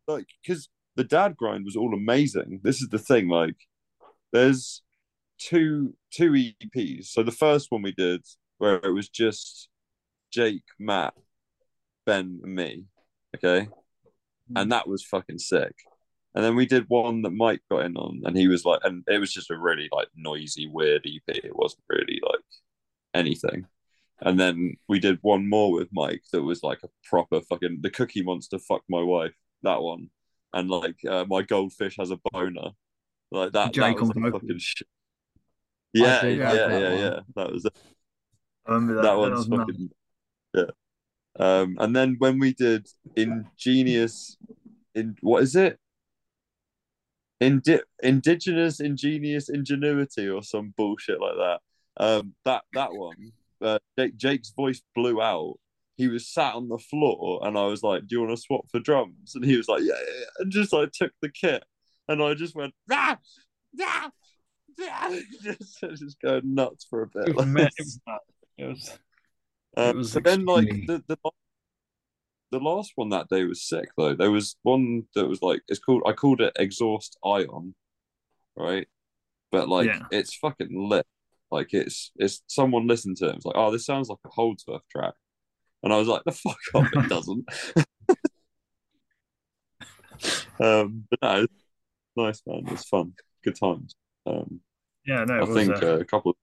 like 0.09 0.25
because 0.43 0.71
the 0.97 1.05
dad 1.05 1.37
grind 1.37 1.67
was 1.67 1.77
all 1.77 1.93
amazing. 1.93 2.61
This 2.65 2.81
is 2.81 2.89
the 2.89 2.99
thing, 2.99 3.29
like 3.29 3.57
there's 4.33 4.81
two 5.39 5.95
two 6.11 6.31
EPs. 6.31 7.09
So 7.09 7.23
the 7.23 7.31
first 7.31 7.71
one 7.71 7.83
we 7.83 7.93
did 7.93 8.23
where 8.57 8.77
it 8.77 8.95
was 8.95 9.11
just 9.11 9.69
Jake, 10.33 10.65
Matt, 10.79 11.13
Ben, 12.07 12.41
and 12.43 12.55
me. 12.55 12.85
Okay. 13.37 13.69
And 14.57 14.69
mm. 14.69 14.71
that 14.71 14.89
was 14.89 15.05
fucking 15.05 15.39
sick. 15.39 15.75
And 16.35 16.45
then 16.45 16.55
we 16.55 16.67
did 16.67 16.85
one 16.89 17.23
that 17.23 17.31
Mike 17.31 17.63
got 17.71 17.85
in 17.85 17.97
on, 17.97 18.23
and 18.25 18.37
he 18.37 18.47
was 18.47 18.65
like, 18.65 18.81
and 18.85 19.03
it 19.09 19.19
was 19.19 19.33
just 19.33 19.51
a 19.51 19.59
really 19.59 19.89
like 19.91 20.09
noisy, 20.15 20.69
weird 20.69 21.05
EP. 21.07 21.37
It 21.37 21.57
wasn't 21.57 21.83
really 21.89 22.21
like 22.25 22.41
anything. 23.15 23.67
And 24.21 24.39
then 24.39 24.77
we 24.89 25.01
did 25.01 25.19
one 25.23 25.49
more 25.49 25.73
with 25.73 25.89
Mike 25.93 26.23
that 26.33 26.43
was 26.43 26.63
like 26.63 26.81
a 26.85 26.89
proper 27.09 27.41
fucking 27.41 27.79
the 27.81 27.91
Cookie 27.91 28.23
Monster 28.23 28.59
fucked 28.59 28.89
my 28.89 29.03
wife. 29.03 29.35
That 29.63 29.83
one, 29.83 30.11
and 30.53 30.71
like 30.71 30.97
uh, 31.09 31.25
my 31.29 31.43
goldfish 31.43 31.97
has 31.99 32.11
a 32.11 32.19
boner. 32.33 32.71
Like 33.33 33.53
that. 33.53 33.73
Jake 33.73 33.97
that 33.97 34.01
was 34.01 34.11
on 34.11 34.33
fucking 34.33 34.59
shit. 34.59 34.89
Yeah, 35.93 36.25
yeah, 36.25 36.29
yeah, 36.29 36.53
that 36.53 36.81
yeah, 36.81 36.91
one. 36.91 36.99
yeah. 36.99 37.21
That 37.35 37.53
was 37.53 37.65
it. 37.65 37.77
I 38.67 38.75
remember 38.75 38.95
that. 38.97 39.03
That 39.03 39.09
That 39.09 39.19
one's 39.19 39.47
fucking 39.47 39.91
yeah. 40.55 40.65
Um, 41.39 41.77
and 41.79 41.95
then 41.95 42.17
when 42.19 42.39
we 42.39 42.53
did 42.53 42.89
ingenious, 43.17 44.37
in 44.95 45.17
what 45.21 45.43
is 45.43 45.57
it? 45.57 45.79
Indi- 47.41 47.81
indigenous 48.03 48.81
ingenious 48.81 49.49
ingenuity 49.49 50.29
or 50.29 50.43
some 50.43 50.75
bullshit 50.77 51.21
like 51.21 51.37
that. 51.37 51.61
Um, 51.97 52.35
that 52.45 52.65
that 52.75 52.93
one, 52.93 53.33
uh, 53.63 53.79
Jake, 53.99 54.17
Jake's 54.17 54.51
voice 54.51 54.83
blew 54.95 55.21
out. 55.23 55.59
He 55.97 56.09
was 56.09 56.29
sat 56.29 56.55
on 56.55 56.69
the 56.69 56.79
floor, 56.79 57.41
and 57.43 57.59
I 57.59 57.67
was 57.67 57.83
like, 57.83 58.07
"Do 58.07 58.17
you 58.17 58.21
want 58.21 58.37
to 58.37 58.43
swap 58.43 58.67
for 58.71 58.79
drums?" 58.79 59.35
And 59.35 59.45
he 59.45 59.57
was 59.57 59.69
like, 59.69 59.83
"Yeah,", 59.83 59.95
yeah, 59.95 60.15
yeah," 60.19 60.25
and 60.39 60.53
just 60.53 60.73
like 60.73 60.93
took 60.93 61.13
the 61.21 61.31
kit, 61.31 61.65
and 62.09 62.23
I 62.23 62.35
just 62.35 62.55
went, 62.55 62.75
"Ah, 62.91 63.19
ah, 63.81 64.11
ah," 64.83 65.11
just 65.43 65.81
just 65.81 66.21
going 66.21 66.55
nuts 66.55 66.87
for 66.89 67.03
a 67.03 67.07
bit. 67.07 67.29
It 67.29 67.37
was, 67.37 68.01
it 68.59 68.65
was. 68.67 68.99
Um, 69.77 69.91
It 69.91 69.97
was 69.97 70.15
but 70.15 70.25
then, 70.25 70.45
like 70.45 70.69
the, 70.87 71.03
the 71.07 71.17
the 72.51 72.59
last 72.59 72.93
one 72.97 73.11
that 73.11 73.29
day 73.29 73.45
was 73.45 73.63
sick 73.69 73.89
though. 73.97 74.15
There 74.15 74.31
was 74.31 74.57
one 74.63 75.05
that 75.15 75.29
was 75.29 75.43
like 75.43 75.63
it's 75.69 75.81
called 75.81 76.03
I 76.07 76.13
called 76.13 76.41
it 76.41 76.53
Exhaust 76.59 77.19
Ion, 77.25 77.75
right? 78.57 78.89
But 79.53 79.69
like 79.69 79.87
Yeah. 79.87 80.03
it's 80.11 80.35
fucking 80.37 80.71
lit. 80.89 81.07
Like 81.51 81.73
it's 81.75 82.13
it's 82.17 82.43
someone 82.49 82.87
listened 82.87 83.17
to 83.19 83.29
it. 83.29 83.37
It's 83.37 83.45
like 83.47 83.57
oh 83.57 83.71
this 83.71 83.87
sounds 83.87 84.09
like 84.09 84.19
a 84.27 84.31
Holdsworth 84.31 84.87
track, 84.91 85.15
and 85.83 85.93
I 85.93 85.99
was 85.99 86.09
like 86.09 86.23
the 86.25 86.33
fuck 86.33 86.59
off 86.75 86.89
it 86.93 87.09
doesn't. 87.09 87.45
um, 90.61 91.07
but 91.11 91.19
no, 91.23 91.47
nice 92.17 92.43
man. 92.47 92.65
It's 92.69 92.85
fun, 92.85 93.15
good 93.43 93.57
times. 93.59 93.97
Um, 94.27 94.61
yeah, 95.07 95.25
no, 95.25 95.35
I 95.35 95.41
was. 95.45 95.57
think 95.57 95.83
uh, 95.83 95.95
uh, 95.95 95.99
a 95.99 96.05
couple 96.05 96.37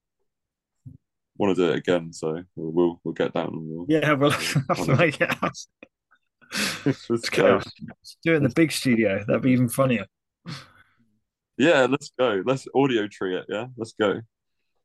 want 1.38 1.56
to 1.56 1.66
do 1.68 1.72
it 1.72 1.78
again, 1.78 2.12
so 2.12 2.44
we'll 2.56 2.72
we'll, 2.72 3.02
we'll 3.04 3.14
get 3.14 3.34
down 3.34 3.48
and 3.50 3.62
we'll. 3.70 3.86
yeah, 3.88 4.14
well, 4.14 4.32
have 4.32 4.86
to 4.86 4.96
make 4.98 5.22
it 5.22 5.32
out. 5.44 5.58
Let's 6.86 7.30
go. 7.30 7.56
Let's 7.56 8.18
do 8.24 8.34
it 8.34 8.38
in 8.38 8.44
the 8.44 8.54
big 8.56 8.72
studio. 8.72 9.24
That'd 9.28 9.42
be 9.42 9.52
even 9.52 9.70
funnier. 9.70 10.06
Yeah, 11.58 11.88
let's 11.90 12.12
go. 12.18 12.42
Let's 12.46 12.68
Audiotree 12.76 13.40
it. 13.40 13.46
Yeah, 13.50 13.68
let's 13.78 13.94
go. 13.94 14.22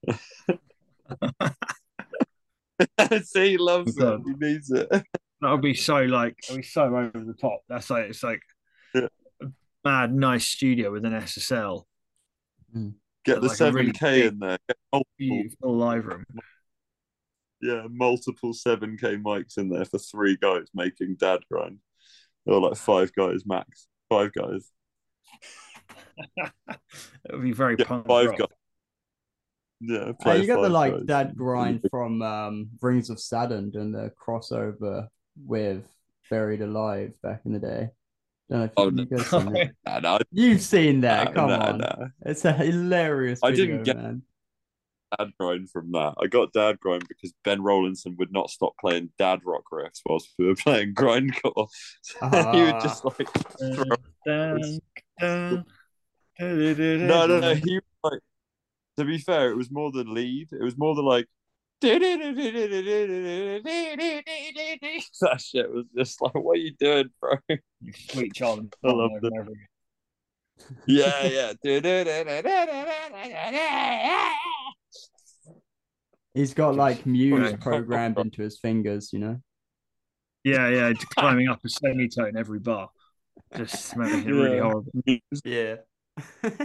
See, 3.22 3.50
he 3.50 3.56
loves 3.58 3.96
it. 3.96 4.20
He 4.24 4.32
needs 4.46 4.70
it. 4.70 4.88
That 4.90 5.50
would 5.50 5.60
be 5.60 5.74
so 5.74 5.96
like, 6.02 6.36
it'd 6.44 6.56
be 6.56 6.62
so 6.62 6.84
over 6.84 7.12
the 7.24 7.34
top. 7.34 7.60
That's 7.68 7.90
like, 7.90 8.10
it's 8.10 8.22
like 8.22 8.40
Yeah. 8.94 9.08
a 9.42 9.46
mad, 9.84 10.14
nice 10.14 10.46
studio 10.46 10.92
with 10.92 11.04
an 11.04 11.12
SSL, 11.12 11.84
mm. 12.76 12.94
Get 13.24 13.36
the 13.36 13.42
Like 13.42 13.52
a 13.52 13.56
seven 13.56 13.74
really 13.74 13.92
K 13.92 14.22
big- 14.22 14.32
in 14.32 14.38
there. 14.40 14.58
Get 14.68 15.02
beautiful 15.18 15.76
live 15.76 16.06
room. 16.06 16.24
Yeah, 17.62 17.86
multiple 17.90 18.52
seven 18.52 18.96
K 19.00 19.16
mics 19.16 19.56
in 19.56 19.68
there 19.70 19.84
for 19.84 19.98
three 19.98 20.36
guys 20.36 20.66
making 20.74 21.16
dad 21.18 21.40
grind, 21.50 21.78
or 22.44 22.60
like 22.60 22.76
five 22.76 23.12
guys 23.14 23.44
max. 23.46 23.86
Five 24.10 24.32
guys. 24.32 24.70
it 26.36 27.32
would 27.32 27.42
be 27.42 27.52
very 27.52 27.76
Yeah, 27.78 27.84
punk 27.86 28.06
five 28.06 28.28
rock. 28.30 28.38
guys. 28.38 28.48
Yeah, 29.80 30.04
Hey, 30.06 30.12
play 30.20 30.40
you 30.40 30.46
got 30.46 30.62
the 30.62 30.68
like 30.68 30.92
guys. 30.92 31.04
dad 31.06 31.36
grind 31.36 31.80
from 31.90 32.22
um, 32.22 32.68
Rings 32.80 33.10
of 33.10 33.18
Saturn 33.20 33.72
and 33.74 33.94
the 33.94 34.12
crossover 34.20 35.08
with 35.44 35.84
Buried 36.30 36.62
Alive 36.62 37.12
back 37.22 37.40
in 37.44 37.52
the 37.52 37.58
day. 37.58 37.88
Don't 38.50 38.58
know 38.60 38.64
if 38.66 38.70
Oh, 38.76 38.84
you, 38.86 38.90
no. 38.92 39.02
you 39.02 39.08
guys 39.16 39.26
seen 39.26 39.52
that. 39.52 39.70
Nah, 39.86 39.98
nah, 40.00 40.18
You've 40.30 40.60
seen 40.60 41.00
that. 41.00 41.24
nah, 41.24 41.32
Come 41.32 41.50
nah, 41.50 41.66
on. 41.70 41.78
nah. 41.78 42.06
It's 42.26 42.44
a 42.44 42.52
hilarious 42.52 43.40
I 43.42 43.50
video, 43.50 43.66
didn't 43.66 43.82
get- 43.84 43.96
man. 43.96 44.22
Dad 45.18 45.32
grind 45.38 45.70
from 45.70 45.92
that. 45.92 46.14
I 46.20 46.26
got 46.26 46.52
dad 46.52 46.80
grind 46.80 47.06
because 47.08 47.32
Ben 47.44 47.60
Rollinson 47.60 48.16
would 48.18 48.32
not 48.32 48.50
stop 48.50 48.72
playing 48.80 49.10
dad 49.18 49.40
rock 49.44 49.64
riffs 49.72 50.00
whilst 50.06 50.32
we 50.38 50.46
were 50.46 50.54
playing 50.54 50.94
grindcore. 50.94 51.68
So 52.02 52.28
he 52.52 52.62
would 52.62 52.80
just 52.80 53.04
like 53.04 53.28
throw 53.74 53.96
Dun, 54.24 54.80
dun, 55.18 55.64
No, 56.38 57.26
no, 57.26 57.40
no. 57.40 57.54
He 57.54 57.74
was 57.74 57.82
like, 58.04 58.20
to 58.98 59.04
be 59.04 59.18
fair, 59.18 59.50
it 59.50 59.56
was 59.56 59.70
more 59.70 59.90
the 59.90 60.04
lead. 60.04 60.48
It 60.52 60.62
was 60.62 60.78
more 60.78 60.94
the 60.94 61.02
like. 61.02 61.26
That 61.80 62.00
shit 65.40 65.72
was 65.72 65.86
just 65.96 66.22
like, 66.22 66.34
what 66.34 66.58
are 66.58 66.60
you 66.60 66.72
doing, 66.78 67.10
bro? 67.20 67.38
Sweet 68.10 68.34
child. 68.34 68.72
I 68.84 68.88
love 68.88 69.10
over 69.10 69.26
and 69.26 69.38
over 69.40 69.50
again. 69.50 69.66
Yeah, 70.86 71.24
yeah. 71.24 71.52
He's 76.34 76.54
got 76.54 76.74
like 76.74 77.04
Muse 77.04 77.52
programmed 77.60 78.18
into 78.18 78.42
his 78.42 78.58
fingers, 78.58 79.12
you 79.12 79.18
know. 79.18 79.38
Yeah, 80.44 80.68
yeah, 80.68 80.92
just 80.92 81.08
climbing 81.16 81.48
up 81.48 81.60
a 81.64 81.68
semitone 81.68 82.36
every 82.36 82.58
bar. 82.58 82.88
Just 83.56 83.96
making 83.96 84.20
it 84.20 84.32
really 84.32 84.56
Yeah. 84.56 84.62
horrible. 84.62 84.90
Muse, 85.06 85.42
Yeah. 85.44 85.76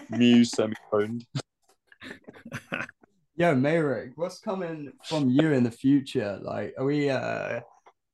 Muse 0.09 0.51
semi-toned. 0.55 1.26
Yo, 3.36 3.53
Meyrick, 3.53 4.13
what's 4.15 4.39
coming 4.39 4.91
from 5.07 5.30
you 5.30 5.51
in 5.51 5.63
the 5.63 5.70
future? 5.72 6.39
Like, 6.41 6.74
are 6.78 6.86
we 6.86 7.09
uh 7.09 7.59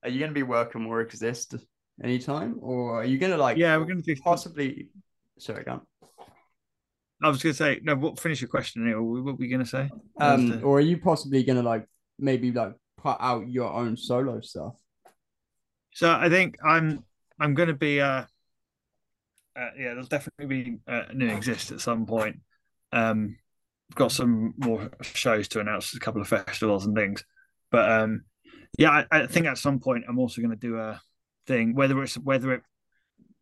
are 0.03 0.09
you 0.09 0.19
gonna 0.19 0.33
be 0.33 0.43
working 0.43 0.81
more 0.81 0.99
exist 1.01 1.55
anytime? 2.03 2.57
Or 2.59 2.99
are 3.01 3.05
you 3.05 3.17
gonna 3.17 3.37
like 3.37 3.57
Yeah, 3.57 3.77
we're 3.77 3.85
gonna 3.85 4.01
do. 4.01 4.15
possibly 4.17 4.89
sorry, 5.39 5.63
go 5.63 5.71
on. 5.73 5.81
I 7.23 7.29
was 7.29 7.41
gonna 7.41 7.53
say 7.53 7.79
no. 7.83 7.95
What? 7.95 8.19
Finish 8.19 8.41
your 8.41 8.49
question. 8.49 8.85
Neil. 8.85 9.01
What 9.01 9.23
were 9.23 9.33
we 9.33 9.47
gonna 9.47 9.65
say? 9.65 9.89
Um, 10.19 10.49
the- 10.49 10.61
or 10.61 10.77
are 10.77 10.81
you 10.81 10.97
possibly 10.97 11.43
gonna 11.43 11.63
like 11.63 11.87
maybe 12.19 12.51
like 12.51 12.73
put 12.97 13.17
out 13.19 13.49
your 13.49 13.71
own 13.71 13.97
solo 13.97 14.41
stuff? 14.41 14.73
So 15.93 16.11
I 16.11 16.29
think 16.29 16.57
I'm 16.63 17.03
I'm 17.39 17.53
going 17.53 17.67
to 17.67 17.75
be 17.75 18.01
uh, 18.01 18.23
uh 19.55 19.69
yeah 19.77 19.89
there'll 19.89 20.05
definitely 20.05 20.45
be 20.45 20.77
uh, 20.87 21.03
new 21.13 21.29
exist 21.29 21.71
at 21.71 21.81
some 21.81 22.05
point. 22.05 22.37
Um, 22.91 23.37
I've 23.91 23.95
got 23.95 24.11
some 24.11 24.53
more 24.57 24.89
shows 25.01 25.47
to 25.49 25.59
announce, 25.59 25.93
a 25.93 25.99
couple 25.99 26.21
of 26.21 26.27
festivals 26.27 26.85
and 26.85 26.95
things, 26.95 27.23
but 27.71 27.91
um, 27.91 28.23
yeah, 28.77 29.05
I, 29.11 29.23
I 29.23 29.27
think 29.27 29.45
at 29.45 29.57
some 29.57 29.79
point 29.79 30.05
I'm 30.07 30.19
also 30.19 30.41
going 30.41 30.51
to 30.51 30.57
do 30.57 30.77
a 30.77 31.01
thing 31.45 31.75
whether 31.75 32.01
it's 32.01 32.17
whether 32.17 32.53
it 32.53 32.63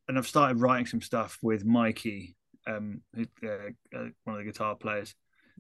and 0.07 0.17
I've 0.17 0.27
started 0.27 0.59
writing 0.59 0.87
some 0.87 1.01
stuff 1.01 1.37
with 1.41 1.63
Mikey, 1.63 2.35
um, 2.67 3.01
who, 3.15 3.25
uh, 3.43 3.69
uh, 3.97 4.09
one 4.23 4.35
of 4.35 4.37
the 4.37 4.51
guitar 4.51 4.75
players 4.75 5.15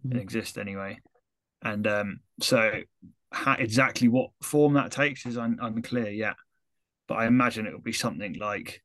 Mhm. 0.05 0.19
exist 0.19 0.57
anyway, 0.57 0.99
and 1.61 1.85
um, 1.85 2.19
so 2.41 2.81
how, 3.31 3.53
exactly 3.53 4.07
what 4.07 4.31
form 4.41 4.73
that 4.73 4.91
takes 4.91 5.25
is 5.25 5.37
un, 5.37 5.57
unclear 5.61 6.09
yet 6.09 6.35
but 7.11 7.17
I 7.17 7.25
imagine 7.25 7.65
it 7.67 7.73
will 7.73 7.81
be 7.81 7.91
something 7.91 8.35
like 8.39 8.81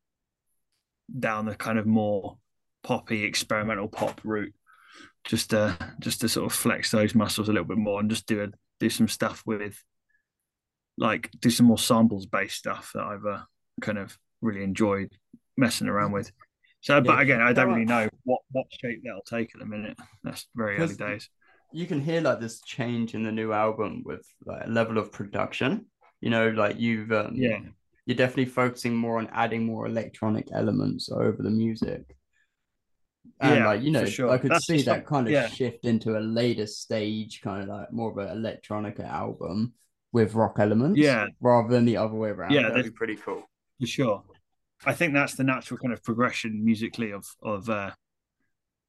down 1.17 1.45
the 1.45 1.55
kind 1.55 1.79
of 1.79 1.85
more 1.85 2.37
poppy 2.83 3.23
experimental 3.23 3.87
pop 3.87 4.19
route, 4.25 4.53
just 5.23 5.53
uh, 5.53 5.77
just 6.01 6.19
to 6.19 6.27
sort 6.27 6.51
of 6.51 6.57
flex 6.57 6.91
those 6.91 7.15
muscles 7.15 7.47
a 7.47 7.53
little 7.53 7.67
bit 7.67 7.77
more 7.77 8.01
and 8.01 8.09
just 8.09 8.27
do 8.27 8.43
a 8.43 8.47
do 8.81 8.89
some 8.89 9.07
stuff 9.07 9.43
with 9.45 9.81
like 10.97 11.31
do 11.39 11.49
some 11.49 11.67
more 11.67 11.77
samples 11.77 12.25
based 12.25 12.57
stuff 12.57 12.91
that 12.93 13.03
I've 13.03 13.25
uh, 13.25 13.43
kind 13.79 13.97
of 13.97 14.17
really 14.41 14.61
enjoyed 14.63 15.15
messing 15.55 15.87
around 15.87 16.11
with. 16.11 16.29
So, 16.87 17.01
but 17.01 17.15
Yeah. 17.15 17.21
again, 17.21 17.41
I 17.41 17.51
don't 17.51 17.67
really 17.73 17.83
know 17.83 18.07
what 18.23 18.41
what 18.51 18.67
shape 18.81 19.01
that'll 19.03 19.21
take 19.23 19.53
at 19.53 19.59
the 19.59 19.65
minute. 19.65 19.97
That's 20.23 20.47
very 20.55 20.77
early 20.77 20.95
days. 20.95 21.29
You 21.73 21.85
can 21.85 21.99
hear 21.99 22.21
like 22.21 22.39
this 22.39 22.61
change 22.61 23.13
in 23.13 23.23
the 23.23 23.31
new 23.31 23.51
album 23.51 24.03
with 24.05 24.25
like 24.45 24.63
a 24.65 24.69
level 24.69 24.97
of 24.97 25.11
production. 25.11 25.87
You 26.21 26.29
know, 26.29 26.47
like 26.49 26.79
you've 26.79 27.11
um, 27.11 27.33
Yeah. 27.35 27.59
you're 28.05 28.15
definitely 28.15 28.45
focusing 28.45 28.95
more 28.95 29.17
on 29.17 29.27
adding 29.33 29.65
more 29.65 29.85
electronic 29.85 30.47
elements 30.53 31.09
over 31.11 31.43
the 31.43 31.49
music. 31.49 32.15
And 33.41 33.57
Yeah, 33.57 33.67
like, 33.67 33.81
you 33.81 33.91
know, 33.91 34.05
sure. 34.05 34.29
I 34.29 34.37
could 34.37 34.51
That's 34.51 34.65
see 34.65 34.81
that 34.83 35.05
kind 35.05 35.27
of 35.27 35.33
yeah. 35.33 35.47
shift 35.49 35.83
into 35.83 36.17
a 36.17 36.21
later 36.21 36.67
stage, 36.67 37.41
kind 37.41 37.63
of 37.63 37.67
like 37.67 37.91
more 37.91 38.11
of 38.11 38.17
an 38.17 38.29
electronica 38.41 39.03
album 39.03 39.73
with 40.13 40.35
rock 40.35 40.55
elements. 40.59 40.97
Yeah. 40.97 41.27
Rather 41.41 41.67
than 41.67 41.83
the 41.83 41.97
other 41.97 42.15
way 42.15 42.29
around. 42.29 42.51
Yeah, 42.51 42.69
That'd 42.69 42.85
be 42.85 42.91
pretty 42.91 43.17
cool. 43.17 43.43
for 43.81 43.87
sure. 43.87 44.23
I 44.85 44.93
think 44.93 45.13
that's 45.13 45.35
the 45.35 45.43
natural 45.43 45.79
kind 45.79 45.93
of 45.93 46.03
progression 46.03 46.63
musically 46.63 47.11
of 47.11 47.25
of 47.41 47.69
uh, 47.69 47.91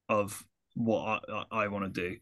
of 0.08 0.44
what 0.74 1.22
I, 1.28 1.44
I 1.64 1.68
want 1.68 1.92
to 1.92 2.00
do 2.10 2.16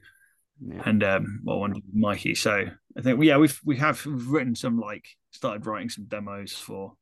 Yeah. 0.60 0.82
and 0.86 1.04
um, 1.04 1.40
what 1.44 1.54
I 1.54 1.58
want 1.58 1.74
to 1.74 1.80
do 1.80 1.86
with 1.86 2.00
Mikey. 2.00 2.34
So 2.34 2.66
I 2.96 3.00
think 3.00 3.22
yeah, 3.22 3.36
we've 3.38 3.60
we 3.64 3.76
have 3.78 4.04
written 4.06 4.54
some 4.54 4.78
like 4.78 5.06
started 5.30 5.66
writing 5.66 5.88
some 5.90 6.04
demos 6.04 6.52
for 6.52 6.94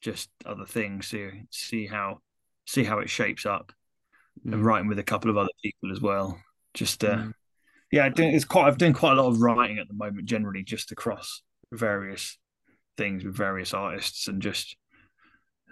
just 0.00 0.30
other 0.46 0.64
things 0.64 1.10
to 1.10 1.32
see 1.50 1.86
how 1.86 2.20
see 2.66 2.84
how 2.84 2.98
it 3.00 3.10
shapes 3.10 3.44
up 3.46 3.72
and 4.44 4.54
Mm. 4.54 4.64
writing 4.64 4.88
with 4.88 4.98
a 4.98 5.02
couple 5.04 5.30
of 5.30 5.36
other 5.36 5.50
people 5.62 5.92
as 5.92 6.00
well. 6.00 6.40
Just 6.74 7.04
uh, 7.04 7.16
Mm. 7.16 7.32
yeah, 7.90 8.08
doing, 8.08 8.34
it's 8.34 8.44
quite. 8.46 8.66
I've 8.66 8.78
done 8.78 8.94
quite 8.94 9.12
a 9.12 9.22
lot 9.22 9.28
of 9.28 9.40
writing 9.40 9.78
at 9.78 9.88
the 9.88 9.94
moment, 9.94 10.24
generally 10.26 10.62
just 10.62 10.90
across 10.92 11.42
various 11.70 12.38
things 12.96 13.24
with 13.24 13.36
various 13.36 13.74
artists, 13.74 14.28
and 14.28 14.40
just 14.40 14.76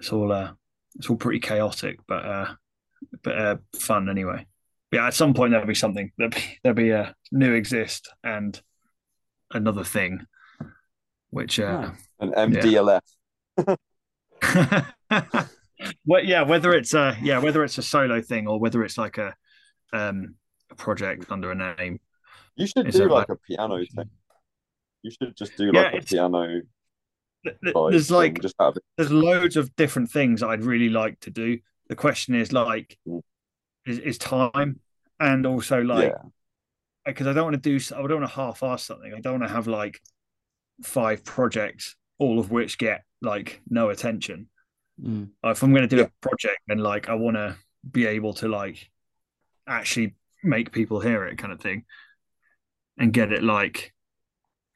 it's 0.01 0.13
all 0.13 0.33
uh, 0.33 0.53
it's 0.97 1.09
all 1.09 1.17
pretty 1.17 1.39
chaotic, 1.41 2.01
but 2.09 2.25
uh, 2.25 2.55
but 3.23 3.39
uh, 3.39 3.57
fun 3.79 4.09
anyway. 4.09 4.47
Yeah, 4.93 5.07
at 5.07 5.15
some 5.15 5.35
point 5.35 5.53
there'll 5.53 5.67
be 5.67 5.75
something. 5.75 6.11
There'll 6.19 6.31
be 6.31 6.59
there'll 6.63 6.75
be 6.77 6.91
a 6.91 7.15
new 7.31 7.53
exist 7.53 8.11
and 8.25 8.61
another 9.53 9.85
thing, 9.85 10.27
which 11.31 11.61
uh, 11.61 11.91
An 12.19 12.33
MDLF. 12.33 13.01
well, 16.07 16.25
yeah, 16.25 16.43
whether 16.43 16.73
it's 16.73 16.95
a 16.95 17.17
yeah, 17.23 17.39
whether 17.39 17.63
it's 17.63 17.79
a 17.79 17.83
solo 17.83 18.21
thing 18.21 18.49
or 18.49 18.59
whether 18.59 18.83
it's 18.83 18.99
like 18.99 19.19
a 19.19 19.35
um 19.93 20.35
a 20.71 20.75
project 20.75 21.31
under 21.31 21.51
a 21.51 21.77
name. 21.77 22.01
You 22.57 22.67
should 22.67 22.91
do 22.91 22.99
there 22.99 23.09
like 23.09 23.29
like- 23.29 23.39
a 23.39 23.41
piano 23.47 23.85
thing. 23.95 24.11
You 25.03 25.11
should 25.11 25.37
just 25.37 25.57
do 25.57 25.71
Yeah, 25.73 25.83
like 25.83 26.03
a 26.03 26.07
piano. 26.07 26.61
Th- 27.45 27.57
There's 27.63 28.11
like 28.11 28.41
there's 28.97 29.11
loads 29.11 29.57
of 29.57 29.75
different 29.77 30.11
things 30.11 30.43
I'd 30.43 30.63
really 30.63 30.89
like 30.91 31.19
to 31.21 31.31
do. 31.31 31.59
The 31.89 31.97
question 31.97 32.35
is 32.35 32.53
like, 32.53 32.99
Mm. 33.09 33.23
is, 33.87 33.99
is 33.99 34.19
time, 34.19 34.81
and 35.19 35.47
also 35.47 35.81
like 35.83 36.13
yeah, 36.13 36.29
because 37.07 37.27
I 37.27 37.33
don't 37.33 37.45
want 37.45 37.63
to 37.63 37.79
do 37.79 37.95
I 37.95 38.01
don't 38.07 38.21
want 38.21 38.31
to 38.31 38.37
half-ass 38.37 38.85
something. 38.85 39.13
I 39.15 39.21
don't 39.21 39.41
want 39.41 39.49
to 39.51 39.55
have 39.55 39.67
like 39.67 40.01
five 40.83 41.25
projects, 41.25 41.97
all 42.19 42.39
of 42.39 42.51
which 42.51 42.79
get 42.79 43.05
like 43.23 43.61
no 43.69 43.89
attention. 43.91 44.49
Mm. 45.03 45.31
If 45.45 45.63
I'm 45.63 45.71
going 45.73 45.89
to 45.89 45.97
do 45.97 46.03
Yeah. 46.03 46.09
a 46.09 46.29
project, 46.29 46.59
then 46.69 46.79
like 46.79 47.09
I 47.09 47.15
want 47.15 47.37
to 47.37 47.57
be 47.91 48.07
able 48.07 48.35
to 48.35 48.49
like 48.49 48.91
actually 49.67 50.15
make 50.45 50.73
people 50.73 51.01
hear 51.01 51.25
it, 51.25 51.39
kind 51.39 51.53
of 51.53 51.61
thing, 51.61 51.85
and 52.99 53.13
get 53.13 53.33
it 53.33 53.43
like 53.43 53.95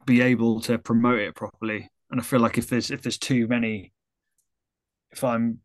be 0.07 0.21
able 0.23 0.61
to 0.63 0.79
promote 0.79 1.19
it 1.21 1.35
properly. 1.35 1.91
And 2.15 2.21
I 2.21 2.25
feel 2.25 2.39
like 2.39 2.59
if 2.59 2.69
there's 2.69 2.93
if 2.93 3.03
there's 3.03 3.19
too 3.19 3.49
many, 3.49 3.93
if 5.11 5.25
I'm 5.25 5.59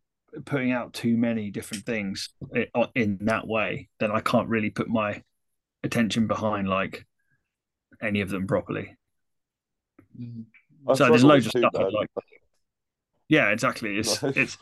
putting 0.45 0.71
out 0.71 0.93
too 0.93 1.15
many 1.15 1.51
different 1.51 1.85
things 1.85 2.29
eh, 2.55 2.65
in 2.95 3.19
that 3.21 3.47
way, 3.47 3.87
then 3.99 4.09
I 4.09 4.21
can't 4.21 4.49
really 4.49 4.71
put 4.71 4.89
my 4.89 5.21
attention 5.83 6.25
behind 6.25 6.67
like 6.67 7.05
any 8.01 8.21
of 8.21 8.31
them 8.31 8.47
properly. 8.47 8.97
I 10.87 10.95
so 10.95 11.09
there's 11.09 11.23
loads 11.23 11.45
of 11.45 11.51
stuff 11.51 11.71
like. 11.75 12.09
Yeah, 13.27 13.51
exactly. 13.51 13.99
It's 13.99 14.23
it's 14.23 14.57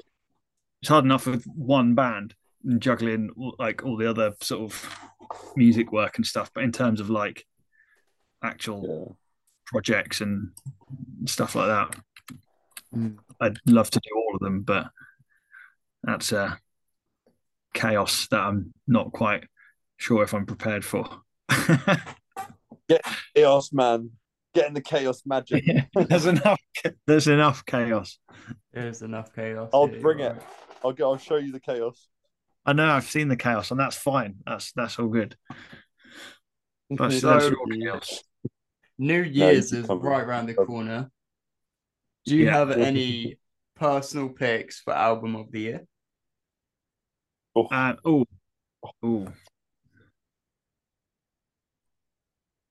it's 0.82 0.90
hard 0.90 1.06
enough 1.06 1.26
with 1.26 1.46
one 1.46 1.96
band 1.96 2.36
and 2.66 2.82
juggling 2.82 3.30
like 3.60 3.86
all 3.86 3.96
the 3.96 4.10
other 4.10 4.34
sort 4.42 4.70
of 4.70 5.10
music 5.56 5.94
work 5.94 6.18
and 6.18 6.26
stuff, 6.26 6.52
but 6.54 6.66
in 6.66 6.74
terms 6.74 7.00
of 7.00 7.10
like 7.10 7.46
actual. 8.44 9.18
Projects 9.68 10.22
and 10.22 10.50
stuff 11.26 11.56
like 11.56 11.68
that, 11.68 12.00
Mm. 12.96 13.18
I'd 13.42 13.58
love 13.66 13.90
to 13.92 14.00
do 14.00 14.10
all 14.16 14.36
of 14.36 14.40
them, 14.40 14.62
but 14.62 14.88
that's 16.04 16.32
uh, 16.32 16.56
chaos 17.74 18.28
that 18.32 18.40
I'm 18.40 18.74
not 18.88 19.12
quite 19.12 19.44
sure 19.98 20.24
if 20.24 20.34
I'm 20.34 20.46
prepared 20.46 20.86
for. 20.86 21.06
Get 22.88 23.02
chaos 23.36 23.74
man, 23.74 24.12
getting 24.56 24.74
the 24.74 24.80
chaos 24.82 25.22
magic. 25.26 25.66
there's 25.94 26.26
enough. 26.28 26.60
There's 27.06 27.28
enough 27.28 27.66
chaos. 27.66 28.18
There's 28.72 29.02
enough 29.02 29.34
chaos. 29.36 29.70
I'll 29.74 29.88
here, 29.88 30.00
bring 30.00 30.20
it. 30.22 30.32
right. 30.32 30.42
I'll 30.86 30.94
go. 30.94 31.12
I'll 31.12 31.18
show 31.18 31.36
you 31.36 31.52
the 31.52 31.60
chaos. 31.60 32.08
I 32.66 32.72
know 32.72 32.90
I've 32.90 33.04
seen 33.10 33.28
the 33.28 33.36
chaos, 33.36 33.70
and 33.72 33.80
that's 33.80 33.98
fine. 33.98 34.36
That's 34.46 34.72
that's 34.72 34.98
all 34.98 35.10
good. 35.10 35.36
But 36.90 37.12
So- 37.12 37.28
that's 37.32 37.50
your 37.50 37.68
chaos. 37.70 38.24
New 38.98 39.22
Year's 39.22 39.72
can 39.72 39.84
is 39.84 39.90
right 39.90 40.24
around 40.24 40.48
the 40.48 40.54
corner. 40.54 41.12
Do 42.26 42.36
you 42.36 42.46
Yeah. 42.46 42.52
have 42.54 42.72
any 42.72 43.38
personal 43.76 44.30
picks 44.30 44.80
for 44.82 44.94
album 44.94 45.36
of 45.36 45.52
the 45.52 45.60
year? 45.60 45.88
Oh. 47.56 47.68
Uh, 47.68 47.96
oh, 48.06 48.26
oh. 49.04 49.28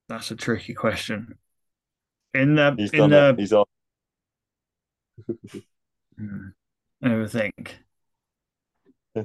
That's 0.08 0.30
a 0.30 0.36
tricky 0.36 0.74
question. 0.74 1.38
In 2.34 2.54
the 2.54 2.74
He's 2.76 2.90
in 2.92 3.10
the 3.10 3.30
it. 3.30 3.38
He's 3.40 3.52
on. 3.52 3.64
Hmm. 6.18 6.48
I 7.02 7.08
never 7.08 7.26
think. 7.28 7.78
I 9.16 9.22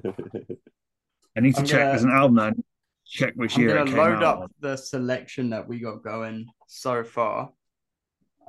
need 1.39 1.53
to 1.55 1.61
I'm 1.61 1.65
check. 1.65 1.79
gonna- 1.79 1.85
There's 1.91 2.03
an 2.03 2.11
album. 2.11 2.39
I 2.39 2.49
need 2.51 2.55
to 2.57 2.63
check 3.05 3.33
which 3.35 3.55
I'm 3.57 3.61
year 3.63 3.75
gonna 3.75 3.91
load 3.95 4.23
out. 4.23 4.43
up 4.43 4.51
the 4.59 4.75
selection 4.77 5.49
that 5.51 5.67
we 5.67 5.79
got 5.79 6.03
going 6.03 6.47
so 6.71 7.03
far. 7.03 7.51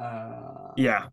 Uh, 0.01 0.73
Yeah. 0.77 1.09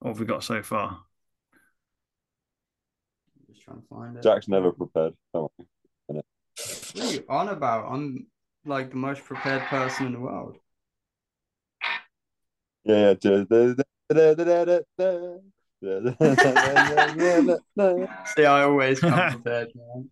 What 0.00 0.10
have 0.10 0.20
we 0.20 0.26
got 0.26 0.44
so 0.44 0.62
far? 0.62 1.04
just 3.50 3.64
trying 3.64 3.80
to 3.80 3.86
find 3.88 4.16
it. 4.16 4.22
Jack's 4.22 4.48
never 4.48 4.72
prepared. 4.72 5.14
Don't 5.34 5.50
worry. 5.58 5.66
What 6.94 7.04
are 7.04 7.12
you 7.12 7.24
on 7.28 7.48
about? 7.48 7.90
I'm 7.90 8.26
like 8.64 8.90
the 8.90 8.96
most 8.96 9.24
prepared 9.24 9.62
person 9.62 10.06
in 10.06 10.12
the 10.12 10.20
world. 10.20 10.56
Yeah, 12.84 13.14
yeah. 13.22 13.44
See, 18.24 18.44
I 18.44 18.62
always 18.64 19.00
come 19.00 19.30
prepared, 19.32 19.68
man. 19.74 20.10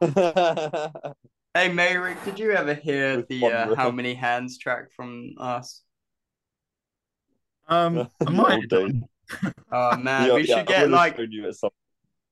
Hey, 1.54 1.72
Meyrick, 1.72 2.22
did 2.24 2.38
you 2.38 2.52
ever 2.52 2.74
hear 2.74 3.22
the 3.22 3.44
uh. 3.46 3.74
How 3.74 3.90
Many 3.90 4.14
Hands 4.14 4.56
track 4.58 4.92
from 4.94 5.30
us? 5.38 5.82
Um, 7.68 8.08
I 8.26 8.30
might 8.30 8.60
have 8.60 8.68
done. 8.68 9.02
Oh 9.70 9.94
man, 9.98 10.28
Yeah, 10.28 10.34
we 10.34 10.44
should 10.46 10.56
I 10.56 10.62
get 10.62 10.88
like 10.88 11.16
shown 11.16 11.30
you 11.32 11.48
at 11.48 11.54
some- 11.56 11.68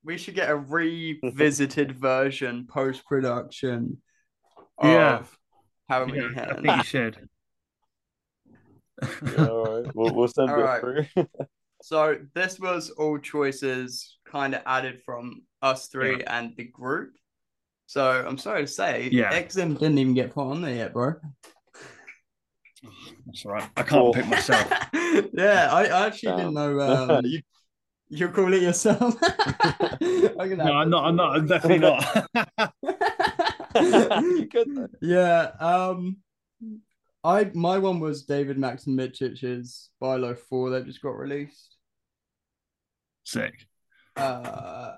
we 0.05 0.17
should 0.17 0.35
get 0.35 0.49
a 0.49 0.57
revisited 0.57 1.93
version 1.93 2.67
post 2.67 3.05
production 3.05 4.01
of 4.79 4.89
Yeah. 4.89 5.23
How 5.91 6.07
Many 6.07 6.21
Yeah, 6.21 6.29
I 6.29 6.33
Hands. 6.33 6.61
think 6.63 6.77
you 6.79 6.83
should. 6.85 7.29
Yeah, 9.37 9.47
all 9.49 9.83
right. 9.83 9.95
We'll, 9.95 10.15
we'll 10.15 10.29
send 10.29 10.51
All 10.51 10.59
it 10.59 10.63
right. 10.63 10.81
through. 10.81 11.27
So 11.83 12.17
this 12.35 12.59
was 12.59 12.89
all 12.91 13.19
choices 13.19 14.17
kind 14.25 14.55
of 14.55 14.63
added 14.65 15.03
from 15.05 15.43
us 15.61 15.89
three 15.89 16.25
and 16.25 16.55
the 16.57 16.65
group. 16.65 17.11
So 17.87 18.03
I'm 18.27 18.39
sorry 18.39 18.63
to 18.63 18.67
say, 18.67 19.09
Yeah. 19.13 19.33
XM 19.33 19.79
didn't 19.79 19.99
even 19.99 20.15
get 20.15 20.33
put 20.35 20.49
on 20.51 20.61
there 20.63 20.75
yet, 20.75 20.93
bro. 20.93 21.15
That's 23.27 23.45
all 23.47 23.53
right. 23.53 23.69
I 23.77 23.83
can't 23.83 23.89
Cool. 23.89 24.13
pick 24.13 24.27
myself. 24.27 24.69
yeah, 25.33 25.69
I, 25.73 25.85
I 25.87 26.07
actually 26.07 26.31
Damn. 26.31 26.39
didn't 26.39 26.55
know 26.55 26.81
um, 27.19 27.25
You- 27.27 27.43
you're 28.09 28.29
calling 28.29 28.55
it 28.55 28.63
yourself. 28.63 29.17
I'm 29.23 30.37
gonna 30.37 30.57
No, 30.65 30.73
I'm 30.75 30.91
not. 30.91 31.05
I'm 31.07 31.17
not. 31.17 31.37
I'm 31.37 31.47
definitely 31.47 31.79
not. 31.81 32.29
you 34.23 34.47
could 34.49 34.77
though. 34.77 34.89
yeah. 35.03 35.51
Um, 35.59 36.19
I 37.25 37.51
my 37.55 37.79
one 37.79 37.99
was 37.99 38.23
David 38.23 38.59
Maxim 38.59 38.95
Micic's 38.95 39.91
Bilo 40.01 40.39
Four 40.39 40.71
that 40.71 40.87
just 40.87 41.03
got 41.03 41.19
released. 41.19 41.75
Sick. 43.25 43.55
Uh, 44.15 44.93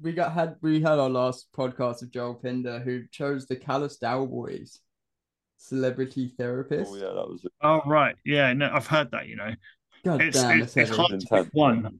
we 0.00 0.12
got 0.12 0.32
had 0.32 0.56
we 0.60 0.80
had 0.80 0.98
our 0.98 1.10
last 1.10 1.48
podcast 1.56 2.02
of 2.02 2.10
Joel 2.10 2.34
Pinder 2.34 2.80
who 2.80 3.06
chose 3.10 3.46
the 3.46 3.56
Callous 3.56 3.98
Daoboys, 3.98 4.78
celebrity 5.56 6.34
therapist. 6.36 6.90
Oh 6.92 6.96
yeah, 6.96 7.12
that 7.14 7.28
was 7.28 7.46
Oh 7.62 7.80
right. 7.86 8.16
Yeah. 8.24 8.52
No, 8.52 8.70
I've 8.72 8.86
heard 8.86 9.10
that. 9.12 9.28
You 9.28 9.36
know, 9.36 9.54
God 10.04 10.22
it's 10.22 10.40
damn, 10.40 10.60
it's, 10.60 10.76
it's, 10.76 10.90
it's 10.90 10.90
heavy. 10.90 11.02
hard 11.02 11.20
to 11.20 11.26
pick 11.26 11.48
one. 11.52 11.98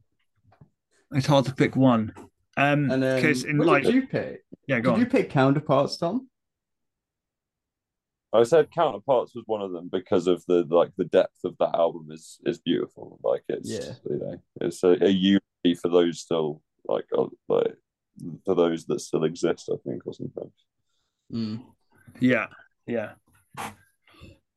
It's 1.13 1.27
hard 1.27 1.45
to 1.47 1.55
pick 1.55 1.77
one. 1.77 2.13
Um, 2.57 2.89
because 2.89 3.45
in 3.45 3.59
what 3.59 3.67
like 3.67 3.83
did 3.85 3.95
you 3.95 4.07
pick? 4.07 4.45
yeah, 4.69 4.81
go 4.81 4.93
Did 4.93 5.01
you 5.01 5.07
pick 5.07 5.31
counterparts, 5.31 5.97
Tom? 5.97 6.29
I 8.33 8.43
said 8.43 8.71
counterparts 8.73 9.35
was 9.35 9.45
one 9.47 9.63
of 9.63 9.71
them 9.73 9.89
because 9.91 10.27
of 10.27 10.45
the 10.47 10.67
like 10.69 10.91
the 10.97 11.05
depth 11.05 11.45
of 11.45 11.57
that 11.59 11.75
album 11.75 12.09
is 12.11 12.41
is 12.45 12.59
beautiful. 12.59 13.21
Like 13.23 13.45
it's 13.49 13.71
Yeah. 13.71 13.93
you 14.11 14.19
know 14.19 14.43
it's 14.61 14.83
a, 14.83 14.97
a 15.01 15.09
eulogy 15.09 15.75
for 15.81 15.89
those 15.89 16.21
still 16.21 16.61
like 16.89 17.07
uh, 17.17 17.27
like 17.49 17.77
for 18.45 18.55
those 18.55 18.85
that 18.87 19.01
still 19.01 19.25
exist. 19.25 19.71
I 19.73 19.77
think 19.89 20.07
or 20.07 20.13
something. 20.15 20.51
Mm. 21.33 21.63
Yeah. 22.21 22.47
Yeah. 22.87 23.13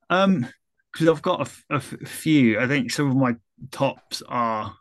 Um, 0.09 0.47
because 0.91 1.09
I've 1.09 1.21
got 1.21 1.49
a 1.69 1.79
few. 1.79 2.59
I 2.59 2.67
think 2.67 2.91
some 2.91 3.09
of 3.09 3.15
my 3.15 3.35
tops 3.71 4.23
are 4.27 4.75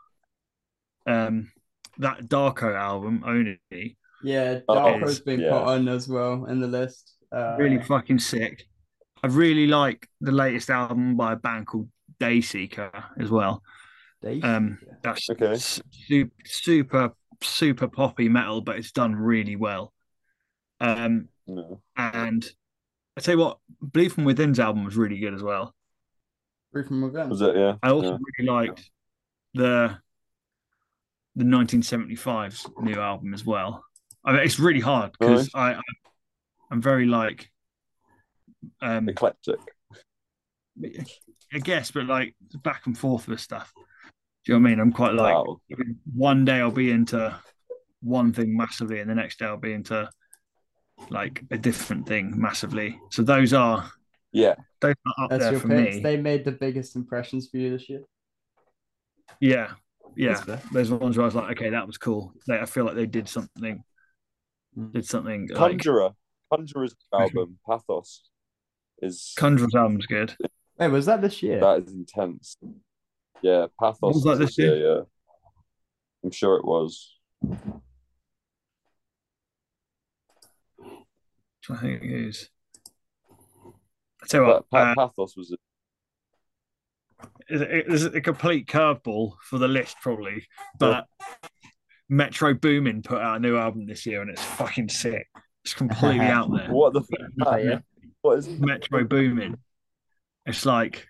um 1.07 1.51
that 1.99 2.25
Darko 2.29 2.75
album 2.75 3.23
only 3.27 3.97
Yeah, 4.23 4.61
Oh, 4.69 4.75
Darko's 4.75 5.21
been 5.21 5.41
yeah. 5.41 5.51
put 5.51 5.63
on 5.63 5.89
as 5.89 6.09
well 6.09 6.47
in 6.47 6.61
the 6.61 6.67
list. 6.67 7.17
Uh, 7.33 7.57
really 7.59 7.83
fucking 7.83 8.19
sick. 8.19 8.67
I 9.23 9.29
really 9.29 9.67
like 9.67 10.09
the 10.21 10.33
latest 10.33 10.71
album 10.71 11.17
by 11.17 11.33
a 11.33 11.37
band 11.37 11.67
called 11.67 11.89
Dayseeker 12.21 12.91
as 13.19 13.31
well. 13.31 13.63
Daisy. 14.23 14.43
Um, 14.43 14.79
that's 15.03 15.29
Okay. 15.31 15.53
s- 15.53 15.81
su- 15.91 16.31
super 16.45 17.13
super 17.43 17.89
poppy 17.89 18.29
metal, 18.29 18.61
but 18.61 18.77
it's 18.77 18.93
done 18.93 19.15
really 19.15 19.57
well. 19.57 19.93
Um, 20.81 21.29
No. 21.47 21.81
and 21.97 22.45
I 23.17 23.21
tell 23.21 23.35
you 23.37 23.41
what, 23.41 23.59
Bleed 23.81 24.13
from 24.13 24.25
Within's 24.25 24.61
album 24.61 24.85
was 24.85 24.97
really 24.97 25.19
good 25.19 25.35
as 25.35 25.43
well. 25.43 25.75
Bleed 26.73 26.87
from 26.87 27.03
Within 27.03 27.31
Was 27.31 27.41
it? 27.41 27.57
Yeah. 27.57 27.77
I 27.83 27.91
also 27.91 28.13
Yeah. 28.13 28.19
really 28.39 28.51
liked 28.51 28.91
the 29.55 29.99
the 31.35 31.45
1975's 31.45 32.67
new 32.81 32.99
album 32.99 33.35
as 33.35 33.45
well. 33.45 33.85
I 34.25 34.33
mean, 34.33 34.41
it's 34.43 34.59
really 34.59 34.81
hard 34.81 35.13
because 35.13 35.51
I, 35.55 35.75
I 35.75 35.83
I'm 36.71 36.81
very 36.81 37.07
like 37.07 37.51
um 38.81 39.09
Eclectic. 39.09 39.61
I 41.53 41.59
guess, 41.59 41.91
but 41.91 42.07
like 42.07 42.35
back 42.63 42.87
and 42.87 42.97
forth 42.97 43.29
with 43.29 43.41
stuff. 43.41 43.73
Do 44.47 44.53
you 44.53 44.59
know 44.59 44.63
what 44.63 44.69
I 44.69 44.71
mean? 44.71 44.81
I'm 44.81 44.93
quite 44.93 45.15
like 45.15 45.35
wow. 45.35 45.61
one 46.15 46.45
day 46.45 46.61
I'll 46.61 46.71
be 46.71 46.93
into 46.93 47.37
one 48.01 48.33
thing 48.33 48.57
massively, 48.57 49.01
and 49.01 49.11
the 49.11 49.15
next 49.15 49.41
day 49.41 49.47
I'll 49.47 49.57
be 49.57 49.73
into 49.73 50.09
like 51.11 51.43
a 51.51 51.59
different 51.59 52.07
thing 52.07 52.33
massively. 52.41 52.99
So 53.11 53.23
those 53.23 53.53
are 53.53 53.91
Yeah. 54.33 54.55
those 54.81 54.95
are 55.07 55.25
up 55.25 55.31
That's 55.31 55.43
there 55.43 55.53
your 55.53 55.61
for 55.61 55.69
picks. 55.69 55.97
me. 55.97 56.03
They 56.03 56.17
made 56.17 56.45
the 56.45 56.53
biggest 56.53 56.95
impressions 56.95 57.49
for 57.51 57.57
you 57.57 57.71
this 57.77 57.89
year. 57.89 58.03
Yeah, 59.41 59.73
yeah. 60.17 60.41
That's. 60.47 60.69
Those 60.71 60.93
are 60.93 60.97
ones 60.97 61.17
where 61.17 61.25
I 61.25 61.27
was 61.27 61.35
like, 61.35 61.51
okay, 61.59 61.71
that 61.71 61.87
was 61.87 61.99
cool. 61.99 62.33
Like, 62.47 62.61
I 62.61 62.67
feel 62.67 62.85
like 62.85 62.95
they 62.95 63.07
did 63.07 63.29
something, 63.29 63.83
Mm. 64.79 64.93
did 64.93 65.07
something 65.07 65.49
like 65.49 65.59
Conjurer. 65.59 66.11
Conjurer's 66.53 66.95
album 67.13 67.59
Pathos 67.69 68.29
is 69.03 69.33
Conjurer's 69.37 69.75
album's 69.75 70.07
good. 70.07 70.37
Wait, 70.79 70.89
was 70.89 71.07
that 71.07 71.21
this 71.23 71.43
year? 71.43 71.59
that 71.61 71.83
is 71.83 71.93
intense. 71.93 72.57
Yeah, 73.43 73.67
Pathos. 73.81 74.15
Was 74.15 74.25
that 74.25 74.33
is 74.33 74.39
this 74.41 74.59
year? 74.59 74.77
Yeah. 74.77 75.01
I'm 76.25 76.31
sure 76.31 76.57
it 76.57 76.65
was. 76.65 77.13
I 81.69 81.77
think 81.81 82.03
it 82.03 82.11
is. 82.29 82.49
I 84.23 84.27
tell 84.29 84.43
you 84.43 84.47
what, 84.47 84.67
But 84.71 84.79
Pa- 84.79 84.91
uh, 84.93 84.95
Pathos 85.09 85.37
was 85.37 85.55
it's 87.49 87.63
a- 87.63 87.93
it's 87.93 88.03
a 88.05 88.21
complete 88.21 88.67
curveball 88.69 89.35
for 89.43 89.59
the 89.59 89.69
list, 89.69 89.97
probably. 90.01 90.47
But 90.79 91.07
Metro 92.09 92.55
Boomin 92.55 93.03
put 93.03 93.21
out 93.21 93.37
a 93.37 93.41
new 93.41 93.57
album 93.57 93.87
this 93.87 94.07
year, 94.07 94.21
and 94.23 94.31
it's 94.31 94.43
fucking 94.45 94.89
sick. 94.91 95.27
It's 95.65 95.75
completely 95.75 96.27
out 96.27 96.51
there. 96.57 96.69
what 96.73 96.93
the 96.93 97.03
Oh, 97.45 97.57
yeah. 97.57 97.81
what 98.23 98.39
is 98.39 98.49
Metro 98.49 99.05
Boomin. 99.05 99.57
It's 100.45 100.65
like 100.65 101.07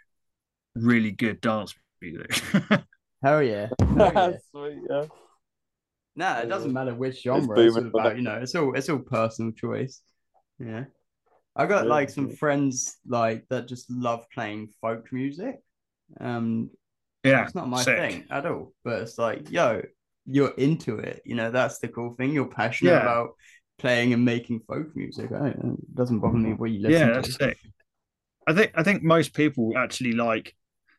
really 0.74 1.10
good 1.10 1.40
dance 1.42 1.74
music. 2.00 2.30
Hell 3.22 3.42
yeah. 3.42 3.68
Hell 3.80 4.12
yeah. 4.14 4.36
sweet? 4.50 4.78
Yeah. 4.88 5.06
Nah, 6.14 6.38
it 6.40 6.48
doesn't 6.48 6.72
matter 6.72 6.94
which 6.94 7.22
genre 7.22 7.58
it's, 7.60 7.74
booming 7.74 7.90
all 7.94 8.00
about. 8.00 8.16
You 8.16 8.22
know, 8.22 8.36
it's 8.36 8.54
all 8.54 8.74
it's 8.74 8.88
all 8.88 8.98
personal 8.98 9.52
choice. 9.52 10.00
Yeah. 10.58 10.84
I 11.54 11.66
got 11.66 11.84
Yeah, 11.84 11.90
like 11.90 12.10
some 12.10 12.28
yeah. 12.30 12.36
friends 12.36 12.96
like 13.06 13.46
that 13.50 13.68
just 13.68 13.90
love 13.90 14.24
playing 14.32 14.68
folk 14.80 15.12
music. 15.12 15.56
Um, 16.20 16.70
yeah, 17.24 17.44
it's 17.44 17.54
not 17.54 17.68
my 17.68 17.82
sick. 17.82 17.96
thing 17.98 18.24
at 18.30 18.46
all. 18.46 18.72
But 18.84 19.02
it's 19.02 19.18
like, 19.18 19.50
yo, 19.50 19.82
you're 20.26 20.54
into 20.56 20.98
it. 20.98 21.22
You 21.24 21.34
know, 21.34 21.50
that's 21.50 21.78
the 21.78 21.88
cool 21.88 22.14
thing. 22.14 22.32
You're 22.32 22.46
passionate 22.46 22.92
Yeah. 22.92 23.02
about 23.02 23.30
playing 23.78 24.12
and 24.12 24.24
making 24.24 24.60
folk 24.60 24.94
music. 24.94 25.32
I 25.32 25.38
don't, 25.50 25.78
it 25.82 25.94
doesn't 25.94 26.20
bother 26.20 26.38
me 26.38 26.52
what 26.54 26.70
you 26.70 26.80
listen 26.80 26.92
Yeah, 27.00 27.06
to. 27.08 27.14
that's 27.14 27.34
sick. 27.34 27.58
I 28.46 28.52
think 28.54 28.72
I 28.74 28.82
think 28.82 29.02
most 29.02 29.34
people 29.34 29.72
actually 29.76 30.12
like. 30.12 30.54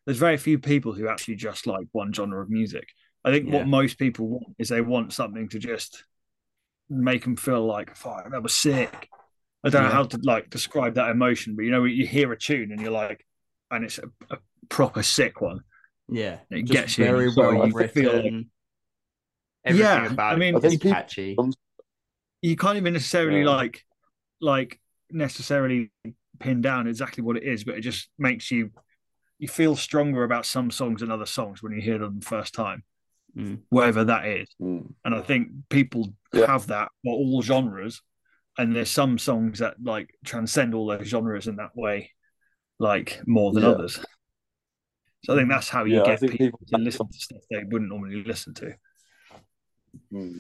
There's 0.08 0.18
very 0.18 0.38
few 0.38 0.58
people 0.58 0.94
who 0.94 1.10
actually 1.10 1.36
just 1.36 1.68
like 1.68 1.86
one 1.92 2.14
genre 2.14 2.42
of 2.42 2.50
music. 2.50 2.88
I 3.26 3.32
think 3.32 3.48
Yeah. 3.48 3.56
what 3.58 3.68
most 3.68 4.00
people 4.00 4.30
want 4.30 4.56
is 4.58 4.70
they 4.70 4.80
want 4.80 5.12
something 5.12 5.50
to 5.50 5.60
just 5.60 6.06
make 6.90 7.24
them 7.26 7.36
feel 7.36 7.66
like, 7.66 7.94
"Fuck, 7.94 8.32
that 8.32 8.42
was 8.42 8.56
sick." 8.56 9.10
I 9.66 9.70
don't 9.70 9.84
know 9.84 9.90
how 9.90 10.04
to 10.04 10.18
like 10.24 10.50
describe 10.50 10.96
that 10.96 11.10
emotion, 11.10 11.58
but 11.58 11.66
you 11.66 11.72
know, 11.72 11.84
you 11.84 12.08
hear 12.08 12.32
a 12.32 12.38
tune 12.40 12.72
and 12.72 12.80
you're 12.80 12.90
like, 12.92 13.26
and 13.70 13.84
it's 13.84 13.98
a, 13.98 14.10
a 14.32 14.38
proper 14.70 15.04
sick 15.04 15.42
one. 15.42 15.60
Yeah, 16.08 16.40
It 16.50 16.62
just 16.64 16.72
gets 16.72 16.98
you, 16.98 17.04
very 17.04 17.30
so 17.32 17.42
well 17.42 17.68
you 17.68 17.88
feel 17.90 18.14
written. 18.14 18.38
like- 18.38 18.48
Everything 19.66 19.86
Yeah, 20.06 20.12
about 20.14 20.34
I 20.34 20.38
mean- 20.38 20.56
I 20.56 20.60
is 20.60 20.74
people- 20.76 20.92
catchy. 20.92 21.36
you 22.42 22.56
can't 22.56 22.78
even 22.78 22.94
necessarily 22.94 23.42
Yeah. 23.42 23.50
like 23.50 23.84
like 24.40 24.80
necessarily 25.12 25.92
pin 26.40 26.62
down 26.62 26.88
exactly 26.88 27.24
what 27.26 27.36
it 27.36 27.44
is, 27.44 27.66
but 27.66 27.76
it 27.76 27.82
just 27.82 28.10
makes 28.18 28.52
you 28.52 28.72
you 29.40 29.48
feel 29.48 29.76
stronger 29.76 30.24
about 30.24 30.46
some 30.46 30.72
songs 30.72 31.02
than 31.02 31.12
other 31.12 31.26
songs 31.26 31.62
when 31.62 31.72
you 31.74 31.82
hear 31.82 31.98
them 32.00 32.20
the 32.20 32.26
first 32.26 32.54
time, 32.54 32.84
Mm. 33.36 33.62
whatever 33.70 34.04
that 34.06 34.26
is. 34.26 34.48
Mm. 34.60 34.94
And 35.06 35.14
I 35.16 35.22
think 35.22 35.50
people 35.70 36.14
Yeah. 36.34 36.48
have 36.48 36.68
that 36.68 36.90
for 37.04 37.14
all 37.14 37.42
genres, 37.44 38.02
and 38.58 38.76
there's 38.76 38.90
some 38.90 39.18
songs 39.20 39.60
that 39.60 39.76
like 39.84 40.16
transcend 40.26 40.74
all 40.74 40.88
those 40.88 41.08
genres 41.08 41.48
in 41.48 41.58
that 41.58 41.76
way, 41.76 42.12
like 42.80 43.22
more 43.28 43.52
than 43.54 43.64
Yeah. 43.64 43.70
others. 43.70 44.04
So 45.24 45.34
I 45.34 45.38
think 45.38 45.50
that's 45.50 45.70
how 45.70 45.84
you 45.84 45.98
Yeah, 45.98 46.06
get 46.06 46.22
people, 46.22 46.38
people- 46.38 46.60
to 46.68 46.78
listen 46.78 47.08
to 47.12 47.20
stuff 47.20 47.42
they 47.50 47.64
wouldn't 47.64 47.90
normally 47.90 48.24
listen 48.24 48.54
to. 48.56 48.76
Mm. 50.12 50.40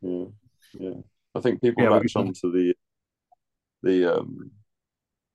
Yeah, 0.00 0.24
yeah. 0.78 0.94
I 1.34 1.40
think 1.40 1.60
people 1.60 1.82
Yeah, 1.82 1.90
latch 1.90 2.12
could- 2.14 2.20
onto 2.20 2.52
the 2.52 2.74
the 3.82 4.18
um 4.18 4.50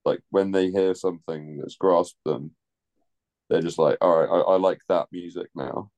like 0.05 0.19
when 0.31 0.51
they 0.51 0.69
hear 0.69 0.93
something 0.93 1.57
that's 1.57 1.75
grasped 1.77 2.21
them, 2.25 2.55
they're 3.53 3.61
just 3.61 3.77
like, 3.77 3.99
all 4.01 4.19
right, 4.19 4.27
I, 4.29 4.53
I 4.53 4.57
like 4.57 4.79
that 4.89 5.05
music 5.11 5.47
now. 5.53 5.91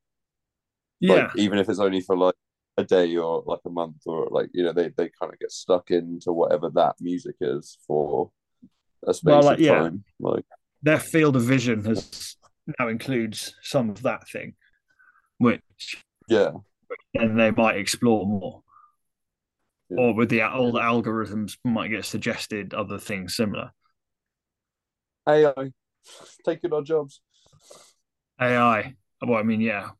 Yeah, 0.99 1.27
Like 1.27 1.37
even 1.37 1.57
if 1.57 1.69
it's 1.69 1.79
only 1.79 2.01
for 2.01 2.17
like 2.17 2.35
a 2.75 2.83
day 2.83 3.15
or 3.15 3.43
like 3.45 3.61
a 3.65 3.69
month 3.69 4.01
or 4.05 4.27
like 4.29 4.49
you 4.53 4.61
know 4.61 4.73
they 4.73 4.89
they 4.89 5.09
kind 5.17 5.31
of 5.31 5.39
get 5.39 5.51
stuck 5.51 5.89
into 5.89 6.33
whatever 6.33 6.69
that 6.71 6.95
music 6.99 7.35
is 7.39 7.77
for 7.87 8.29
a 9.07 9.13
space 9.13 9.31
Well, 9.31 9.43
like, 9.43 9.59
of 9.59 9.63
yeah. 9.63 9.75
time. 9.75 10.03
Like 10.19 10.43
their 10.83 10.99
field 10.99 11.37
of 11.37 11.43
vision 11.43 11.85
has 11.85 12.35
now 12.77 12.89
includes 12.89 13.55
some 13.61 13.89
of 13.89 14.01
that 14.01 14.27
thing, 14.27 14.55
which 15.37 15.61
yeah, 16.27 16.51
and 17.13 17.39
they 17.39 17.51
might 17.51 17.77
explore 17.77 18.25
more. 18.25 18.63
Yeah. 19.89 19.97
Or 19.99 20.13
with 20.13 20.29
the 20.29 20.41
old 20.41 20.75
algorithms 20.75 21.57
might 21.63 21.89
get 21.89 22.03
suggested 22.03 22.73
other 22.73 22.97
things 22.99 23.33
similar. 23.37 23.71
AI 25.29 25.71
taking 26.45 26.73
our 26.73 26.81
jobs. 26.81 27.21
AI. 28.39 28.95
Well, 29.21 29.39
I 29.39 29.43
mean, 29.43 29.61
yeah, 29.61 29.91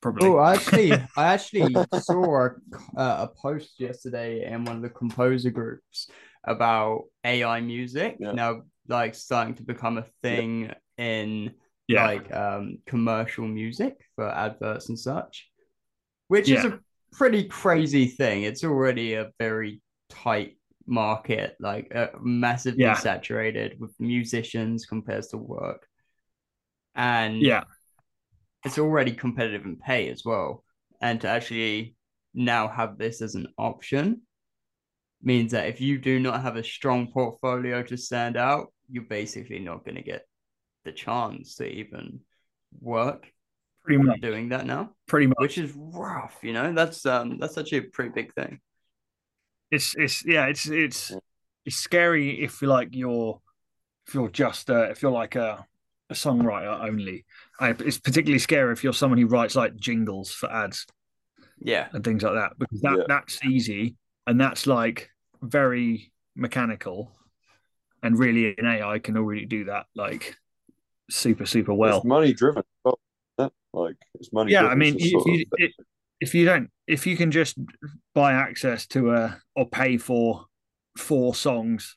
probably. 0.00 0.30
Oh, 0.30 0.36
I 0.36 0.54
actually, 0.54 1.00
I 1.16 1.26
actually 1.34 1.86
saw 1.90 2.46
a, 2.46 2.50
uh, 2.96 3.26
a 3.26 3.28
post 3.40 3.78
yesterday 3.78 4.44
in 4.50 4.64
one 4.64 4.76
of 4.76 4.82
the 4.82 4.90
composer 4.90 5.50
groups 5.50 6.10
about 6.44 7.04
AI 7.24 7.60
music 7.60 8.18
Yeah. 8.18 8.32
now, 8.32 8.62
like 8.88 9.14
starting 9.14 9.54
to 9.56 9.62
become 9.62 9.98
a 9.98 10.06
thing 10.22 10.72
in 10.96 11.52
yeah, 11.88 12.12
like 12.16 12.32
um 12.34 12.78
commercial 12.86 13.46
music 13.46 13.94
for 14.16 14.28
adverts 14.28 14.88
and 14.88 14.98
such, 14.98 15.48
which 16.28 16.52
is 16.52 16.64
a 16.64 16.80
pretty 17.12 17.44
crazy 17.44 18.06
thing. 18.06 18.44
It's 18.44 18.64
already 18.64 19.14
a 19.14 19.30
very 19.38 19.82
tight 20.10 20.58
market, 20.86 21.56
like 21.60 21.94
uh, 21.94 22.08
massively 22.22 22.94
Yeah. 22.94 22.94
saturated 22.94 23.80
with 23.80 23.94
musicians 24.00 24.86
compared 24.86 25.24
to 25.30 25.38
work, 25.38 25.86
and 26.94 27.46
yeah, 27.46 27.64
it's 28.64 28.78
already 28.78 29.12
competitive 29.12 29.64
in 29.64 29.76
pay 29.76 30.08
as 30.10 30.22
well. 30.24 30.64
And 31.00 31.20
to 31.20 31.28
actually 31.28 31.94
now 32.34 32.68
have 32.68 32.98
this 32.98 33.22
as 33.22 33.34
an 33.34 33.48
option 33.56 34.22
means 35.22 35.52
that 35.52 35.68
if 35.68 35.80
you 35.80 35.98
do 35.98 36.20
not 36.20 36.42
have 36.42 36.56
a 36.56 36.64
strong 36.64 37.10
portfolio 37.12 37.82
to 37.82 37.96
stand 37.96 38.36
out, 38.36 38.72
you're 38.90 39.04
basically 39.04 39.58
not 39.58 39.84
going 39.84 39.96
to 39.96 40.02
get 40.02 40.26
the 40.84 40.92
chance 40.92 41.56
to 41.56 41.66
even 41.66 42.20
work 42.80 43.30
pretty 43.84 44.02
much. 44.02 44.20
doing 44.20 44.50
that 44.50 44.66
now, 44.66 44.90
Pretty 45.06 45.26
much. 45.26 45.36
which 45.38 45.58
is 45.58 45.72
rough. 45.74 46.36
You 46.42 46.52
know, 46.52 46.72
that's 46.72 47.04
um 47.06 47.38
that's 47.38 47.58
actually 47.58 47.78
a 47.78 47.82
pretty 47.82 48.10
big 48.10 48.32
thing. 48.34 48.60
It's 49.70 49.94
it's 49.96 50.24
yeah, 50.24 50.46
it's 50.46 50.66
it's 50.68 51.12
it's 51.64 51.76
scary 51.76 52.42
if 52.42 52.62
you 52.62 52.68
like 52.68 52.88
you're 52.92 53.40
if 54.06 54.14
you're 54.14 54.30
just 54.30 54.70
uh, 54.70 54.88
if 54.90 55.02
you're 55.02 55.12
like 55.12 55.34
a 55.36 55.66
a 56.10 56.14
songwriter 56.14 56.82
only. 56.84 57.24
I, 57.60 57.70
it's 57.70 57.98
particularly 57.98 58.38
scary 58.38 58.72
if 58.72 58.82
you're 58.82 58.92
someone 58.92 59.18
who 59.18 59.26
writes 59.26 59.54
like 59.56 59.76
jingles 59.76 60.30
for 60.30 60.50
ads 60.50 60.86
Yeah, 61.60 61.88
and 61.92 62.02
things 62.04 62.22
like 62.22 62.34
that 62.34 62.58
because 62.58 62.80
that 62.82 62.98
Yeah. 62.98 63.04
that's 63.08 63.44
easy 63.44 63.96
and 64.26 64.40
that's 64.40 64.66
like 64.66 65.10
very 65.42 66.12
mechanical 66.34 67.12
and 68.02 68.18
really 68.18 68.54
an 68.58 68.66
AI 68.66 68.98
can 69.00 69.16
already 69.16 69.44
do 69.44 69.64
that 69.64 69.86
like 69.94 70.36
super 71.10 71.46
super 71.46 71.74
well. 71.74 71.96
it's 71.98 72.06
money 72.06 72.32
driven. 72.32 72.62
Like 73.74 73.96
it's 74.14 74.32
money. 74.32 74.50
yeah, 74.52 74.66
I 74.66 74.74
mean 74.74 74.96
if 74.98 75.02
you 75.02 75.18
of- 75.18 75.52
it, 75.58 75.72
if 76.20 76.34
you 76.34 76.44
don't 76.46 76.70
if 76.86 77.06
you 77.06 77.16
can 77.16 77.30
just 77.30 77.58
buy 78.14 78.32
access 78.32 78.86
to 78.88 79.12
a 79.12 79.38
or 79.54 79.68
pay 79.68 79.98
for 79.98 80.46
four 80.96 81.34
songs 81.34 81.96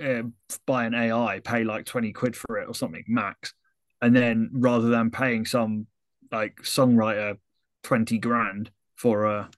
uh, 0.00 0.22
by 0.66 0.84
an 0.84 0.94
AI, 0.94 1.40
pay 1.44 1.64
like 1.64 1.84
twenty 1.86 2.12
quid 2.12 2.36
for 2.36 2.58
it 2.58 2.68
or 2.68 2.74
something 2.74 3.04
max, 3.08 3.54
and 4.02 4.14
then 4.14 4.50
rather 4.52 4.88
than 4.88 5.10
paying 5.10 5.44
some 5.46 5.86
like 6.32 6.56
songwriter 6.62 7.36
twenty 7.82 8.18
grand 8.18 8.70
for 8.96 9.24
a 9.26 9.50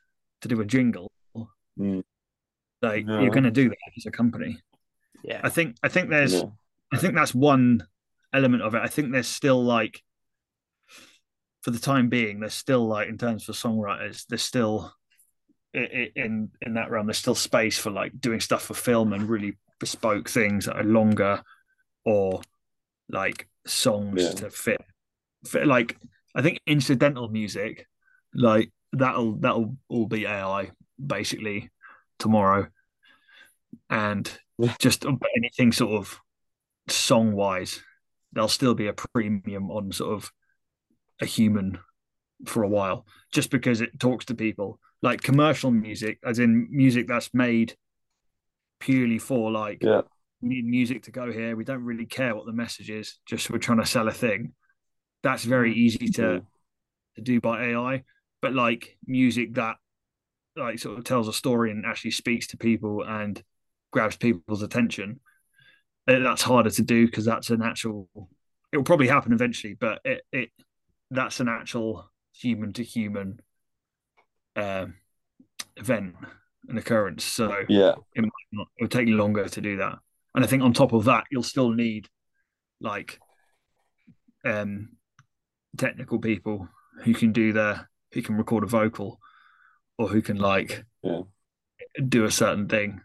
to 0.42 0.48
do 0.48 0.60
a 0.60 0.64
jingle, 0.64 1.10
Mm. 1.78 2.02
like 2.82 3.06
Yeah. 3.06 3.20
you're 3.20 3.30
going 3.30 3.44
to 3.44 3.50
do 3.50 3.68
that 3.68 3.76
as 3.96 4.06
a 4.06 4.10
company. 4.10 4.58
yeah, 5.24 5.40
I 5.44 5.48
think 5.48 5.76
I 5.82 5.88
think 5.88 6.10
there's 6.10 6.34
yeah. 6.34 6.44
I 6.92 6.98
think 6.98 7.14
that's 7.14 7.34
one 7.34 7.86
element 8.34 8.62
of 8.62 8.74
it. 8.74 8.82
I 8.82 8.88
think 8.88 9.12
there's 9.12 9.28
still 9.28 9.62
like, 9.64 10.02
for 11.62 11.70
the 11.70 11.78
time 11.78 12.08
being, 12.08 12.40
there's 12.40 12.54
still 12.54 12.86
like 12.86 13.08
in 13.08 13.16
terms 13.18 13.44
for 13.44 13.52
songwriters, 13.52 14.26
there's 14.26 14.42
still 14.42 14.92
i- 15.74 15.78
i- 15.78 16.12
in 16.16 16.50
in 16.60 16.74
that 16.74 16.90
realm, 16.90 17.06
there's 17.06 17.18
still 17.18 17.34
space 17.34 17.78
for 17.78 17.90
like 17.90 18.20
doing 18.20 18.40
stuff 18.40 18.64
for 18.64 18.74
film 18.74 19.12
and 19.12 19.28
really 19.28 19.56
bespoke 19.82 20.28
things 20.28 20.66
that 20.66 20.76
are 20.76 20.84
longer, 20.84 21.42
or 22.04 22.40
like 23.08 23.48
songs 23.66 24.22
Yeah. 24.22 24.30
to 24.30 24.50
fit, 24.50 24.80
fit. 25.44 25.66
Like 25.66 25.98
I 26.36 26.42
think 26.42 26.60
incidental 26.68 27.28
music, 27.28 27.88
like 28.32 28.70
that'll 28.92 29.34
that'll 29.40 29.76
all 29.88 30.06
be 30.06 30.24
AI 30.24 30.70
basically 31.04 31.70
tomorrow, 32.20 32.68
and 33.90 34.30
just 34.78 35.04
anything 35.36 35.72
sort 35.72 35.94
of 35.94 36.20
song 36.88 37.32
wise, 37.32 37.82
there'll 38.32 38.46
still 38.46 38.74
be 38.74 38.86
a 38.86 38.92
premium 38.92 39.68
on 39.72 39.90
sort 39.90 40.14
of 40.14 40.30
a 41.20 41.26
human 41.26 41.80
for 42.46 42.62
a 42.62 42.68
while, 42.68 43.04
just 43.32 43.50
because 43.50 43.80
it 43.80 43.98
talks 43.98 44.26
to 44.26 44.34
people. 44.36 44.78
Like 45.02 45.22
commercial 45.22 45.72
music, 45.72 46.20
as 46.24 46.38
in 46.38 46.68
music 46.70 47.08
that's 47.08 47.34
made 47.34 47.74
purely 48.82 49.18
for 49.18 49.50
like 49.50 49.82
Yeah. 49.82 50.02
we 50.40 50.48
need 50.48 50.64
music 50.66 51.04
to 51.04 51.10
go 51.12 51.30
here. 51.30 51.54
We 51.56 51.64
don't 51.64 51.84
really 51.84 52.06
care 52.06 52.34
what 52.34 52.46
the 52.46 52.52
message 52.52 52.90
is, 52.90 53.18
just 53.26 53.48
we're 53.50 53.58
trying 53.58 53.78
to 53.78 53.86
sell 53.86 54.08
a 54.08 54.12
thing. 54.12 54.54
That's 55.22 55.44
very 55.44 55.72
easy 55.74 56.08
to, 56.08 56.22
Yeah. 56.22 56.40
to 57.16 57.20
do 57.22 57.40
by 57.40 57.66
AI. 57.68 58.02
But 58.40 58.54
like 58.54 58.98
music 59.06 59.54
that 59.54 59.76
like 60.56 60.78
sort 60.78 60.98
of 60.98 61.04
tells 61.04 61.28
a 61.28 61.32
story 61.32 61.70
and 61.70 61.86
actually 61.86 62.10
speaks 62.10 62.48
to 62.48 62.56
people 62.56 63.04
and 63.04 63.42
grabs 63.92 64.16
people's 64.16 64.62
attention, 64.62 65.20
uh, 66.08 66.18
that's 66.18 66.42
harder 66.42 66.70
to 66.70 66.82
do 66.82 67.06
because 67.06 67.24
that's 67.24 67.50
an 67.50 67.62
actual. 67.62 68.08
It 68.72 68.76
will 68.78 68.84
probably 68.84 69.06
happen 69.08 69.32
eventually, 69.32 69.74
but 69.74 70.00
it 70.04 70.22
it 70.32 70.50
that's 71.10 71.38
an 71.40 71.48
actual 71.48 72.10
human 72.32 72.72
to 72.72 72.82
human 72.82 73.38
um, 74.56 74.94
event, 75.76 76.16
an 76.68 76.78
occurrence. 76.78 77.24
So 77.24 77.64
Yeah. 77.68 77.94
it 78.14 78.22
might 78.22 78.30
not, 78.52 78.68
it 78.78 78.82
will 78.84 78.88
take 78.88 79.08
longer 79.08 79.48
to 79.48 79.60
do 79.60 79.76
that. 79.78 79.98
And 80.34 80.44
I 80.44 80.46
think 80.46 80.62
on 80.62 80.72
top 80.72 80.92
of 80.92 81.04
that, 81.04 81.24
you'll 81.30 81.42
still 81.42 81.70
need 81.70 82.08
like 82.80 83.18
um 84.44 84.90
technical 85.76 86.18
people 86.18 86.68
who 87.04 87.14
can 87.14 87.32
do 87.32 87.52
the 87.52 87.86
who 88.12 88.22
can 88.22 88.36
record 88.36 88.64
a 88.64 88.66
vocal 88.66 89.18
or 89.98 90.08
who 90.08 90.20
can 90.22 90.36
like 90.36 90.84
Yeah. 91.02 91.22
do 92.08 92.24
a 92.24 92.30
certain 92.30 92.68
thing. 92.68 93.00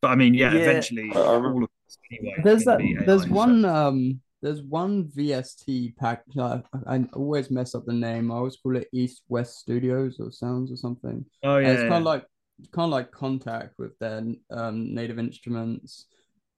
But 0.00 0.08
I 0.08 0.14
mean, 0.16 0.34
yeah, 0.34 0.52
Yeah. 0.52 0.60
eventually 0.62 1.10
I- 1.14 1.18
I 1.18 1.22
all 1.22 1.64
of 1.64 1.70
this 1.86 1.98
anyway. 2.10 2.34
There's 2.42 2.64
that. 2.64 2.80
AI, 2.80 3.04
There's 3.04 3.24
so- 3.26 3.32
one. 3.32 3.64
Um. 3.64 4.20
There's 4.42 4.62
one 4.62 5.04
VST 5.04 5.94
pack. 5.98 6.22
Uh, 6.34 6.62
I 6.86 7.04
always 7.12 7.50
mess 7.50 7.74
up 7.74 7.84
the 7.84 7.92
name. 7.92 8.32
I 8.32 8.36
always 8.36 8.56
call 8.56 8.74
it 8.76 8.88
East 8.90 9.22
West 9.28 9.58
Studios 9.58 10.18
or 10.18 10.32
Sounds 10.32 10.72
or 10.72 10.76
something. 10.76 11.26
Oh 11.42 11.56
And 11.56 11.66
yeah, 11.66 11.72
it's 11.74 11.82
yeah. 11.82 11.88
kind 11.90 12.00
of 12.00 12.06
like 12.06 12.24
kind 12.72 12.86
of 12.86 12.90
like 12.90 13.10
Kontakt 13.12 13.70
with 13.78 13.98
their 13.98 14.22
um 14.50 14.94
native 14.94 15.18
instruments. 15.18 16.06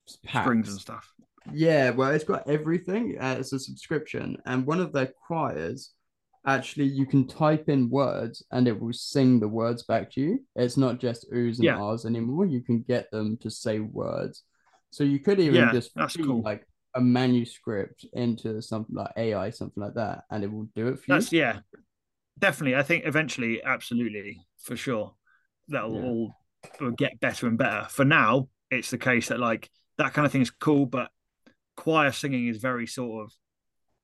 strings 0.06 0.68
and 0.68 0.80
stuff. 0.80 1.12
Yeah, 1.52 1.90
well, 1.90 2.10
it's 2.12 2.24
got 2.24 2.48
everything. 2.48 3.16
Uh, 3.20 3.36
it's 3.40 3.52
a 3.52 3.58
subscription, 3.58 4.36
and 4.46 4.66
one 4.66 4.80
of 4.80 4.92
their 4.92 5.12
choirs, 5.26 5.90
actually, 6.46 6.86
you 6.86 7.04
can 7.06 7.26
type 7.26 7.68
in 7.68 7.90
words 7.90 8.44
and 8.52 8.68
it 8.68 8.80
will 8.80 8.92
sing 8.92 9.40
the 9.40 9.48
words 9.48 9.82
back 9.82 10.10
to 10.12 10.20
you. 10.20 10.44
It's 10.56 10.76
not 10.76 11.00
just 11.00 11.30
oohs 11.32 11.58
and 11.58 11.66
Yeah. 11.66 11.74
ahs 11.74 12.04
anymore. 12.06 12.46
You 12.46 12.60
can 12.62 12.82
get 12.82 13.10
them 13.10 13.36
to 13.38 13.50
say 13.50 13.80
words. 13.80 14.44
So 14.90 15.04
you 15.04 15.18
could 15.18 15.40
even 15.40 15.54
Yeah, 15.56 15.72
just 15.72 15.92
that's 15.96 16.16
cool. 16.16 16.44
like 16.44 16.66
a 16.94 17.00
manuscript 17.00 18.06
into 18.12 18.60
something 18.62 18.94
like 18.94 19.12
AI, 19.16 19.50
something 19.50 19.82
like 19.82 19.94
that, 19.94 20.24
and 20.30 20.44
it 20.44 20.52
will 20.52 20.68
do 20.76 20.88
it 20.88 21.00
for 21.00 21.04
That's 21.08 21.26
you. 21.26 21.30
yeah, 21.32 21.60
definitely. 22.38 22.76
I 22.76 22.82
think 22.82 23.06
eventually, 23.06 23.62
absolutely, 23.62 24.46
for 24.58 24.76
sure, 24.76 25.14
that'll 25.68 25.94
Yeah. 25.94 26.02
all 26.02 26.34
will 26.80 26.90
get 26.92 27.18
better 27.20 27.46
and 27.46 27.58
better. 27.58 27.86
For 27.90 28.04
now, 28.04 28.48
it's 28.70 28.90
the 28.90 28.98
case 28.98 29.28
that 29.28 29.40
like 29.40 29.70
that 29.98 30.12
kind 30.14 30.24
of 30.26 30.32
thing 30.32 30.42
is 30.42 30.50
cool, 30.50 30.86
but 30.86 31.10
choir 31.76 32.12
singing 32.12 32.46
is 32.48 32.58
very 32.58 32.86
sort 32.86 33.24
of 33.24 33.32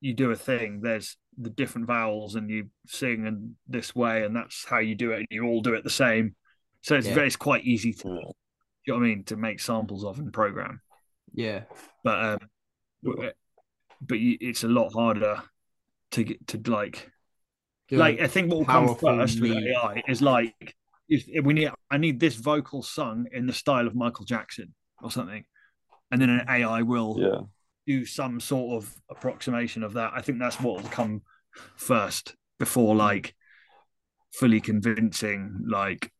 you 0.01 0.13
do 0.13 0.31
a 0.31 0.35
thing. 0.35 0.81
There's 0.81 1.17
the 1.37 1.49
different 1.49 1.87
vowels, 1.87 2.35
and 2.35 2.49
you 2.49 2.69
sing 2.87 3.25
in 3.25 3.55
this 3.67 3.95
way, 3.95 4.23
and 4.23 4.35
that's 4.35 4.65
how 4.65 4.79
you 4.79 4.95
do 4.95 5.11
it. 5.11 5.19
And 5.19 5.27
you 5.31 5.45
all 5.45 5.61
do 5.61 5.73
it 5.73 5.83
the 5.83 5.89
same, 5.89 6.35
so 6.81 6.95
it's 6.95 7.07
Yeah. 7.07 7.15
very, 7.15 7.27
it's 7.27 7.35
quite 7.35 7.63
easy 7.65 7.93
to, 7.93 8.07
you 8.07 8.13
know 8.87 8.95
what 8.95 8.97
I 8.97 9.07
mean, 9.07 9.23
to 9.25 9.35
make 9.35 9.59
samples 9.59 10.03
of 10.05 10.19
and 10.19 10.33
program. 10.33 10.81
Yeah, 11.33 11.63
But 12.03 12.23
um, 12.25 12.49
but, 13.03 13.35
but 14.01 14.19
you, 14.19 14.37
it's 14.41 14.63
a 14.63 14.67
lot 14.67 14.91
harder 14.93 15.43
to 16.11 16.23
get 16.23 16.47
to 16.47 16.71
like 16.71 17.09
Do 17.87 17.97
like 17.97 18.19
I 18.19 18.27
think 18.27 18.49
what 18.49 18.59
will 18.59 18.65
come 18.65 18.95
first 18.95 19.39
with. 19.41 19.51
AI 19.51 20.01
is 20.07 20.21
like 20.21 20.75
if, 21.09 21.43
we 21.43 21.53
need 21.53 21.69
I 21.89 21.97
need 21.97 22.19
this 22.19 22.35
vocal 22.35 22.83
sung 22.83 23.27
in 23.31 23.47
the 23.47 23.53
style 23.53 23.87
of 23.87 23.95
Michael 23.95 24.25
Jackson 24.25 24.73
or 25.01 25.11
something, 25.11 25.43
and 26.11 26.21
then 26.21 26.29
an 26.29 26.45
AI 26.47 26.81
will 26.83 27.17
Yeah. 27.19 27.41
do 27.87 28.05
some 28.05 28.39
sort 28.39 28.81
of 28.83 28.93
approximation 29.09 29.83
of 29.83 29.93
that. 29.93 30.13
I 30.15 30.21
think 30.21 30.39
that's 30.39 30.59
what 30.61 30.81
will 30.81 30.89
come 30.89 31.23
first 31.75 32.35
before 32.59 32.95
like 32.95 33.35
fully 34.33 34.61
convincing 34.61 35.65
like 35.67 36.11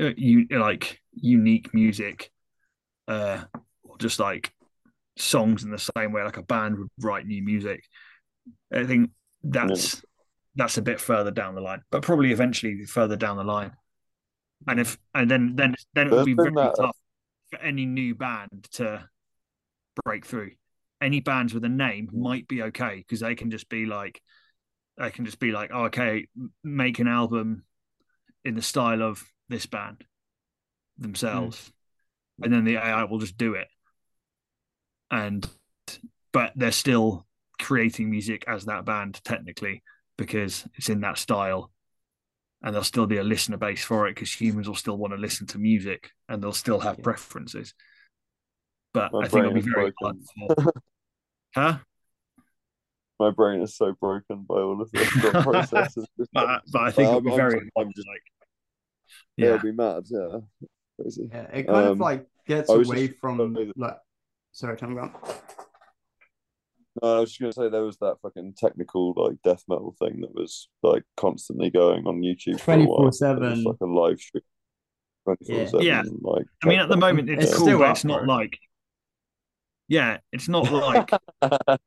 uh, 0.00 0.10
you 0.16 0.46
like 0.50 1.00
unique 1.12 1.72
music, 1.72 2.30
uh, 3.08 3.44
or 3.84 3.98
just 3.98 4.18
like 4.18 4.52
songs 5.16 5.62
in 5.62 5.70
the 5.70 5.90
same 5.96 6.10
way 6.12 6.22
like 6.22 6.38
a 6.38 6.42
band 6.42 6.78
would 6.78 6.88
write 6.98 7.26
new 7.26 7.42
music. 7.42 7.84
I 8.72 8.84
think 8.84 9.10
that's 9.44 10.02
that's 10.56 10.78
a 10.78 10.82
bit 10.82 11.00
further 11.00 11.30
down 11.30 11.54
the 11.54 11.60
line, 11.60 11.82
but 11.90 12.02
probably 12.02 12.32
eventually 12.32 12.84
further 12.84 13.16
down 13.16 13.36
the 13.36 13.44
line. 13.44 13.72
And 14.66 14.80
if 14.80 14.98
and 15.14 15.30
then 15.30 15.56
then 15.56 15.74
then 15.94 16.08
it 16.08 16.12
would 16.12 16.26
be 16.26 16.34
very 16.34 16.52
that- 16.54 16.74
tough 16.76 16.96
for 17.50 17.58
any 17.60 17.86
new 17.86 18.14
band 18.14 18.68
to 18.72 19.08
break 20.04 20.24
through. 20.24 20.52
Any 21.00 21.20
bands 21.20 21.52
with 21.52 21.64
a 21.64 21.68
name 21.68 22.08
might 22.12 22.46
be 22.46 22.62
okay 22.62 22.96
because 22.96 23.20
they 23.20 23.34
can 23.34 23.50
just 23.50 23.68
be 23.68 23.86
like, 23.86 24.22
they 24.98 25.10
can 25.10 25.24
just 25.24 25.40
be 25.40 25.50
like, 25.50 25.70
oh, 25.72 25.84
okay, 25.84 26.28
make 26.62 27.00
an 27.00 27.08
album 27.08 27.64
in 28.44 28.54
the 28.54 28.62
style 28.62 29.02
of 29.02 29.24
this 29.48 29.66
band 29.66 30.04
themselves, 30.96 31.72
hmm. 32.38 32.44
and 32.44 32.52
then 32.52 32.64
the 32.64 32.76
AI 32.76 33.04
will 33.04 33.18
just 33.18 33.36
do 33.36 33.54
it. 33.54 33.68
And 35.10 35.46
but 36.32 36.52
they're 36.56 36.72
still 36.72 37.26
creating 37.60 38.10
music 38.10 38.44
as 38.46 38.64
that 38.64 38.84
band 38.84 39.20
technically 39.24 39.82
because 40.16 40.66
it's 40.76 40.88
in 40.88 41.00
that 41.00 41.18
style 41.18 41.71
and 42.62 42.74
there'll 42.74 42.84
still 42.84 43.06
be 43.06 43.16
a 43.18 43.24
listener 43.24 43.56
base 43.56 43.84
for 43.84 44.06
it 44.06 44.14
because 44.14 44.32
humans 44.32 44.68
will 44.68 44.74
still 44.74 44.96
want 44.96 45.12
to 45.12 45.18
listen 45.18 45.46
to 45.48 45.58
music 45.58 46.10
and 46.28 46.42
they'll 46.42 46.52
still 46.52 46.80
have 46.80 46.98
Yeah. 46.98 47.04
preferences 47.04 47.74
but 48.94 49.12
My 49.12 49.20
i 49.20 49.28
think 49.28 49.46
it'll 49.46 49.54
be 49.54 49.60
brain 49.62 49.68
is 49.68 49.74
very 49.74 49.92
hard 50.00 50.16
for... 50.64 50.72
huh 51.54 51.78
My 53.18 53.30
brain 53.30 53.60
is 53.62 53.76
so 53.76 53.94
broken 54.00 54.44
by 54.48 54.56
all 54.56 54.80
of 54.80 54.90
this 54.90 55.08
processes. 55.42 56.06
but, 56.32 56.62
but 56.72 56.82
i 56.82 56.90
think 56.90 57.08
it'll 57.08 57.14
I'm- 57.14 57.24
be 57.24 57.30
I'm 57.30 57.36
very 57.36 57.52
hard 57.54 57.70
I'm 57.78 57.92
just- 57.94 58.08
like 58.08 58.22
Yeah, 59.36 59.46
yeah 59.46 59.54
it'll 59.54 59.64
be 59.64 59.72
mad. 59.72 60.02
Yeah, 60.10 60.38
crazy. 61.00 61.28
Yeah, 61.32 61.46
it 61.52 61.66
kind 61.66 61.86
of 61.86 61.92
Um, 61.92 61.98
like 61.98 62.26
gets 62.46 62.68
away 62.70 63.08
just- 63.08 63.18
from 63.20 63.56
like. 63.76 63.96
Sorry, 64.52 64.76
Tom. 64.76 64.94
Go 64.94 65.00
on. 65.00 65.12
No, 67.00 67.16
I 67.16 67.20
was 67.20 67.30
just 67.30 67.40
gonna 67.40 67.52
say 67.52 67.70
there 67.70 67.84
was 67.84 67.96
that 67.98 68.16
fucking 68.22 68.54
technical 68.58 69.14
like 69.16 69.36
death 69.42 69.64
metal 69.68 69.94
thing 69.98 70.20
that 70.20 70.34
was 70.34 70.68
like 70.82 71.04
constantly 71.16 71.70
going 71.70 72.06
on 72.06 72.20
YouTube 72.20 72.60
for 72.60 72.74
a 72.74 72.84
while. 72.84 73.02
It 73.02 73.04
was 73.06 73.20
24/7. 73.20 73.64
like 73.64 73.76
a 73.80 73.86
live 73.86 74.18
stream. 74.20 74.42
24/7, 75.26 75.82
Yeah. 75.84 76.02
like 76.22 76.46
i 76.64 76.66
mean 76.66 76.80
at 76.80 76.88
the 76.88 76.96
moment 76.96 77.30
it's, 77.30 77.44
It's 77.44 77.54
cool 77.56 77.66
still 77.66 77.82
up, 77.84 77.92
it's 77.92 78.04
not 78.04 78.24
bro. 78.24 78.34
like 78.34 78.58
yeah 79.86 80.18
it's 80.32 80.48
not 80.48 80.70
like 80.72 81.10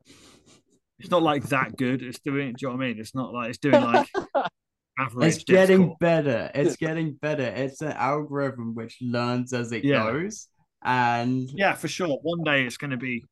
it's 0.98 1.10
not 1.10 1.22
like 1.22 1.44
that 1.50 1.76
good 1.76 2.02
it's 2.02 2.18
doing 2.20 2.52
do 2.54 2.56
you 2.62 2.68
know 2.68 2.76
what 2.76 2.82
i 2.84 2.88
mean 2.88 2.98
it's 2.98 3.14
not 3.14 3.34
like 3.34 3.50
it's 3.50 3.58
doing 3.58 3.74
like 3.82 4.08
average 4.98 5.34
It's 5.34 5.44
getting 5.44 5.90
deathcore. 5.90 5.98
better. 5.98 6.50
It's 6.54 6.76
getting 6.76 7.12
better. 7.12 7.42
It's 7.42 7.82
an 7.82 7.92
algorithm 7.92 8.74
which 8.74 8.96
learns 9.02 9.52
as 9.52 9.70
it 9.72 9.84
Yeah. 9.84 10.10
goes, 10.10 10.48
and 10.82 11.50
Yeah, 11.52 11.74
for 11.74 11.86
sure. 11.88 12.18
One 12.22 12.42
day 12.42 12.64
it's 12.64 12.78
going 12.78 12.92
to 12.92 12.96
be 12.96 13.22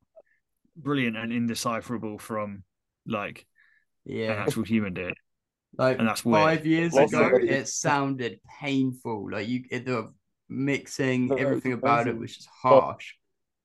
brilliant 0.76 1.16
and 1.16 1.32
indecipherable 1.32 2.18
from 2.18 2.64
like 3.06 3.46
an 4.06 4.12
yeah, 4.14 4.32
actual 4.46 4.64
human 4.64 4.94
did. 4.94 5.14
like 5.76 5.98
and 5.98 6.08
that's 6.08 6.24
weird. 6.24 6.44
five 6.44 6.66
years 6.66 6.94
Lots 6.94 7.12
ago, 7.12 7.30
it 7.42 7.68
sounded 7.68 8.40
painful. 8.60 9.30
Like 9.30 9.48
you, 9.48 9.64
it, 9.70 9.86
the 9.86 10.12
mixing, 10.48 11.28
No, 11.28 11.36
everything 11.36 11.72
it's 11.72 11.78
about 11.80 12.06
it 12.08 12.16
amazing. 12.16 12.20
was 12.20 12.36
just 12.36 12.48
harsh. 12.48 13.14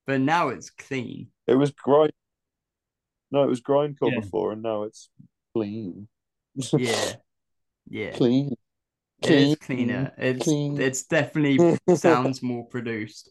But 0.08 0.22
now 0.22 0.50
it's 0.50 0.70
clean. 0.72 1.28
It 1.48 1.56
was 1.56 1.72
grind. 1.72 2.12
No, 3.32 3.44
it 3.44 3.48
was 3.48 3.62
grindcore 3.62 4.12
Yeah. 4.14 4.20
before, 4.22 4.52
and 4.54 4.62
now 4.64 4.84
it's 4.84 5.10
clean. 5.54 6.08
Yeah, 6.76 7.14
yeah. 7.90 8.12
clean. 8.12 8.56
It 9.22 9.32
is 9.32 9.56
cleaner. 9.58 10.14
It's 10.18 10.44
clean. 10.44 10.80
it's 10.82 11.04
definitely 11.04 11.78
sounds 11.96 12.42
more 12.42 12.66
produced. 12.68 13.30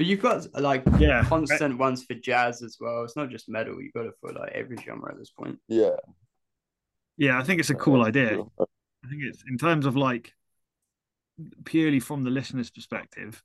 But 0.00 0.06
you've 0.06 0.22
got 0.22 0.46
like 0.58 0.82
Yeah. 0.98 1.22
constant 1.24 1.76
ones 1.76 2.04
for 2.04 2.14
jazz 2.14 2.62
as 2.62 2.78
well. 2.80 3.04
It's 3.04 3.16
not 3.16 3.28
just 3.28 3.50
metal. 3.50 3.82
You've 3.82 3.92
got 3.92 4.06
it 4.06 4.14
for 4.18 4.32
like 4.32 4.50
every 4.52 4.78
genre 4.78 5.12
at 5.12 5.18
this 5.18 5.28
point. 5.28 5.58
Yeah. 5.68 5.96
Yeah, 7.18 7.38
I 7.38 7.42
think 7.42 7.60
it's 7.60 7.68
a 7.68 7.74
cool 7.74 8.02
idea. 8.02 8.40
I 8.40 9.08
think 9.10 9.24
it's 9.24 9.44
in 9.46 9.58
terms 9.58 9.84
of 9.84 9.96
like 9.96 10.32
purely 11.66 12.00
from 12.00 12.24
the 12.24 12.30
listener's 12.30 12.70
perspective, 12.70 13.42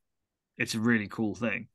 it's 0.57 0.75
a 0.75 0.79
really 0.79 1.09
cool 1.09 1.35
thing. 1.35 1.67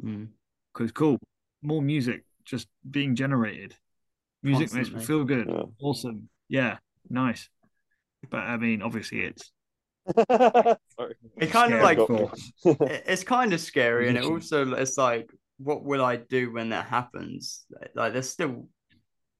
Mm. 0.00 0.28
Because 0.72 0.92
cool, 0.92 1.18
more 1.60 1.82
music 1.82 2.22
just 2.44 2.68
being 2.88 3.16
generated. 3.16 3.74
Music 4.44 4.72
makes 4.74 4.92
me 4.92 5.04
feel 5.04 5.24
good. 5.24 5.48
Yeah. 5.48 5.62
Awesome. 5.80 6.28
Yeah, 6.48 6.78
nice. 7.10 7.48
But 8.30 8.44
I 8.44 8.58
mean, 8.58 8.80
obviously 8.80 9.22
it's 9.22 9.50
Sorry. 10.28 11.14
It 11.38 11.50
kind 11.50 11.72
of 11.74 11.82
like 11.82 11.98
Got 11.98 12.10
me. 12.10 12.26
it- 12.64 13.04
it's 13.06 13.24
kind 13.24 13.52
of 13.52 13.60
scary, 13.60 14.08
and 14.08 14.18
it 14.18 14.24
also 14.24 14.74
it's 14.74 14.98
like, 14.98 15.30
what 15.58 15.84
will 15.84 16.04
I 16.04 16.16
do 16.16 16.52
when 16.52 16.70
that 16.70 16.86
happens? 16.86 17.64
Like, 17.94 18.12
there's 18.12 18.28
still 18.28 18.68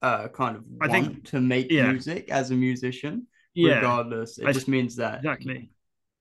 uh 0.02 0.28
kind 0.28 0.56
of 0.56 0.64
I 0.82 0.88
want 0.88 1.06
think- 1.06 1.24
to 1.28 1.40
make 1.40 1.70
yeah. 1.70 1.90
music 1.90 2.30
as 2.30 2.50
a 2.50 2.54
musician, 2.54 3.26
yeah, 3.54 3.76
regardless. 3.76 4.38
It 4.38 4.46
I- 4.46 4.52
just 4.52 4.68
means 4.68 4.96
that 4.96 5.18
exactly. 5.18 5.70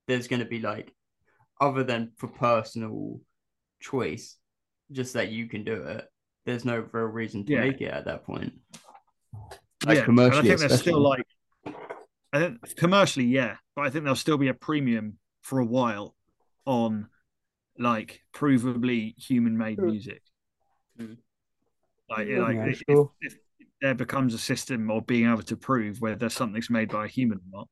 there's 0.08 0.28
going 0.28 0.40
to 0.42 0.46
be 0.46 0.60
like, 0.60 0.92
other 1.62 1.84
than 1.84 2.12
for 2.18 2.28
personal 2.28 3.22
choice, 3.80 4.38
just 4.92 5.14
that 5.14 5.30
you 5.32 5.48
can 5.48 5.64
do 5.64 5.84
it. 5.84 6.06
There's 6.46 6.66
no 6.66 6.86
real 6.92 7.06
reason 7.06 7.46
to 7.46 7.54
Yeah. 7.54 7.62
make 7.62 7.80
it 7.82 7.92
at 7.94 8.06
that 8.06 8.26
point. 8.26 8.54
Like 9.86 9.98
yeah, 10.00 10.06
commercially, 10.06 10.40
and 10.40 10.48
I 10.48 10.56
think 10.58 10.70
there's 10.70 10.82
still 10.82 11.00
like, 11.00 11.26
I 12.34 12.40
think 12.40 12.76
commercially, 12.76 13.26
yeah, 13.26 13.58
but 13.76 13.84
I 13.84 13.90
think 13.90 14.04
there'll 14.04 14.16
still 14.16 14.40
be 14.40 14.48
a 14.48 14.56
premium 14.56 15.20
for 15.44 15.60
a 15.60 15.66
while 15.66 16.16
on 16.66 17.08
like 17.78 18.22
provably 18.34 19.14
human-made 19.22 19.80
music. 19.80 20.22
Mm. 21.00 21.18
Like, 22.10 22.28
Yeah, 22.28 22.40
like 22.40 22.58
if, 22.58 22.82
sure. 22.90 23.12
if, 23.22 23.36
if 23.60 23.68
there 23.82 23.94
becomes 23.94 24.34
a 24.34 24.40
system 24.40 24.90
of 24.90 25.06
being 25.06 25.30
able 25.30 25.44
to 25.44 25.56
prove 25.56 26.02
whether 26.02 26.28
something's 26.28 26.70
made 26.70 26.90
by 26.90 27.06
a 27.06 27.08
human 27.08 27.38
or 27.38 27.60
not, 27.60 27.68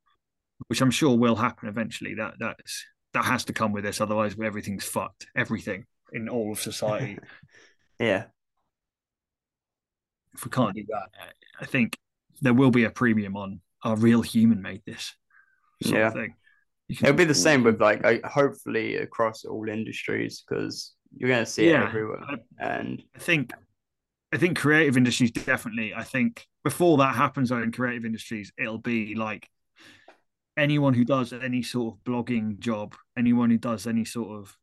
which 0.67 0.81
I'm 0.81 0.91
sure 0.91 1.17
will 1.17 1.35
happen 1.35 1.67
eventually. 1.67 2.13
That 2.15 2.35
that's 2.39 2.85
that 3.13 3.25
has 3.25 3.45
to 3.45 3.53
come 3.53 3.73
with 3.73 3.83
this, 3.83 3.99
otherwise 3.99 4.35
everything's 4.41 4.85
fucked. 4.85 5.25
Everything 5.35 5.85
in 6.13 6.29
all 6.29 6.51
of 6.51 6.59
society. 6.59 7.17
yeah, 7.99 8.25
if 10.35 10.45
we 10.45 10.51
can't 10.51 10.75
do 10.75 10.85
that, 10.89 11.09
I 11.59 11.65
think 11.65 11.97
there 12.41 12.53
will 12.53 12.71
be 12.71 12.83
a 12.83 12.91
premium 12.91 13.35
on 13.35 13.61
a 13.83 13.95
real 13.95 14.21
human 14.21 14.61
made 14.61 14.81
this 14.85 15.13
sort 15.83 15.97
Yeah. 15.97 16.07
of 16.07 16.13
thing. 16.13 16.35
It'll 16.89 17.13
be 17.13 17.23
the 17.23 17.33
same 17.33 17.63
with 17.63 17.79
like 17.79 18.03
I, 18.03 18.19
hopefully 18.25 18.97
across 18.97 19.45
all 19.45 19.69
industries 19.69 20.43
because 20.47 20.93
you're 21.15 21.29
going 21.29 21.45
to 21.45 21.49
see 21.49 21.67
it 21.67 21.75
everywhere. 21.75 22.25
And 22.59 23.01
I 23.15 23.19
think 23.19 23.53
I 24.33 24.37
think 24.37 24.57
creative 24.57 24.97
industries 24.97 25.31
definitely. 25.31 25.93
I 25.93 26.03
think 26.03 26.45
before 26.63 26.97
that 26.97 27.15
happens 27.15 27.49
though 27.49 27.61
in 27.61 27.71
creative 27.71 28.05
industries, 28.05 28.51
it'll 28.57 28.77
be 28.77 29.15
like 29.15 29.49
anyone 30.57 30.93
who 30.93 31.05
does 31.05 31.31
any 31.33 31.63
sort 31.63 31.95
of 31.95 32.03
blogging 32.03 32.59
job, 32.59 32.93
anyone 33.17 33.49
who 33.49 33.57
does 33.57 33.87
any 33.87 34.03
sort 34.05 34.39
of 34.39 34.57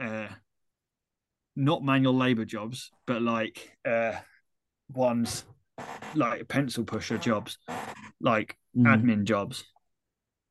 uh 0.00 0.28
not 1.54 1.84
manual 1.84 2.16
labor 2.16 2.44
jobs, 2.44 2.90
but 3.06 3.22
like 3.22 3.76
uh 3.84 4.14
ones 4.92 5.44
like 6.14 6.48
pencil 6.48 6.84
pusher 6.84 7.18
jobs, 7.18 7.58
like 8.20 8.56
Mm. 8.76 8.86
admin 8.86 9.24
jobs, 9.24 9.64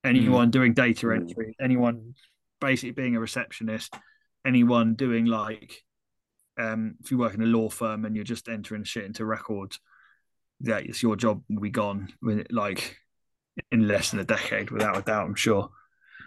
anyone 0.04 0.52
doing 0.52 0.74
data 0.74 1.08
Mm. 1.08 1.16
entry, 1.22 1.56
anyone 1.60 2.14
basically 2.60 2.92
being 2.92 3.16
a 3.16 3.20
receptionist, 3.20 3.96
anyone 4.46 4.94
doing 4.96 5.26
like 5.26 5.84
um, 6.60 6.96
if 7.00 7.10
you 7.10 7.18
work 7.18 7.34
in 7.34 7.42
a 7.42 7.46
law 7.46 7.70
firm 7.70 8.06
and 8.06 8.14
you're 8.16 8.26
just 8.26 8.48
entering 8.50 8.84
shit 8.84 9.06
into 9.06 9.26
records, 9.26 9.80
yeah, 10.60 10.78
it's 10.78 11.02
your 11.02 11.16
job 11.16 11.42
will 11.50 11.62
be 11.62 11.70
gone 11.72 12.10
with 12.22 12.46
like 12.52 12.98
in 13.72 13.88
less 13.88 14.12
than 14.12 14.20
a 14.20 14.24
decade, 14.26 14.70
without 14.70 14.98
a 14.98 15.02
doubt. 15.02 15.26
I'm 15.28 15.36
sure. 15.36 15.70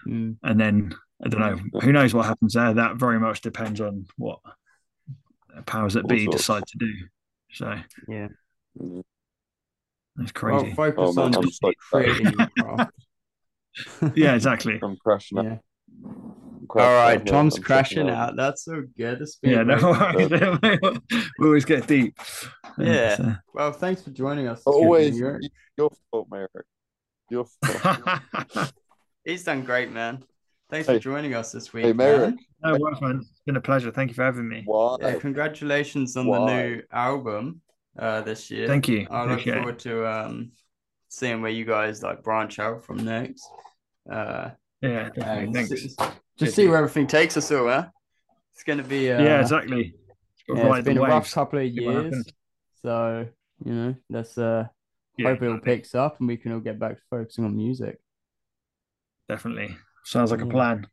Mm. 0.07 0.37
And 0.43 0.59
then 0.59 0.95
I 1.25 1.29
don't 1.29 1.41
know. 1.41 1.81
Who 1.81 1.93
knows 1.93 2.13
what 2.15 2.27
happens 2.27 2.55
there? 2.55 2.75
That 2.75 2.97
very 2.97 3.21
much 3.21 3.43
depends 3.43 3.81
on 3.81 4.07
what 4.17 4.41
powers 5.67 5.95
that 5.95 6.05
All 6.05 6.09
be 6.09 6.25
sorts. 6.25 6.39
decide 6.39 6.67
to 6.67 6.79
do. 6.79 6.93
So 7.53 7.79
Yeah. 8.09 8.29
That's 8.77 9.03
Well, 10.43 10.61
crazy. 10.61 10.75
focus 10.75 10.95
Oh, 10.99 11.13
man, 11.13 11.35
on 11.37 11.51
so 11.51 11.73
creating 11.91 12.33
your 12.39 12.49
craft. 12.59 12.93
yeah, 14.17 14.35
exactly. 14.35 14.79
I'm 14.83 14.97
crashing 14.97 15.39
out. 15.39 15.45
yeah. 15.45 15.57
I'm 16.05 16.67
crashing 16.69 16.95
right, 16.95 17.27
Tom's 17.27 17.57
I'm 17.57 17.63
crashing 17.63 17.97
checking 18.07 18.11
out. 18.11 18.37
That's 18.37 18.65
so 18.65 18.83
good. 18.97 19.21
It's 19.21 19.37
been 19.37 19.51
Yeah, 19.53 19.63
no 19.65 20.99
we 21.39 21.47
always 21.47 21.65
get 21.65 21.87
deep. 21.87 22.17
Yeah. 22.79 23.17
So- 23.17 23.35
Well, 23.53 23.73
thanks 23.73 24.03
for 24.03 24.11
joining 24.11 24.47
us. 24.49 24.63
Always 24.65 25.19
your 25.19 25.41
fault, 26.11 26.29
Meyrick. 26.31 26.51
Your 27.31 27.47
fault. 27.67 28.73
He's 29.25 29.45
done 29.45 29.65
great, 29.65 29.91
man. 29.91 30.23
Thanks 30.71 30.87
Hey. 30.87 30.95
for 30.95 31.01
joining 31.01 31.35
us 31.35 31.53
this 31.53 31.73
week. 31.73 31.85
hey, 31.85 31.93
Meyrick. 31.93 32.21
man. 32.35 32.39
no 32.63 32.79
worries, 32.79 33.01
man. 33.01 33.19
It's 33.21 33.41
been 33.47 33.57
a 33.57 33.61
pleasure. 33.61 33.91
Thank 33.91 34.11
you 34.11 34.15
for 34.15 34.23
having 34.23 34.49
me. 34.49 34.63
Why? 34.65 34.97
Yeah, 35.01 35.15
congratulations 35.19 36.17
on 36.17 36.27
the 36.27 36.47
new 36.47 36.83
album 36.93 37.61
uh, 37.99 38.21
this 38.23 38.51
year. 38.51 38.67
Thank 38.67 38.89
you. 38.89 39.07
I 39.11 39.23
look 39.23 39.31
Appreciate 39.33 39.53
it. 39.55 39.57
forward 39.59 39.79
to 39.81 40.07
um, 40.07 40.53
seeing 41.09 41.43
where 41.43 41.51
you 41.51 41.65
guys 41.65 42.03
like 42.03 42.23
branch 42.23 42.59
out 42.59 42.85
from 42.85 43.05
next. 43.05 43.49
Uh, 44.11 44.51
Yeah. 44.83 45.09
Thanks. 45.17 45.71
just 46.39 46.55
see 46.57 46.67
where 46.69 46.79
everything 46.79 47.07
takes 47.07 47.37
us 47.37 47.51
all, 47.53 47.67
huh? 47.69 47.87
It's 48.53 48.63
going 48.65 48.79
to 48.79 48.85
be 48.85 49.11
uh, 49.11 49.23
yeah, 49.23 49.41
exactly. 49.41 49.95
To 50.49 50.57
yeah, 50.57 50.75
it's 50.77 50.85
been 50.85 50.99
a 50.99 51.01
rough 51.03 51.33
couple 51.33 51.59
of 51.61 51.67
years. 51.67 52.15
So, 52.83 53.27
you 53.65 53.73
know, 53.73 53.95
let's 54.11 54.37
uh, 54.37 54.67
Yeah, 55.17 55.29
hope 55.31 55.43
it 55.43 55.49
all 55.49 55.59
picks 55.59 55.95
up 55.95 56.19
and 56.19 56.29
we 56.29 56.37
can 56.37 56.53
all 56.53 56.61
get 56.61 56.79
back 56.79 56.97
to 56.97 57.03
focusing 57.09 57.45
on 57.47 57.57
music. 57.57 57.99
Definitely. 59.29 59.75
Sounds 60.05 60.31
like 60.31 60.43
a 60.43 60.47
plan. 60.47 60.87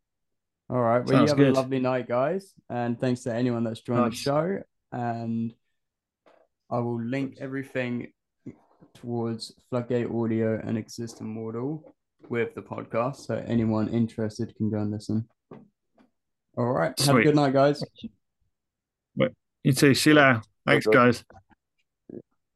All 0.70 0.80
right. 0.82 0.99
Well, 0.99 1.08
Sounds 1.18 1.32
you 1.32 1.36
have 1.36 1.38
good. 1.38 1.49
a 1.49 1.54
lovely 1.54 1.80
night, 1.80 2.08
guys. 2.08 2.54
And 2.70 2.97
thanks 2.97 3.22
to 3.24 3.34
anyone 3.36 3.64
that's 3.66 3.82
joined 3.82 4.14
the 4.14 4.16
show. 4.16 4.60
And 4.93 5.54
I 6.72 6.80
will 6.80 7.02
link 7.02 7.38
everything 7.40 8.12
towards 8.94 9.54
Floodgate 9.70 10.10
Audio 10.10 10.60
and 10.66 10.78
Exist 10.78 11.22
Immortal 11.22 11.96
with 12.30 12.56
the 12.56 12.62
podcast. 12.62 13.18
So 13.18 13.44
anyone 13.46 13.90
interested 13.90 14.56
can 14.56 14.70
go 14.70 14.78
and 14.78 14.92
listen. 14.92 15.28
All 16.58 16.72
right. 16.72 16.98
Have 17.00 17.16
a 17.18 17.24
good 17.24 17.36
night, 17.36 17.54
guys. 17.54 17.84
You 19.64 19.74
too. 19.74 19.94
See 19.94 20.10
you 20.10 20.16
later. 20.16 20.42
Thanks, 20.66 20.88
Okay. 20.88 20.96
guys. 20.98 21.24